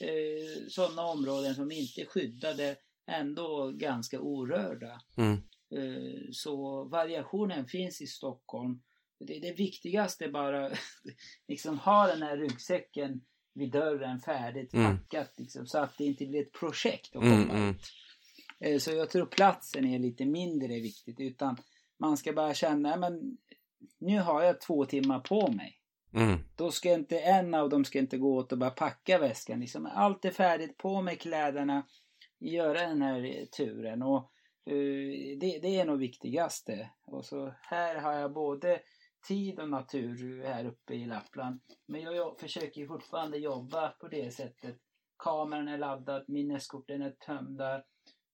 eh, 0.00 0.68
sådana 0.68 1.02
områden 1.02 1.54
som 1.54 1.72
inte 1.72 2.06
skyddade 2.06 2.76
ändå 3.06 3.72
ganska 3.74 4.20
orörda. 4.20 5.00
Mm. 5.16 5.32
Eh, 5.74 6.20
så 6.32 6.84
variationen 6.84 7.66
finns 7.66 8.00
i 8.00 8.06
Stockholm. 8.06 8.82
Det, 9.20 9.38
det 9.38 9.52
viktigaste 9.52 10.28
bara 10.28 10.70
liksom 11.48 11.78
ha 11.78 12.06
den 12.06 12.22
här 12.22 12.36
ryggsäcken 12.36 13.20
vid 13.54 13.70
dörren 13.70 14.20
färdigt 14.20 14.74
mm. 14.74 14.98
packat 14.98 15.32
liksom, 15.36 15.66
så 15.66 15.78
att 15.78 15.98
det 15.98 16.04
inte 16.04 16.26
blir 16.26 16.42
ett 16.42 16.52
projekt 16.52 17.16
att 17.16 17.22
komma 17.22 17.54
mm, 17.54 17.70
ut. 17.70 17.82
Eh, 18.60 18.78
så 18.78 18.90
jag 18.90 19.10
tror 19.10 19.26
platsen 19.26 19.84
är 19.84 19.98
lite 19.98 20.24
mindre 20.24 20.80
viktigt 20.80 21.20
utan 21.20 21.56
man 21.98 22.16
ska 22.16 22.32
bara 22.32 22.54
känna, 22.54 22.96
men 22.96 23.38
nu 23.98 24.20
har 24.20 24.42
jag 24.42 24.60
två 24.60 24.84
timmar 24.84 25.20
på 25.20 25.50
mig. 25.52 25.74
Mm. 26.14 26.38
Då 26.56 26.70
ska 26.70 26.92
inte 26.92 27.18
en 27.18 27.54
av 27.54 27.68
dem 27.68 27.84
ska 27.84 27.98
inte 27.98 28.18
gå 28.18 28.36
åt 28.36 28.52
och 28.52 28.58
bara 28.58 28.70
packa 28.70 29.18
väskan. 29.18 29.60
Liksom, 29.60 29.88
allt 29.94 30.24
är 30.24 30.30
färdigt, 30.30 30.76
på 30.76 31.02
med 31.02 31.20
kläderna, 31.20 31.82
göra 32.38 32.80
den 32.80 33.02
här 33.02 33.46
turen. 33.56 34.02
Och 34.02 34.32
uh, 34.70 35.38
det, 35.38 35.58
det 35.62 35.80
är 35.80 35.84
nog 35.84 35.98
viktigaste. 35.98 36.90
Och 37.04 37.24
så 37.24 37.54
här 37.60 38.00
har 38.00 38.12
jag 38.12 38.32
både 38.32 38.80
tid 39.28 39.60
och 39.60 39.68
natur 39.68 40.44
här 40.44 40.64
uppe 40.64 40.94
i 40.94 41.06
Lappland. 41.06 41.60
Men 41.86 42.00
jag, 42.00 42.16
jag 42.16 42.40
försöker 42.40 42.86
fortfarande 42.86 43.38
jobba 43.38 43.88
på 43.88 44.08
det 44.08 44.34
sättet. 44.34 44.76
Kameran 45.18 45.68
är 45.68 45.78
laddad, 45.78 46.24
minneskorten 46.28 47.02
är 47.02 47.10
tömda, 47.10 47.74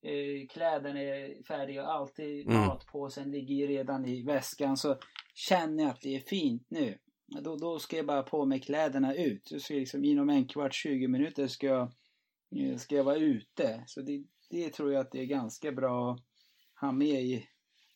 eh, 0.02 0.48
kläderna 0.50 1.00
är 1.00 1.42
färdiga, 1.42 1.86
alltid 1.86 2.46
mm. 2.46 2.66
matpåsen 2.66 3.30
ligger 3.30 3.68
redan 3.68 4.06
i 4.06 4.22
väskan. 4.22 4.76
Så 4.76 4.96
känner 5.34 5.84
jag 5.84 5.90
att 5.90 6.00
det 6.00 6.16
är 6.16 6.20
fint 6.20 6.66
nu, 6.68 6.98
då, 7.26 7.56
då 7.56 7.78
ska 7.78 7.96
jag 7.96 8.06
bara 8.06 8.22
på 8.22 8.44
mig 8.44 8.60
kläderna 8.60 9.14
ut. 9.14 9.52
Så 9.58 9.72
liksom, 9.72 10.04
inom 10.04 10.30
en 10.30 10.48
kvart, 10.48 10.74
20 10.74 11.08
minuter 11.08 11.46
ska 11.46 11.66
jag, 11.66 11.92
eh, 12.56 12.76
ska 12.76 12.96
jag 12.96 13.04
vara 13.04 13.16
ute. 13.16 13.84
Så 13.86 14.00
det, 14.00 14.24
det 14.50 14.70
tror 14.70 14.92
jag 14.92 15.00
att 15.00 15.12
det 15.12 15.20
är 15.20 15.26
ganska 15.26 15.72
bra 15.72 16.12
att 16.12 16.20
ha 16.80 16.92
med 16.92 17.22
i, 17.22 17.46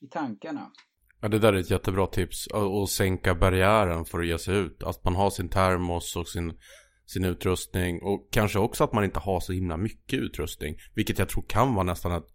i 0.01 0.07
tankarna. 0.11 0.73
Ja, 1.21 1.29
det 1.29 1.39
där 1.39 1.53
är 1.53 1.59
ett 1.59 1.71
jättebra 1.71 2.07
tips. 2.07 2.49
Att 2.49 2.91
sänka 2.91 3.35
barriären 3.35 4.05
för 4.05 4.21
att 4.21 4.27
ge 4.27 4.39
sig 4.39 4.57
ut. 4.57 4.83
Att 4.83 5.05
man 5.05 5.15
har 5.15 5.31
sin 5.31 5.49
termos 5.49 6.17
och 6.17 6.29
sin, 6.29 6.59
sin 7.07 7.25
utrustning. 7.25 8.03
Och 8.03 8.29
kanske 8.33 8.59
också 8.59 8.85
att 8.85 8.93
man 8.93 9.05
inte 9.05 9.19
har 9.19 9.41
så 9.41 9.53
himla 9.53 9.77
mycket 9.77 10.19
utrustning. 10.19 10.77
Vilket 10.95 11.19
jag 11.19 11.29
tror 11.29 11.45
kan 11.49 11.75
vara 11.75 11.85
nästan 11.85 12.13
ett 12.13 12.29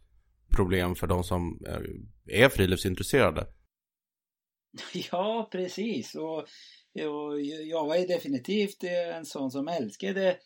problem 0.49 0.95
för 0.95 1.07
de 1.07 1.23
som 1.23 1.59
eh, 1.67 2.43
är 2.43 2.49
friluftsintresserade. 2.49 3.47
Ja, 5.11 5.49
precis. 5.51 6.15
Och, 6.15 6.37
och 7.07 7.41
jag 7.41 7.85
var 7.85 7.95
ju 7.95 8.05
definitivt 8.05 8.83
en 8.83 9.25
sån 9.25 9.51
som 9.51 9.67
älskade 9.67 10.37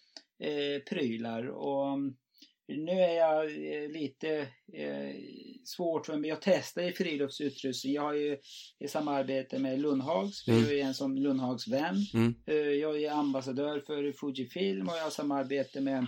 eh, 0.44 0.84
prylar. 0.90 1.48
Och 1.48 1.94
mm, 1.94 2.16
nu 2.68 2.92
är 2.92 3.16
jag 3.16 3.44
eh, 3.46 3.90
lite 3.90 4.40
eh, 4.74 5.16
svårt 5.64 6.06
för 6.06 6.18
mig. 6.18 6.30
Jag 6.30 6.42
testar 6.42 6.82
ju 6.82 6.94
friluftsutrustning. 6.94 7.94
Jag 7.94 8.02
har 8.02 8.14
ju 8.14 8.38
i 8.80 8.88
samarbete 8.88 9.60
med 9.60 9.80
Lundhags. 9.80 10.48
Mm. 10.48 10.64
Jag 10.64 10.74
är 10.74 10.84
en 10.84 10.94
som 10.94 11.18
Lundhags 11.18 11.68
vän. 11.68 11.96
Mm. 12.14 12.36
Eh, 12.46 12.56
jag 12.56 13.04
är 13.04 13.12
ambassadör 13.12 13.80
för 13.80 14.12
Fujifilm 14.12 14.88
och 14.88 14.98
jag 14.98 15.04
har 15.04 15.10
samarbete 15.10 15.82
med 15.82 16.08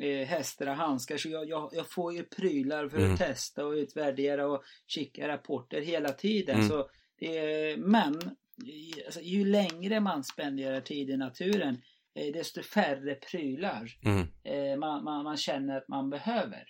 eh, 0.00 0.26
hästar 0.26 0.66
och 0.66 0.76
handskar. 0.76 1.16
Så 1.16 1.28
jag, 1.28 1.48
jag, 1.48 1.70
jag, 1.72 1.90
får 1.90 2.14
ju 2.14 2.22
prylar 2.22 2.88
för 2.88 2.98
mm. 2.98 3.12
att 3.12 3.18
testa 3.18 3.66
och 3.66 3.72
utvärdera 3.72 4.46
och 4.46 4.62
kika 4.86 5.28
rapporter 5.28 5.80
hela 5.80 6.12
tiden. 6.12 6.56
Mm. 6.56 6.68
Så 6.68 6.88
är, 7.18 7.76
men 7.76 8.14
alltså, 9.06 9.20
ju 9.20 9.44
längre 9.44 10.00
man 10.00 10.24
spenderar 10.24 10.80
tid 10.80 11.10
i 11.10 11.16
naturen 11.16 11.82
eh, 12.14 12.32
desto 12.32 12.62
färre 12.62 13.14
prylar 13.14 13.98
mm. 14.04 14.28
Eh, 14.44 14.78
man, 14.78 15.04
man, 15.04 15.24
man, 15.24 15.36
känner 15.36 15.76
att 15.76 15.88
man 15.88 16.10
behöver. 16.10 16.64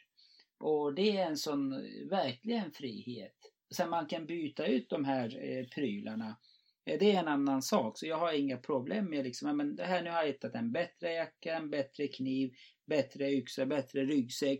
Och 0.58 0.94
det 0.94 1.16
är 1.16 1.26
en 1.26 1.36
sån 1.36 1.70
verkligen 2.10 2.72
frihet. 2.72 3.36
Sen 3.74 3.90
man 3.90 4.06
kan 4.06 4.26
byta 4.26 4.66
ut 4.66 4.90
de 4.90 5.04
här 5.04 5.26
eh, 5.26 5.66
prylarna. 5.66 6.36
Det 6.84 7.12
är 7.12 7.20
en 7.20 7.28
annan 7.28 7.62
sak. 7.62 7.98
Så 7.98 8.06
jag 8.06 8.18
har 8.18 8.32
inga 8.32 8.56
problem 8.56 9.10
med 9.10 9.24
liksom, 9.24 9.56
men 9.56 9.76
det 9.76 9.84
här 9.84 10.02
nu 10.02 10.10
har 10.10 10.18
jag 10.18 10.26
hittat 10.26 10.54
en 10.54 10.72
bättre 10.72 11.12
jacka, 11.12 11.56
en 11.56 11.70
bättre 11.70 12.08
kniv, 12.08 12.52
bättre 12.86 13.30
yxa, 13.30 13.66
bättre 13.66 14.04
ryggsäck. 14.04 14.58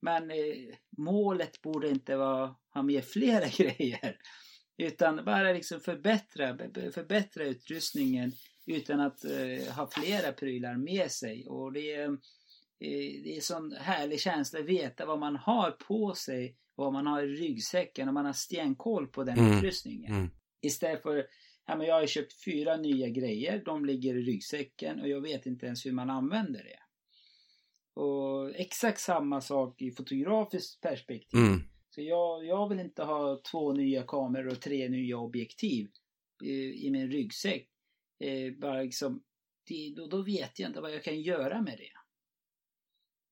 Men 0.00 0.30
eh, 0.30 0.74
målet 0.98 1.62
borde 1.62 1.88
inte 1.88 2.16
vara 2.16 2.44
att 2.44 2.58
ha 2.74 2.82
med 2.92 3.04
flera 3.04 3.48
grejer. 3.48 4.16
Utan 4.78 5.24
bara 5.24 5.52
liksom 5.52 5.80
förbättra, 5.80 6.58
förbättra 6.92 7.44
utrustningen 7.44 8.32
utan 8.66 9.00
att 9.00 9.24
eh, 9.24 9.74
ha 9.74 9.90
flera 9.90 10.32
prylar 10.32 10.76
med 10.76 11.10
sig. 11.10 11.46
Och 11.46 11.72
det 11.72 11.92
är, 11.94 12.04
eh, 12.04 12.12
det 13.24 13.32
är 13.32 13.34
en 13.34 13.42
sån 13.42 13.72
härlig 13.72 14.20
känsla 14.20 14.60
att 14.60 14.66
veta 14.66 15.06
vad 15.06 15.18
man 15.18 15.36
har 15.36 15.70
på 15.70 16.14
sig, 16.14 16.56
vad 16.74 16.92
man 16.92 17.06
har 17.06 17.22
i 17.22 17.26
ryggsäcken 17.26 18.08
och 18.08 18.14
man 18.14 18.26
har 18.26 18.32
stenkoll 18.32 19.06
på 19.06 19.24
den 19.24 19.38
mm. 19.38 19.58
utrustningen. 19.58 20.12
Mm. 20.14 20.30
Istället 20.62 21.02
för, 21.02 21.26
ja 21.66 21.76
men 21.76 21.86
jag 21.86 21.94
har 21.94 22.06
köpt 22.06 22.44
fyra 22.44 22.76
nya 22.76 23.08
grejer, 23.08 23.62
de 23.64 23.84
ligger 23.84 24.14
i 24.14 24.22
ryggsäcken 24.22 25.00
och 25.00 25.08
jag 25.08 25.20
vet 25.20 25.46
inte 25.46 25.66
ens 25.66 25.86
hur 25.86 25.92
man 25.92 26.10
använder 26.10 26.64
det. 26.64 26.78
Och 28.00 28.50
exakt 28.54 29.00
samma 29.00 29.40
sak 29.40 29.82
i 29.82 29.92
fotografiskt 29.92 30.80
perspektiv. 30.80 31.40
Mm. 31.40 31.60
Så 31.98 32.02
jag, 32.02 32.44
jag 32.44 32.68
vill 32.68 32.80
inte 32.80 33.02
ha 33.04 33.40
två 33.50 33.72
nya 33.72 34.02
kameror 34.02 34.48
och 34.48 34.60
tre 34.60 34.88
nya 34.88 35.16
objektiv 35.18 35.88
i, 36.44 36.86
i 36.86 36.90
min 36.90 37.10
ryggsäck. 37.10 37.68
Eh, 38.24 38.52
bara 38.60 38.82
liksom, 38.82 39.22
det, 39.68 39.94
då, 39.96 40.06
då 40.06 40.22
vet 40.22 40.58
jag 40.58 40.70
inte 40.70 40.80
vad 40.80 40.94
jag 40.94 41.04
kan 41.04 41.20
göra 41.22 41.62
med 41.62 41.78
det. 41.78 41.92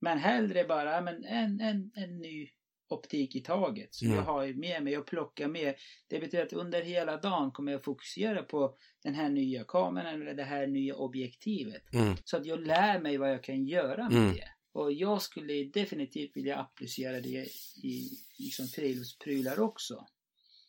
Men 0.00 0.18
hellre 0.18 0.64
bara 0.64 1.00
men 1.00 1.24
en, 1.24 1.60
en, 1.60 1.90
en 1.94 2.18
ny 2.18 2.48
optik 2.88 3.36
i 3.36 3.40
taget 3.40 3.94
som 3.94 4.06
Mm. 4.06 4.18
jag 4.18 4.24
har 4.24 4.46
med 4.54 4.82
mig 4.82 4.98
och 4.98 5.06
plockar 5.06 5.48
med. 5.48 5.74
Det 6.08 6.18
betyder 6.20 6.46
att 6.46 6.52
under 6.52 6.82
hela 6.82 7.16
dagen 7.16 7.50
kommer 7.50 7.72
jag 7.72 7.84
fokusera 7.84 8.42
på 8.42 8.76
den 9.02 9.14
här 9.14 9.28
nya 9.30 9.64
kameran 9.64 10.22
eller 10.22 10.34
det 10.34 10.44
här 10.44 10.66
nya 10.66 10.94
objektivet. 10.94 11.94
Mm. 11.94 12.16
Så 12.24 12.36
att 12.36 12.46
jag 12.46 12.60
lär 12.66 13.00
mig 13.00 13.16
vad 13.18 13.30
jag 13.30 13.44
kan 13.44 13.64
göra 13.66 14.08
med 14.08 14.18
Mm. 14.18 14.34
det. 14.34 14.48
Och 14.76 14.92
jag 14.92 15.22
skulle 15.22 15.64
definitivt 15.64 16.36
vilja 16.36 16.56
applicera 16.56 17.20
det 17.20 17.46
i 17.82 18.10
liksom 18.38 18.66
friluftsprylar 18.66 19.60
också. 19.60 20.06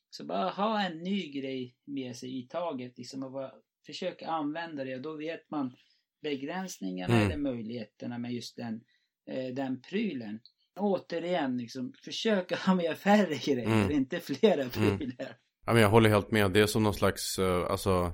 Så 0.09 0.25
bara 0.25 0.49
ha 0.49 0.81
en 0.85 0.97
ny 1.03 1.31
grej 1.31 1.75
med 1.85 2.15
sig 2.15 2.39
i 2.39 2.47
taget. 2.47 2.97
Liksom 2.97 3.23
och 3.23 3.31
bara 3.31 3.51
försöka 3.85 4.27
använda 4.27 4.83
det. 4.83 4.97
Då 4.99 5.17
vet 5.17 5.49
man 5.51 5.75
begränsningarna 6.21 7.13
Mm. 7.15 7.25
eller 7.27 7.37
möjligheterna 7.37 8.17
med 8.17 8.33
just 8.33 8.55
den, 8.55 8.81
eh, 9.29 9.53
den 9.55 9.81
prylen. 9.81 10.39
Återigen, 10.79 11.57
liksom, 11.57 11.93
försöka 12.03 12.55
ha 12.55 12.75
med 12.75 12.97
färre 12.97 13.35
grejer, 13.45 13.65
Mm. 13.83 13.91
inte 13.91 14.19
flera 14.19 14.53
Mm. 14.63 14.69
prylar. 14.97 15.37
Ja, 15.65 15.73
men 15.73 15.81
jag 15.81 15.89
håller 15.89 16.09
helt 16.09 16.31
med. 16.31 16.51
Det 16.51 16.59
är 16.59 16.67
som 16.67 16.83
någon 16.83 16.93
slags, 16.93 17.39
eh, 17.39 17.65
alltså 17.71 18.13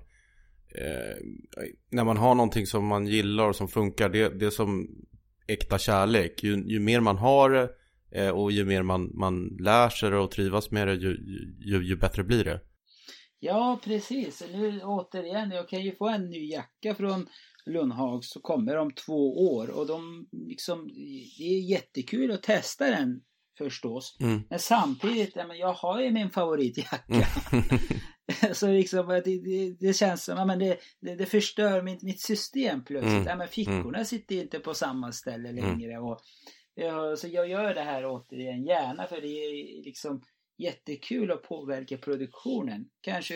eh, 0.76 1.18
när 1.90 2.04
man 2.04 2.18
har 2.18 2.36
någonting 2.36 2.66
som 2.66 2.86
man 2.86 3.08
gillar 3.08 3.48
och 3.50 3.56
som 3.56 3.68
funkar, 3.68 4.10
det, 4.10 4.40
det 4.40 4.46
är 4.46 4.50
som 4.50 4.88
äkta 5.54 5.80
kärlek. 5.80 6.44
Ju, 6.44 6.64
ju 6.68 6.80
mer 6.80 7.00
man 7.00 7.18
har 7.18 7.50
det 7.50 7.70
eh, 8.12 8.30
och 8.30 8.52
ju 8.52 8.66
mer 8.66 8.84
man, 8.84 9.12
man 9.14 9.58
lär 9.60 9.90
sig 9.90 10.10
det 10.10 10.18
och 10.18 10.32
trivas 10.32 10.72
med 10.72 10.88
det, 10.88 10.94
ju, 10.94 11.18
ju, 11.60 11.88
ju 11.88 11.96
bättre 11.96 12.24
blir 12.24 12.44
det. 12.44 12.60
Ja, 13.40 13.80
precis. 13.84 14.44
Nu 14.54 14.82
återigen, 14.82 15.52
jag 15.52 15.70
kan 15.70 15.82
ju 15.82 15.96
få 15.96 16.08
en 16.08 16.30
ny 16.30 16.50
jacka 16.50 16.96
från 16.96 17.28
Lundhags 17.66 18.30
så 18.30 18.40
kommer 18.40 18.78
om 18.78 18.92
två 18.92 19.54
år 19.56 19.70
och 19.70 19.88
de 19.88 20.28
liksom, 20.32 20.88
det 21.38 21.44
är 21.44 21.70
jättekul 21.70 22.32
att 22.32 22.44
testa 22.44 22.90
den 22.90 23.22
förstås. 23.58 24.18
Mm. 24.20 24.42
Men 24.50 24.60
samtidigt, 24.60 25.36
jag 25.60 25.74
har 25.74 26.02
ju 26.02 26.12
min 26.12 26.30
favoritjacka. 26.30 27.28
Mm. 27.52 27.64
så 28.54 28.68
liksom, 28.68 29.08
det, 29.08 29.22
det, 29.22 29.76
det 29.80 29.94
känns 29.94 30.24
som, 30.24 30.38
ja, 30.38 30.46
men 30.46 30.60
det, 30.60 30.80
det, 31.02 31.16
det 31.16 31.26
förstör 31.26 31.82
mitt, 31.82 32.04
mitt 32.04 32.22
system 32.22 32.84
plötsligt. 32.84 33.14
Mm. 33.14 33.28
Ja, 33.28 33.36
men 33.36 33.48
fickorna 33.48 34.06
sitter 34.06 34.36
inte 34.36 34.60
på 34.60 34.74
samma 34.74 35.12
ställe 35.12 35.50
Mm. 35.50 35.66
längre. 35.66 36.00
Och, 36.00 36.20
ja, 36.76 37.16
så 37.16 37.28
jag 37.28 37.50
gör 37.50 37.74
det 37.74 37.82
här 37.82 38.06
återigen 38.06 38.64
gärna 38.66 39.08
för 39.08 39.22
det 39.22 39.28
är 39.28 39.84
liksom 39.84 40.22
jättekul 40.58 41.32
att 41.32 41.44
påverka 41.44 41.98
produktionen. 41.98 42.90
Kanske 43.02 43.36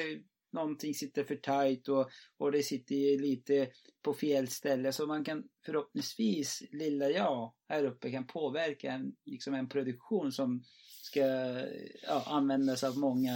någonting 0.54 0.94
sitter 0.94 1.24
för 1.24 1.36
tight 1.36 1.88
och, 1.88 2.10
och 2.38 2.52
det 2.52 2.64
sitter 2.64 3.22
lite 3.22 3.68
på 4.02 4.14
fel 4.14 4.48
ställe 4.48 4.92
så 4.92 5.08
man 5.08 5.24
kan 5.24 5.44
förhoppningsvis, 5.66 6.64
lilla 6.72 7.10
jag 7.10 7.54
här 7.70 7.84
uppe 7.84 8.12
kan 8.12 8.28
påverka 8.28 8.92
en, 8.92 9.16
liksom 9.26 9.54
en 9.54 9.70
produktion 9.70 10.32
som 10.32 10.64
ska 11.08 11.20
ja, 12.08 12.24
användas 12.26 12.84
av 12.84 12.97
många 12.97 13.36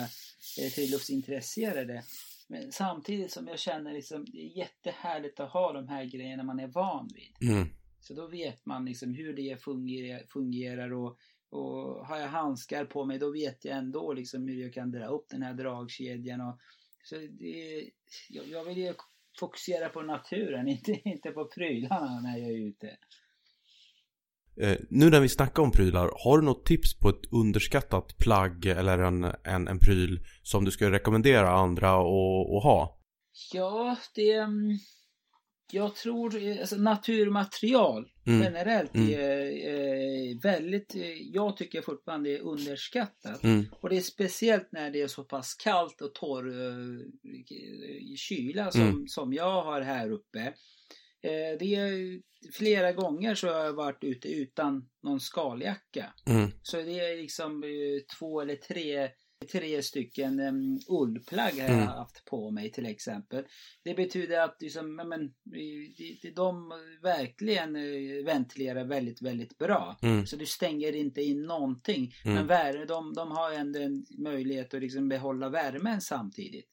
eh, 0.60 0.70
friluftsintresserade. 0.76 2.04
Men 2.48 2.72
samtidigt 2.72 3.32
som 3.32 3.48
jag 3.48 3.60
känner 3.60 3.94
liksom 3.94 4.26
det 4.26 4.38
är 4.38 4.58
jättehärligt 4.58 5.40
att 5.40 5.52
ha 5.52 5.74
de 5.74 5.88
här 5.88 6.06
grejerna 6.06 6.44
man 6.44 6.60
är 6.60 6.68
van 6.68 7.10
vid. 7.14 7.50
Mm. 7.50 7.68
Så 8.00 8.14
då 8.14 8.28
vet 8.28 8.66
man 8.66 8.86
liksom 8.86 9.14
hur 9.14 9.34
det 9.34 9.64
fungerar, 9.64 10.24
fungerar 10.28 10.94
och, 10.94 11.18
och 11.50 12.08
har 12.08 12.18
jag 12.18 12.28
handskar 12.28 12.86
på 12.86 13.06
mig 13.06 13.20
då 13.20 13.32
vet 13.32 13.66
jag 13.66 13.78
ändå 13.78 14.14
liksom 14.14 14.48
hur 14.48 14.62
jag 14.62 14.74
kan 14.74 14.92
dra 14.92 15.06
upp 15.06 15.26
den 15.30 15.42
här 15.42 15.54
dragkedjan. 15.54 16.42
Och, 16.42 16.60
så 17.04 17.16
det, 17.16 17.90
jag, 18.30 18.48
jag 18.48 18.66
vill 18.66 18.78
ju 18.78 18.94
fokusera 19.40 19.90
på 19.90 20.02
naturen, 20.02 20.68
inte, 20.76 21.10
inte 21.10 21.32
på 21.32 21.46
prylarna 21.46 22.20
när 22.20 22.38
jag 22.38 22.50
är 22.50 22.68
ute. 22.68 22.98
Eh, 24.62 24.78
nu 24.90 25.10
när 25.10 25.20
vi 25.20 25.30
snackar 25.30 25.64
om 25.64 25.72
prylar, 25.72 26.12
har 26.24 26.38
du 26.38 26.46
något 26.46 26.66
tips 26.66 27.00
på 27.00 27.10
ett 27.10 27.32
underskattat 27.32 28.18
plagg 28.18 28.66
eller 28.66 28.98
en, 29.00 29.24
en, 29.44 29.68
en 29.68 29.80
pryl 29.80 30.20
som 30.44 30.66
du 30.66 30.72
skulle 30.72 30.92
rekommendera 30.92 31.50
andra 31.50 31.90
att 31.90 32.64
ha? 32.64 33.00
Ja, 33.54 33.96
det... 34.16 34.32
mm, 34.34 34.78
Jag 35.72 35.96
tror 35.96 36.44
eh, 36.44 36.60
alltså, 36.60 36.76
naturmaterial 36.76 38.06
Mm. 38.28 38.42
generellt 38.42 38.96
Mm. 38.96 39.10
är 39.14 39.42
eh, 39.70 40.38
väldigt... 40.44 40.96
eh, 40.96 41.02
Jag 41.34 41.58
tycker 41.58 41.82
fortfarande 41.82 42.30
är 42.30 42.40
underskattat. 42.42 43.44
Mm. 43.44 43.66
Och 43.82 43.90
det 43.90 43.98
är 43.98 44.02
speciellt 44.02 44.70
när 44.72 44.92
det 44.92 45.02
är 45.02 45.08
så 45.08 45.24
pass 45.24 45.54
kallt 45.64 46.02
och 46.02 46.14
torr 46.14 46.48
eh, 46.48 47.00
kyla 48.18 48.72
som, 48.72 48.82
Mm. 48.82 49.08
som 49.08 49.34
jag 49.34 49.64
har 49.64 49.82
här 49.82 50.12
uppe. 50.12 50.54
Eh, 51.24 51.58
det 51.60 51.76
är, 51.76 52.22
flera 52.54 52.92
gånger 52.92 53.36
så 53.36 53.48
har 53.48 53.66
jag 53.66 53.74
varit 53.74 54.04
ute 54.04 54.28
utan 54.28 54.90
någon 55.04 55.20
skaljacka. 55.20 56.14
Mm. 56.26 56.52
Så 56.62 56.78
det 56.78 57.00
är 57.00 57.18
liksom 57.18 57.64
eh, 57.64 58.18
två 58.20 58.42
eller 58.42 58.56
tre, 58.56 59.10
tre 59.52 59.82
stycken 59.84 60.40
um, 60.40 60.80
ullplagg 60.90 61.52
har 61.54 61.60
jag 61.60 61.70
Mm. 61.70 61.88
haft 61.88 62.26
på 62.26 62.52
mig 62.52 62.72
till 62.72 62.86
exempel. 62.86 63.46
Det 63.84 63.94
betyder 63.94 64.42
att 64.42 64.58
liksom, 64.62 64.96
men, 64.96 65.34
de, 65.44 66.32
de, 66.36 66.70
verkligen 67.02 67.76
eh, 67.76 68.26
ventilerar 68.26 68.84
väldigt, 68.86 69.22
väldigt 69.22 69.58
bra. 69.58 69.98
Mm. 70.02 70.26
Så 70.26 70.36
du 70.36 70.46
stänger 70.46 70.96
inte 70.96 71.22
in 71.22 71.42
någonting. 71.44 72.14
Mm. 72.26 72.36
Men 72.36 72.48
vär, 72.48 72.86
de, 72.86 73.14
de 73.14 73.32
har 73.32 73.52
ändå 73.52 73.80
en 73.80 74.06
möjlighet 74.18 74.74
att 74.74 74.82
liksom 74.82 75.10
behålla 75.10 75.50
värmen 75.50 76.02
samtidigt. 76.02 76.68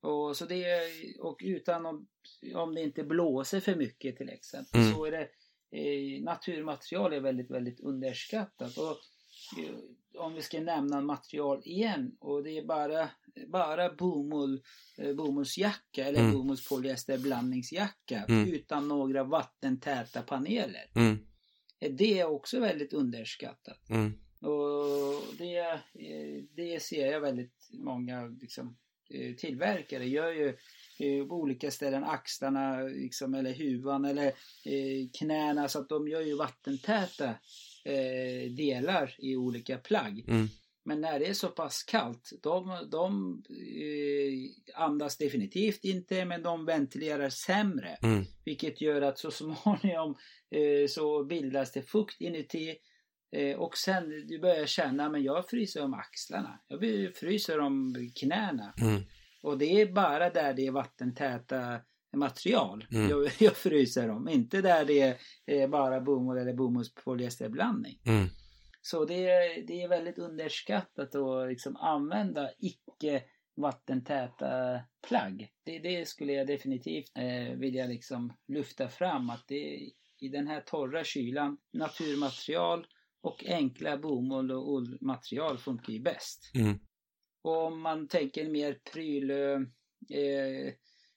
Och, 0.00 0.36
så 0.36 0.44
det, 0.46 0.66
och 1.20 1.40
utan 1.44 1.86
om, 1.86 2.06
om 2.54 2.74
det 2.74 2.82
inte 2.82 3.04
blåser 3.04 3.60
för 3.60 3.74
mycket 3.76 4.16
till 4.16 4.28
exempel 4.28 4.80
Mm. 4.80 4.94
så 4.94 5.04
är 5.04 5.10
det 5.10 5.28
eh, 5.78 6.22
naturmaterial 6.22 7.12
är 7.12 7.20
väldigt, 7.20 7.50
väldigt 7.50 7.80
underskattat. 7.80 8.76
Och, 8.78 8.96
eh, 9.60 9.74
om 10.18 10.34
vi 10.34 10.42
ska 10.42 10.60
nämna 10.60 11.00
material 11.00 11.62
igen 11.64 12.16
och 12.20 12.42
det 12.44 12.58
är 12.58 12.64
bara, 12.64 13.10
bara 13.48 13.92
bomull, 13.94 14.62
eh, 14.98 15.14
bomullsjacka 15.14 16.04
eller 16.04 16.20
Mm. 16.20 16.32
bomullspolyesterblandningsjacka 16.32 18.24
Mm. 18.28 18.52
utan 18.52 18.88
några 18.88 19.24
vattentäta 19.24 20.22
paneler. 20.22 20.90
Mm. 20.94 21.18
Eh, 21.80 21.92
Det 21.92 22.20
är 22.20 22.24
också 22.26 22.60
väldigt 22.60 22.92
underskattat. 22.92 23.90
Mm. 23.90 24.12
Och 24.40 25.34
det, 25.38 25.80
det 26.56 26.82
ser 26.82 27.06
jag 27.06 27.20
väldigt 27.20 27.68
många 27.72 28.26
liksom, 28.26 28.76
tillverkare 29.38 30.08
gör 30.08 30.32
ju 30.32 30.48
eh, 30.98 31.26
på 31.26 31.34
olika 31.34 31.70
ställen, 31.70 32.04
axlarna 32.04 32.82
liksom, 32.82 33.34
eller 33.34 33.52
huvan 33.52 34.04
eller 34.04 34.26
eh, 34.64 35.08
knäna 35.18 35.68
så 35.68 35.78
att 35.78 35.88
de 35.88 36.08
gör 36.08 36.20
ju 36.20 36.36
vattentäta 36.36 37.28
eh, 37.84 38.50
delar 38.50 39.14
i 39.18 39.36
olika 39.36 39.78
plagg. 39.78 40.24
Mm. 40.28 40.48
Men 40.86 41.00
när 41.00 41.18
det 41.18 41.26
är 41.26 41.34
så 41.34 41.48
pass 41.48 41.82
kallt, 41.82 42.32
de, 42.42 42.88
de 42.90 43.42
eh, 43.50 44.80
andas 44.82 45.16
definitivt 45.16 45.84
inte 45.84 46.24
men 46.24 46.42
de 46.42 46.66
ventilerar 46.66 47.28
sämre. 47.28 47.98
Mm. 48.02 48.24
Vilket 48.44 48.80
gör 48.80 49.02
att 49.02 49.18
så 49.18 49.30
småningom 49.64 50.16
eh, 50.50 50.88
så 50.88 51.24
bildas 51.24 51.72
det 51.72 51.82
fukt 51.82 52.20
inuti 52.20 52.76
eh, 53.34 53.56
och 53.56 53.76
sen 53.76 54.26
du 54.26 54.38
börjar 54.38 54.66
känna 54.66 55.08
men 55.08 55.22
jag 55.22 55.48
fryser 55.48 55.84
om 55.84 55.94
axlarna. 55.94 56.60
Jag 56.68 56.80
fryser 57.16 57.60
om 57.60 57.94
knäna. 58.20 58.74
Mm. 58.80 59.02
Och 59.42 59.58
det 59.58 59.80
är 59.80 59.92
bara 59.92 60.30
där 60.30 60.54
det 60.54 60.66
är 60.66 60.70
vattentäta 60.70 61.80
material 62.16 62.86
Mm. 62.92 63.10
jag, 63.10 63.30
jag 63.38 63.56
fryser 63.56 64.10
om. 64.10 64.28
Inte 64.28 64.60
där 64.60 64.84
det 64.84 65.00
är 65.00 65.16
eh, 65.46 65.68
bara 65.68 66.00
bomull 66.00 66.38
eller 66.38 66.54
bomullspolyeesterblandning. 66.54 68.00
Mm. 68.06 68.26
Så 68.82 69.04
det 69.04 69.28
är, 69.28 69.66
det 69.66 69.82
är 69.82 69.88
väldigt 69.88 70.18
underskattat 70.18 71.14
att 71.14 71.48
liksom 71.48 71.76
använda 71.76 72.50
icke 72.58 73.22
vattentäta 73.56 74.80
plagg. 75.08 75.48
Det, 75.64 75.78
det 75.78 76.08
skulle 76.08 76.32
jag 76.32 76.46
definitivt 76.46 77.12
eh, 77.18 77.56
vilja 77.56 77.86
liksom 77.86 78.32
lyfta 78.48 78.88
fram 78.88 79.30
att 79.30 79.44
det 79.48 79.90
i 80.20 80.28
den 80.28 80.48
här 80.48 80.60
torra 80.60 81.04
kylan, 81.04 81.56
naturmaterial 81.72 82.86
och 83.24 83.44
enkla 83.46 83.98
bomull 83.98 84.50
och 84.50 84.76
ullmaterial 84.76 85.58
funkar 85.58 85.92
ju 85.92 86.00
bäst. 86.00 86.50
Mm. 86.54 86.78
Och 87.42 87.66
om 87.66 87.80
man 87.80 88.08
tänker 88.08 88.50
mer 88.50 88.78
pryl, 88.92 89.30
eh, 89.30 90.72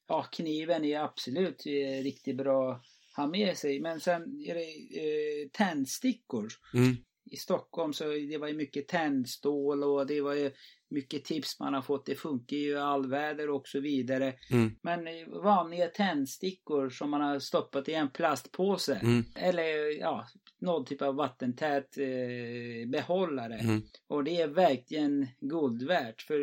ja 0.08 0.24
kniven 0.32 0.86
är 0.86 1.00
absolut 1.00 1.66
eh, 1.66 2.04
riktigt 2.04 2.38
bra 2.38 2.72
att 2.72 2.82
ha 3.18 3.28
med 3.28 3.58
sig. 3.58 3.80
Men 3.80 4.00
sen 4.00 4.22
är 4.22 4.56
det 4.56 4.70
eh, 5.00 5.50
tändstickor 5.52 6.48
Mm. 6.74 6.96
I 7.32 7.38
Stockholm 7.38 7.94
så 7.94 8.04
det 8.04 8.38
var 8.38 8.48
ju 8.48 8.54
mycket 8.54 8.88
tändstål 8.88 9.84
och 9.84 10.08
det 10.08 10.22
var 10.22 10.34
ju 10.34 10.52
mycket 10.90 11.26
tips 11.26 11.60
man 11.60 11.74
har 11.74 11.82
fått. 11.82 12.06
Det 12.06 12.16
funkar 12.16 12.58
ju 12.58 12.70
i 12.70 12.78
allväder 12.78 13.50
och 13.50 13.68
så 13.68 13.80
vidare. 13.80 14.34
Mm. 14.52 14.76
Men 14.82 15.06
vanliga 15.44 15.88
tändstickor 15.88 16.90
som 16.90 17.10
man 17.10 17.22
har 17.22 17.40
stoppat 17.40 17.90
i 17.90 17.94
en 17.94 18.10
plastpåse. 18.10 18.96
Mm. 18.96 19.26
Eller 19.36 20.00
ja, 20.00 20.28
någon 20.60 20.86
typ 20.86 21.02
av 21.02 21.16
vattentät 21.16 21.98
eh, 21.98 22.90
behållare. 22.90 23.60
Mm. 23.60 23.82
Och 24.08 24.24
det 24.24 24.42
är 24.42 24.48
verkligen 24.48 25.28
guld 25.40 25.84
värt. 25.84 26.22
För 26.22 26.38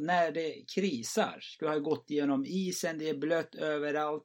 när 0.00 0.32
det 0.32 0.64
krisar, 0.74 1.40
du 1.58 1.66
har 1.66 1.78
gått 1.78 2.10
igenom 2.10 2.44
isen, 2.44 2.98
det 2.98 3.08
är 3.08 3.18
blött 3.18 3.54
överallt. 3.54 4.24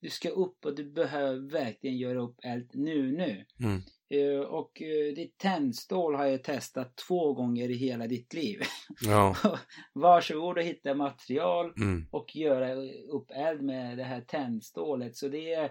du 0.00 0.10
ska 0.10 0.28
upp 0.30 0.64
och 0.64 0.74
du 0.76 0.84
behöver 0.84 1.50
verkligen 1.50 1.96
göra 1.96 2.20
upp 2.20 2.36
eld 2.42 2.70
nu 2.74 3.12
nu. 3.12 3.44
Mm. 3.60 3.82
Eh, 4.12 4.40
och 4.40 4.82
eh, 4.82 5.14
ditt 5.14 5.38
tändstål 5.38 6.14
har 6.14 6.26
jag 6.26 6.44
testat 6.44 6.96
två 6.96 7.32
gånger 7.34 7.70
i 7.70 7.74
hela 7.74 8.06
ditt 8.06 8.34
liv. 8.34 8.60
Ja. 9.00 9.36
Varsågod 9.92 10.58
och 10.58 10.64
hitta 10.64 10.94
material 10.94 11.72
Mm. 11.76 12.06
och 12.10 12.36
göra 12.36 12.74
upp 13.12 13.30
eld 13.30 13.62
med 13.62 13.98
det 13.98 14.04
här 14.04 14.20
tändstålet. 14.20 15.16
Så 15.16 15.28
det 15.28 15.52
är, 15.54 15.70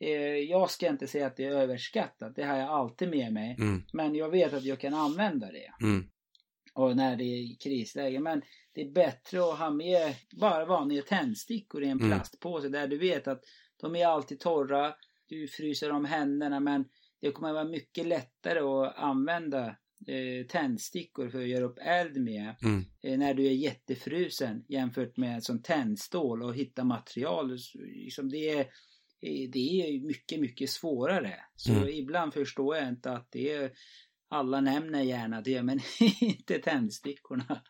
eh, 0.00 0.36
jag 0.50 0.70
ska 0.70 0.88
inte 0.88 1.06
säga 1.06 1.26
att 1.26 1.36
det 1.36 1.44
är 1.44 1.50
överskattat, 1.50 2.36
det 2.36 2.42
har 2.44 2.56
jag 2.56 2.68
alltid 2.68 3.08
med 3.10 3.32
mig. 3.32 3.56
Mm. 3.58 3.82
Men 3.92 4.14
jag 4.14 4.28
vet 4.30 4.52
att 4.52 4.64
jag 4.64 4.80
kan 4.80 4.94
använda 4.94 5.46
det. 5.52 5.84
Mm. 5.86 6.04
Och 6.74 6.96
när 6.96 7.16
det 7.16 7.24
är 7.24 7.56
krisläge. 7.60 8.20
Men 8.20 8.42
det 8.74 8.80
är 8.80 8.90
bättre 8.90 9.38
att 9.40 9.58
ha 9.58 9.70
med 9.70 10.14
bara 10.40 10.64
vanliga 10.64 11.02
tändstickor 11.02 11.82
i 11.82 11.88
en 11.88 11.98
Mm. 11.98 12.10
plastpåse 12.10 12.68
där 12.68 12.86
du 12.88 12.98
vet 12.98 13.28
att 13.28 13.40
de 13.80 13.96
är 13.96 14.06
alltid 14.06 14.40
torra. 14.40 14.94
Du 15.26 15.48
fryser 15.48 15.90
om 15.92 16.04
händerna 16.04 16.60
men 16.60 16.84
det 17.20 17.30
kommer 17.32 17.52
vara 17.52 17.64
mycket 17.64 18.06
lättare 18.06 18.58
att 18.60 18.96
använda 18.96 19.76
eh, 20.06 20.46
tändstickor 20.48 21.28
för 21.30 21.42
att 21.42 21.48
göra 21.48 21.64
upp 21.64 21.78
eld 21.80 22.16
med 22.16 22.54
Mm. 22.62 22.84
eh, 23.02 23.18
när 23.18 23.34
du 23.34 23.46
är 23.46 23.52
jättefrusen 23.52 24.64
jämfört 24.68 25.16
med 25.16 25.44
som 25.44 25.62
tändstål 25.62 26.42
och 26.42 26.54
hitta 26.54 26.84
material. 26.84 27.56
Liksom 27.74 28.28
det, 28.28 28.50
är, 28.50 28.60
eh, 29.20 29.50
det 29.52 29.58
är 29.80 30.06
mycket, 30.06 30.40
mycket 30.40 30.70
svårare. 30.70 31.34
Så 31.56 31.72
Mm. 31.72 31.88
ibland 31.88 32.34
förstår 32.34 32.76
jag 32.76 32.88
inte 32.88 33.12
att 33.12 33.28
det 33.30 33.52
är 33.52 33.72
alla 34.30 34.60
nämner 34.60 35.02
gärna 35.02 35.40
det 35.40 35.62
men 35.62 35.80
inte 36.20 36.58
tändstickorna. 36.58 37.62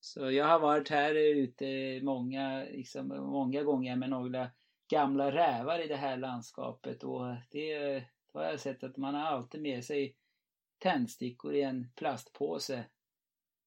Så 0.00 0.30
jag 0.30 0.46
har 0.46 0.60
varit 0.60 0.88
här 0.88 1.14
ute 1.14 2.00
många, 2.02 2.64
liksom, 2.64 3.08
många 3.08 3.62
gånger 3.62 3.96
med 3.96 4.10
några 4.10 4.50
gamla 4.88 5.32
rävar 5.32 5.84
i 5.84 5.88
det 5.88 5.96
här 5.96 6.16
landskapet 6.16 7.04
och 7.04 7.34
det 7.50 8.04
då 8.32 8.38
har 8.38 8.50
jag 8.50 8.60
sett 8.60 8.84
att 8.84 8.96
man 8.96 9.14
har 9.14 9.22
alltid 9.22 9.62
med 9.62 9.84
sig 9.84 10.16
tändstickor 10.78 11.54
i 11.54 11.62
en 11.62 11.88
plastpåse. 11.94 12.84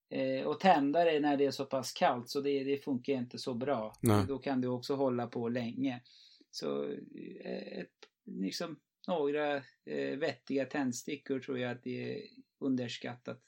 Eh, 0.09 0.45
och 0.47 0.59
tändare 0.59 1.19
när 1.19 1.37
det 1.37 1.45
är 1.45 1.51
så 1.51 1.65
pass 1.65 1.91
kallt 1.91 2.29
så 2.29 2.41
det, 2.41 2.63
det 2.63 2.77
funkar 2.77 3.13
inte 3.13 3.37
så 3.37 3.53
bra. 3.53 3.95
Nej. 4.01 4.25
Då 4.27 4.37
kan 4.37 4.61
du 4.61 4.67
också 4.67 4.95
hålla 4.95 5.27
på 5.27 5.49
länge. 5.49 6.01
Så 6.51 6.89
eh, 7.43 7.85
liksom 8.23 8.79
några 9.07 9.55
eh, 9.85 10.17
vettiga 10.17 10.65
tändstickor 10.65 11.39
tror 11.39 11.59
jag 11.59 11.71
att 11.71 11.83
det 11.83 12.15
är 12.15 12.21
underskattat. 12.59 13.41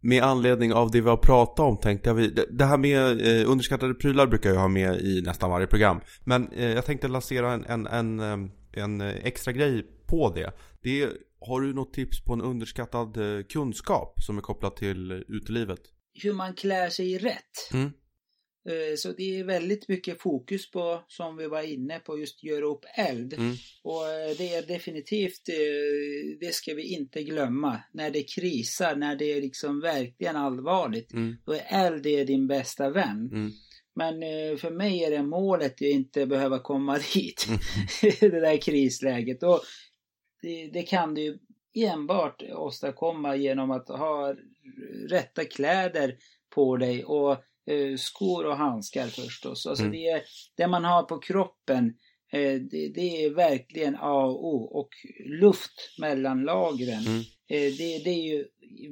Med 0.00 0.22
anledning 0.22 0.72
av 0.72 0.90
det 0.90 1.00
vi 1.00 1.08
har 1.08 1.16
pratat 1.16 1.58
om 1.58 1.76
tänkte 1.76 2.08
jag 2.10 2.14
vi, 2.14 2.28
det- 2.28 2.64
här 2.64 2.78
med 2.78 3.20
eh, 3.40 3.50
underskattade 3.50 3.94
prylar 3.94 4.26
brukar 4.26 4.50
jag 4.50 4.60
ha 4.60 4.68
med 4.68 5.00
i 5.00 5.22
nästan 5.22 5.50
varje 5.50 5.66
program. 5.66 6.00
Men 6.24 6.52
eh, 6.52 6.70
jag 6.72 6.84
tänkte 6.84 7.08
lansera 7.08 7.52
en, 7.52 7.64
en, 7.64 7.86
en, 7.86 8.20
eh, 8.20 8.82
en 8.82 9.00
extra 9.00 9.52
grej 9.52 9.86
på 10.06 10.32
det. 10.34 10.52
det 10.82 11.02
är, 11.02 11.10
har 11.40 11.60
du 11.60 11.74
något 11.74 11.92
tips 11.92 12.24
på 12.24 12.32
en 12.32 12.42
underskattad 12.42 13.18
kunskap 13.52 14.14
som 14.22 14.38
är 14.38 14.42
kopplad 14.42 14.76
till 14.76 15.24
utelivet? 15.28 15.78
Hur 16.22 16.32
man 16.32 16.54
klär 16.54 16.88
sig 16.88 17.18
rätt. 17.18 17.72
Mm. 17.72 17.90
Eh, 18.68 18.96
Så 18.96 19.12
det 19.12 19.38
är 19.38 19.44
väldigt 19.44 19.88
mycket 19.88 20.20
fokus 20.20 20.70
på, 20.70 21.04
som 21.08 21.36
vi 21.36 21.46
var 21.46 21.62
inne 21.62 21.98
på, 21.98 22.18
just 22.18 22.44
göra 22.44 22.66
upp 22.66 22.84
eld. 22.96 23.32
Mm. 23.32 23.54
Och 23.82 24.08
eh, 24.08 24.36
det 24.38 24.54
är 24.54 24.66
definitivt, 24.66 25.48
eh, 25.48 26.38
det 26.40 26.54
ska 26.54 26.74
vi 26.74 26.94
inte 26.94 27.22
glömma. 27.22 27.80
När 27.92 28.10
det 28.10 28.22
krisar, 28.22 28.96
när 28.96 29.16
det 29.16 29.32
är 29.32 29.40
liksom 29.40 29.80
verkligen 29.80 30.36
allvarligt. 30.36 31.12
Mm. 31.12 31.36
Då 31.46 31.52
är 31.52 31.64
eld 31.68 32.02
det 32.02 32.24
din 32.24 32.46
bästa 32.46 32.90
vän. 32.90 33.30
Mm. 33.32 33.50
Men 33.94 34.14
för 34.58 34.70
mig 34.70 35.04
är 35.04 35.10
det 35.10 35.22
målet 35.22 35.72
att 35.72 35.80
inte 35.80 36.26
behöva 36.26 36.58
komma 36.58 36.98
dit. 37.14 37.46
Mm. 37.48 37.60
det 38.20 38.40
där 38.40 38.56
krisläget. 38.56 39.42
Och 39.42 39.60
det, 40.42 40.70
det 40.72 40.82
kan 40.82 41.14
du 41.14 41.38
enbart 41.74 42.42
åstadkomma 42.42 43.36
genom 43.36 43.70
att 43.70 43.88
ha 43.88 44.34
rätta 45.08 45.44
kläder 45.44 46.16
på 46.54 46.76
dig 46.76 47.04
och 47.04 47.36
eh, 47.70 47.96
skor 47.96 48.46
och 48.46 48.56
handskar 48.56 49.06
förstås. 49.06 49.66
Alltså 49.66 49.84
Mm. 49.84 49.92
det, 49.92 50.08
är, 50.08 50.22
det 50.56 50.66
man 50.66 50.84
har 50.84 51.02
på 51.02 51.18
kroppen 51.18 51.94
eh, 52.32 52.54
det, 52.54 52.92
det 52.94 53.24
är 53.24 53.30
verkligen 53.34 53.96
A 53.96 54.24
och 54.24 54.44
O. 54.44 54.64
Och 54.64 54.88
luft 55.40 55.98
mellan 55.98 56.42
lagren. 56.42 57.06
Mm. 57.06 57.20
Eh, 57.48 57.72
det, 57.78 57.98
det 58.04 58.10
är 58.10 58.22
ju 58.34 58.44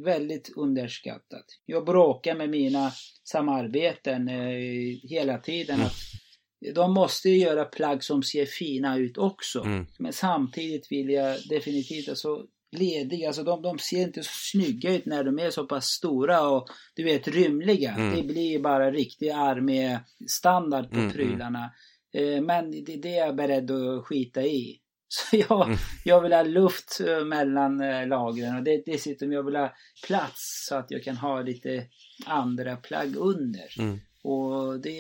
väldigt 0.05 0.53
underskattat. 0.57 1.45
Jag 1.67 1.85
bråkar 1.85 2.35
med 2.35 2.51
mina 2.51 2.93
samarbeten 3.25 4.29
eh, 4.29 4.99
hela 5.11 5.39
tiden. 5.39 5.75
Mm. 5.75 5.87
att 5.87 6.75
De 6.75 6.95
måste 6.95 7.29
ju 7.29 7.37
göra 7.39 7.65
plagg 7.65 8.05
som 8.05 8.23
ser 8.23 8.47
fina 8.47 8.99
ut 8.99 9.19
också. 9.19 9.61
Mm. 9.61 9.87
Men 9.99 10.13
samtidigt 10.13 10.93
vill 10.93 11.11
jag 11.11 11.39
definitivt, 11.49 12.09
alltså 12.09 12.47
lediga, 12.75 13.27
alltså 13.27 13.43
de, 13.43 13.63
de 13.63 13.79
ser 13.79 14.01
inte 14.03 14.23
så 14.23 14.31
snygga 14.33 14.95
ut 14.95 15.07
när 15.07 15.25
de 15.25 15.39
är 15.39 15.51
så 15.51 15.65
pass 15.67 15.87
stora 15.87 16.49
och 16.49 16.69
du 16.95 17.05
vet 17.05 17.29
rymliga. 17.29 17.91
Mm. 17.95 18.17
Det 18.17 18.23
blir 18.23 18.59
bara 18.59 18.91
riktig 18.91 19.29
arméstandard 19.31 20.91
på 20.91 20.97
Mm, 20.97 21.13
prylarna. 21.13 21.71
Eh, 22.15 22.41
Men 22.43 22.71
det, 22.71 22.97
det 22.97 23.19
är 23.19 23.27
jag 23.27 23.37
beredd 23.37 23.71
att 23.71 24.05
skita 24.07 24.43
i. 24.43 24.81
Så 25.09 25.37
jag, 25.37 25.67
Mm. 25.67 25.79
jag 26.05 26.21
vill 26.21 26.33
ha 26.33 26.43
luft 26.43 27.01
eh, 27.07 27.25
mellan 27.25 27.81
eh, 27.81 28.07
lagren 28.07 28.57
och 28.57 28.63
det, 28.63 28.83
dessutom 28.87 29.33
jag 29.33 29.43
vill 29.43 29.57
ha 29.57 29.75
plats 30.07 30.67
så 30.69 30.75
att 30.75 30.91
jag 30.91 31.03
kan 31.05 31.17
ha 31.17 31.41
lite 31.43 31.87
andra 32.27 32.77
plagg 32.77 33.17
under. 33.17 33.69
Mm. 33.79 33.99
Och 34.23 34.81
det, 34.81 34.99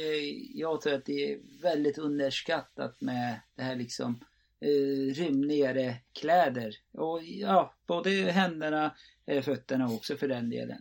jag 0.54 0.80
tror 0.80 0.94
att 0.94 1.04
det 1.06 1.32
är 1.32 1.38
väldigt 1.62 1.98
underskattat 1.98 3.00
med 3.00 3.40
det 3.56 3.62
här 3.62 3.76
liksom 3.76 4.20
eh, 4.64 5.14
rymligare 5.14 5.96
kläder. 6.20 6.74
Och 6.92 7.20
ja, 7.24 7.74
både 7.86 8.10
händerna, 8.10 8.94
eh, 9.26 9.42
fötterna 9.42 9.88
också 9.88 10.16
för 10.16 10.28
den 10.28 10.50
delen. 10.50 10.78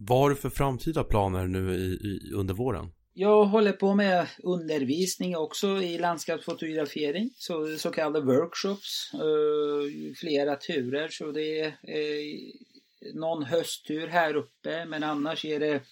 Vad 0.00 0.18
har 0.18 0.30
du 0.30 0.36
för 0.36 0.50
framtida 0.50 1.04
planer 1.04 1.46
nu 1.46 1.74
i, 1.74 1.84
i, 1.84 2.32
under 2.34 2.54
våren? 2.54 2.92
Jag 3.16 3.44
håller 3.44 3.72
på 3.72 3.94
med 3.94 4.26
undervisning 4.42 5.36
också 5.36 5.82
i 5.82 5.98
landskapsfotografering, 5.98 7.30
så, 7.36 7.78
så 7.78 7.90
kallade 7.90 8.20
workshops, 8.26 9.10
eh, 9.14 10.14
flera 10.16 10.56
turer. 10.56 11.08
Så 11.08 11.32
det 11.32 11.60
är 11.60 11.66
eh, 11.66 13.14
någon 13.14 13.42
hösttur 13.44 14.06
här 14.06 14.36
uppe, 14.36 14.84
men 14.84 15.02
annars 15.02 15.44
är 15.44 15.60
det, 15.60 15.82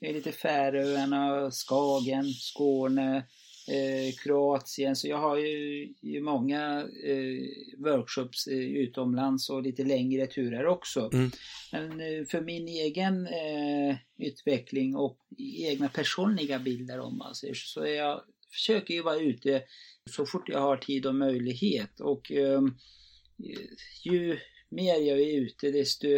det 0.00 0.08
är 0.08 0.12
lite 0.12 0.32
Färöarna, 0.32 1.50
Skagen, 1.50 2.24
Skåne, 2.24 3.24
eh, 3.68 4.14
Kroatien. 4.22 4.96
Så 4.96 5.08
jag 5.08 5.18
har 5.18 5.36
ju, 5.36 5.88
ju 6.00 6.20
många 6.20 6.80
eh, 7.04 7.42
workshops 7.78 8.46
eh, 8.46 8.58
utomlands 8.58 9.50
och 9.50 9.62
lite 9.62 9.84
längre 9.84 10.26
turer 10.26 10.66
också. 10.66 11.10
Mm. 11.12 11.30
Men 11.72 12.00
eh, 12.00 12.24
för 12.26 12.40
min 12.40 12.68
egen 12.68 13.26
eh, 13.26 13.96
utveckling 14.18 14.96
och 14.96 15.18
egna 15.58 15.88
personliga 15.88 16.58
bilder 16.58 17.00
om 17.00 17.18
man 17.18 17.34
säger 17.34 17.54
så, 17.54 17.80
är 17.80 17.94
jag 17.94 18.22
försöker 18.50 18.94
ju 18.94 19.02
vara 19.02 19.20
ute 19.20 19.62
så 20.10 20.26
fort 20.26 20.48
jag 20.48 20.60
har 20.60 20.76
tid 20.76 21.06
och 21.06 21.14
möjlighet 21.14 22.00
och 22.00 22.32
eh, 22.32 22.60
ju 24.04 24.38
mer 24.68 24.94
jag 24.94 25.20
är 25.20 25.40
ute 25.40 25.70
desto 25.70 26.08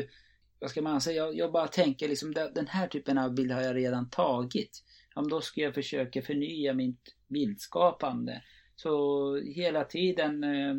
vad 0.61 0.71
ska 0.71 0.83
man 0.83 1.01
säga, 1.01 1.25
jag, 1.25 1.37
jag 1.37 1.53
bara 1.53 1.69
tänker 1.69 2.09
liksom 2.09 2.35
den 2.55 2.67
här 2.67 2.89
typen 2.89 3.19
av 3.19 3.35
bild 3.35 3.53
har 3.53 3.63
jag 3.63 3.77
redan 3.77 4.11
tagit. 4.11 4.85
Ja, 5.15 5.23
då 5.23 5.41
ska 5.41 5.61
jag 5.61 5.75
försöka 5.75 6.23
förnya 6.23 6.75
mitt 6.75 7.15
bildskapande. 7.29 8.43
Så 8.77 9.37
hela 9.37 9.85
tiden 9.85 10.45
eh, 10.45 10.75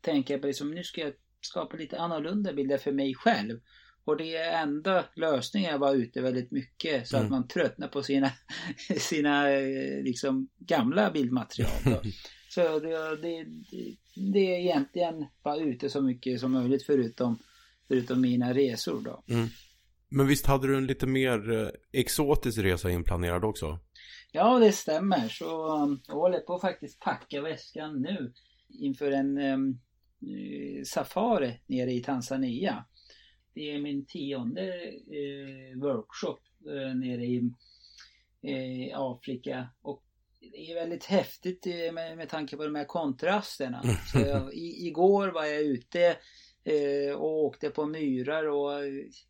tänker 0.00 0.34
jag 0.34 0.40
på 0.40 0.46
liksom, 0.46 0.70
nu 0.70 0.84
ska 0.84 1.00
jag 1.00 1.12
skapa 1.40 1.76
lite 1.76 1.98
annorlunda 1.98 2.52
bilder 2.52 2.78
för 2.78 2.92
mig 2.92 3.14
själv. 3.14 3.60
Och 4.04 4.16
det 4.16 4.36
är 4.36 4.62
enda 4.62 5.04
lösningen 5.16 5.74
att 5.74 5.80
vara 5.80 5.92
ute 5.92 6.20
väldigt 6.20 6.50
mycket 6.50 7.08
så 7.08 7.16
Mm. 7.16 7.26
att 7.26 7.30
man 7.30 7.48
tröttnar 7.48 7.88
på 7.88 8.02
sina, 8.02 8.30
sina 8.98 9.50
eh, 9.50 10.02
liksom 10.02 10.48
gamla 10.58 11.10
bildmaterial. 11.10 11.70
Så 12.50 12.78
det, 12.78 13.16
det, 13.22 13.46
det, 14.32 14.54
är 14.54 14.58
egentligen 14.60 15.26
vara 15.42 15.56
ute 15.56 15.90
så 15.90 16.02
mycket 16.02 16.40
som 16.40 16.52
möjligt 16.52 16.86
förutom, 16.86 17.38
förutom 17.88 18.20
mina 18.20 18.54
resor 18.54 19.00
då. 19.00 19.24
Men 20.08 20.26
visst 20.26 20.46
hade 20.46 20.66
du 20.66 20.76
en 20.76 20.86
lite 20.86 21.06
mer 21.06 21.50
eh, 21.50 21.68
exotisk 21.92 22.58
resa 22.58 22.90
inplanerad 22.90 23.44
också? 23.44 23.78
Ja, 24.32 24.58
det 24.58 24.72
stämmer. 24.72 25.28
Så 25.28 25.76
um, 25.82 26.00
jag 26.06 26.14
håller 26.14 26.40
på 26.40 26.54
att 26.54 26.60
faktiskt 26.60 27.00
packa 27.00 27.42
väskan 27.42 28.02
nu 28.02 28.32
inför 28.68 29.10
en 29.10 29.38
um, 29.38 29.80
eh, 30.22 30.82
safari 30.84 31.60
nere 31.66 31.92
i 31.92 32.00
Tanzania. 32.00 32.84
Det 33.54 33.70
är 33.70 33.78
min 33.78 34.06
tionde 34.06 34.74
eh, 34.90 35.78
workshop 35.80 36.38
eh, 36.66 36.94
nere 36.94 37.24
i 37.24 37.52
eh, 38.42 39.00
Afrika 39.00 39.68
och 39.82 40.04
det 40.40 40.70
är 40.70 40.74
väldigt 40.74 41.04
häftigt 41.04 41.66
med, 41.92 42.16
med 42.16 42.28
tanke 42.28 42.56
på 42.56 42.64
de 42.64 42.74
här 42.74 42.84
kontrasterna. 42.84 43.82
Så 44.12 44.18
jag, 44.18 44.54
i, 44.54 44.86
igår 44.86 45.28
var 45.28 45.44
jag 45.44 45.62
ute 45.62 46.16
och 47.16 47.44
åkte 47.44 47.70
på 47.70 47.86
myrar 47.86 48.44
och 48.44 48.70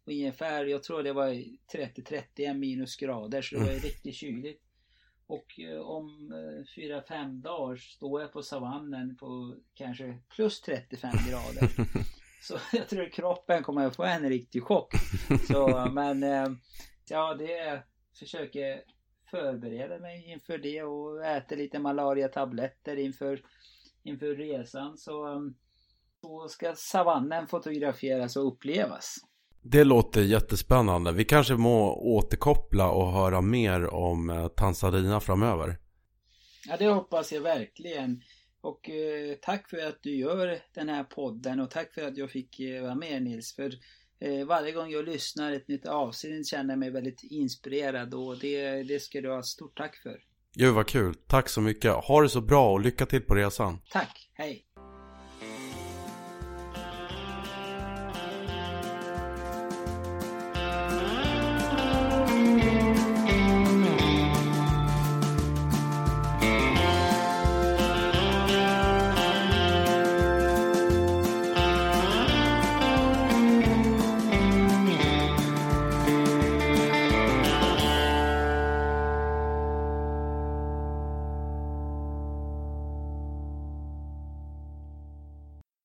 ungefär, 0.05 0.65
jag 0.65 0.83
tror 0.83 1.03
det 1.03 1.13
var 1.13 1.29
30-31 1.75 2.55
minusgrader 2.55 3.43
så 3.43 3.55
det 3.57 3.65
var 3.65 3.73
ju 3.73 3.79
riktigt 3.79 4.15
kyligt. 4.15 4.68
Och 5.29 5.61
eh, 5.61 5.81
om 5.81 6.33
eh, 6.33 6.67
fyra, 6.75 7.03
fem 7.03 7.41
dagar 7.41 7.77
står 7.77 8.21
jag 8.21 8.33
på 8.33 8.43
savannen 8.43 9.17
på 9.17 9.57
kanske 9.75 10.19
plus 10.29 10.61
35 10.61 11.11
grader. 11.29 11.71
Så 12.43 12.59
jag 12.73 12.89
tror 12.89 13.09
kroppen 13.09 13.63
kommer 13.63 13.87
att 13.87 13.97
få 13.97 14.05
en 14.05 14.29
riktig 14.29 14.63
chock. 14.63 14.93
Så, 15.49 15.91
men 15.93 16.23
eh, 16.23 16.47
ja, 17.09 17.35
det 17.35 17.83
försöker 18.19 18.83
förbereda 19.31 19.99
mig 19.99 20.33
inför 20.33 20.59
det 20.59 20.83
och 20.83 21.25
äta 21.25 21.55
lite 21.55 21.79
malariatabletter 21.79 22.97
inför, 22.97 23.43
inför 24.03 24.35
resan. 24.35 24.99
Så, 24.99 25.43
så 26.21 26.49
ska 26.49 26.75
savannen 26.77 27.47
fotograferas 27.47 28.37
och 28.37 28.47
upplevas. 28.47 29.17
Det 29.71 29.85
låter 29.85 30.23
jättespännande. 30.23 31.13
Vi 31.13 31.25
kanske 31.25 31.55
må 31.55 31.95
återkoppla 31.95 32.91
och 32.91 33.13
höra 33.13 33.41
mer 33.41 33.95
om 33.95 34.31
eh, 34.31 34.49
Tanzania 34.49 35.21
framöver. 35.21 35.79
Ja, 36.69 36.77
det 36.77 36.87
hoppas 36.87 37.33
jag 37.33 37.41
verkligen. 37.41 38.23
Och 38.61 38.91
eh, 38.91 39.35
tack 39.43 39.71
för 39.71 39.87
att 39.89 39.99
du 40.03 40.17
gör 40.17 40.59
den 40.75 40.89
här 40.89 41.05
podden 41.05 41.61
och 41.61 41.71
tack 41.71 41.95
för 41.95 42.03
att 42.03 42.17
jag 42.17 42.31
fick 42.31 42.61
eh, 42.61 42.83
vara 42.83 42.95
med 42.95 43.23
Nils. 43.23 43.55
För 43.55 43.73
eh, 44.21 44.47
varje 44.47 44.73
gång 44.73 44.91
jag 44.91 45.05
lyssnar 45.05 45.53
ett 45.53 45.69
nytt 45.69 45.87
avsnitt 45.87 46.49
känner 46.49 46.71
jag 46.71 46.79
mig 46.79 46.91
väldigt 46.91 47.23
inspirerad 47.23 48.15
och 48.15 48.39
det, 48.39 48.83
det 48.83 49.01
ska 49.01 49.21
du 49.21 49.31
ha 49.31 49.43
stort 49.43 49.77
tack 49.77 49.97
för. 49.97 50.19
Gud 50.55 50.75
vad 50.75 50.87
kul. 50.87 51.15
Tack 51.15 51.49
så 51.49 51.61
mycket. 51.61 51.93
Ha 51.93 52.23
det 52.23 52.29
så 52.29 52.41
bra 52.41 52.73
och 52.73 52.81
lycka 52.81 53.07
till 53.07 53.23
på 53.23 53.35
resan. 53.35 53.79
Tack. 53.91 54.31
Hej. 54.33 54.65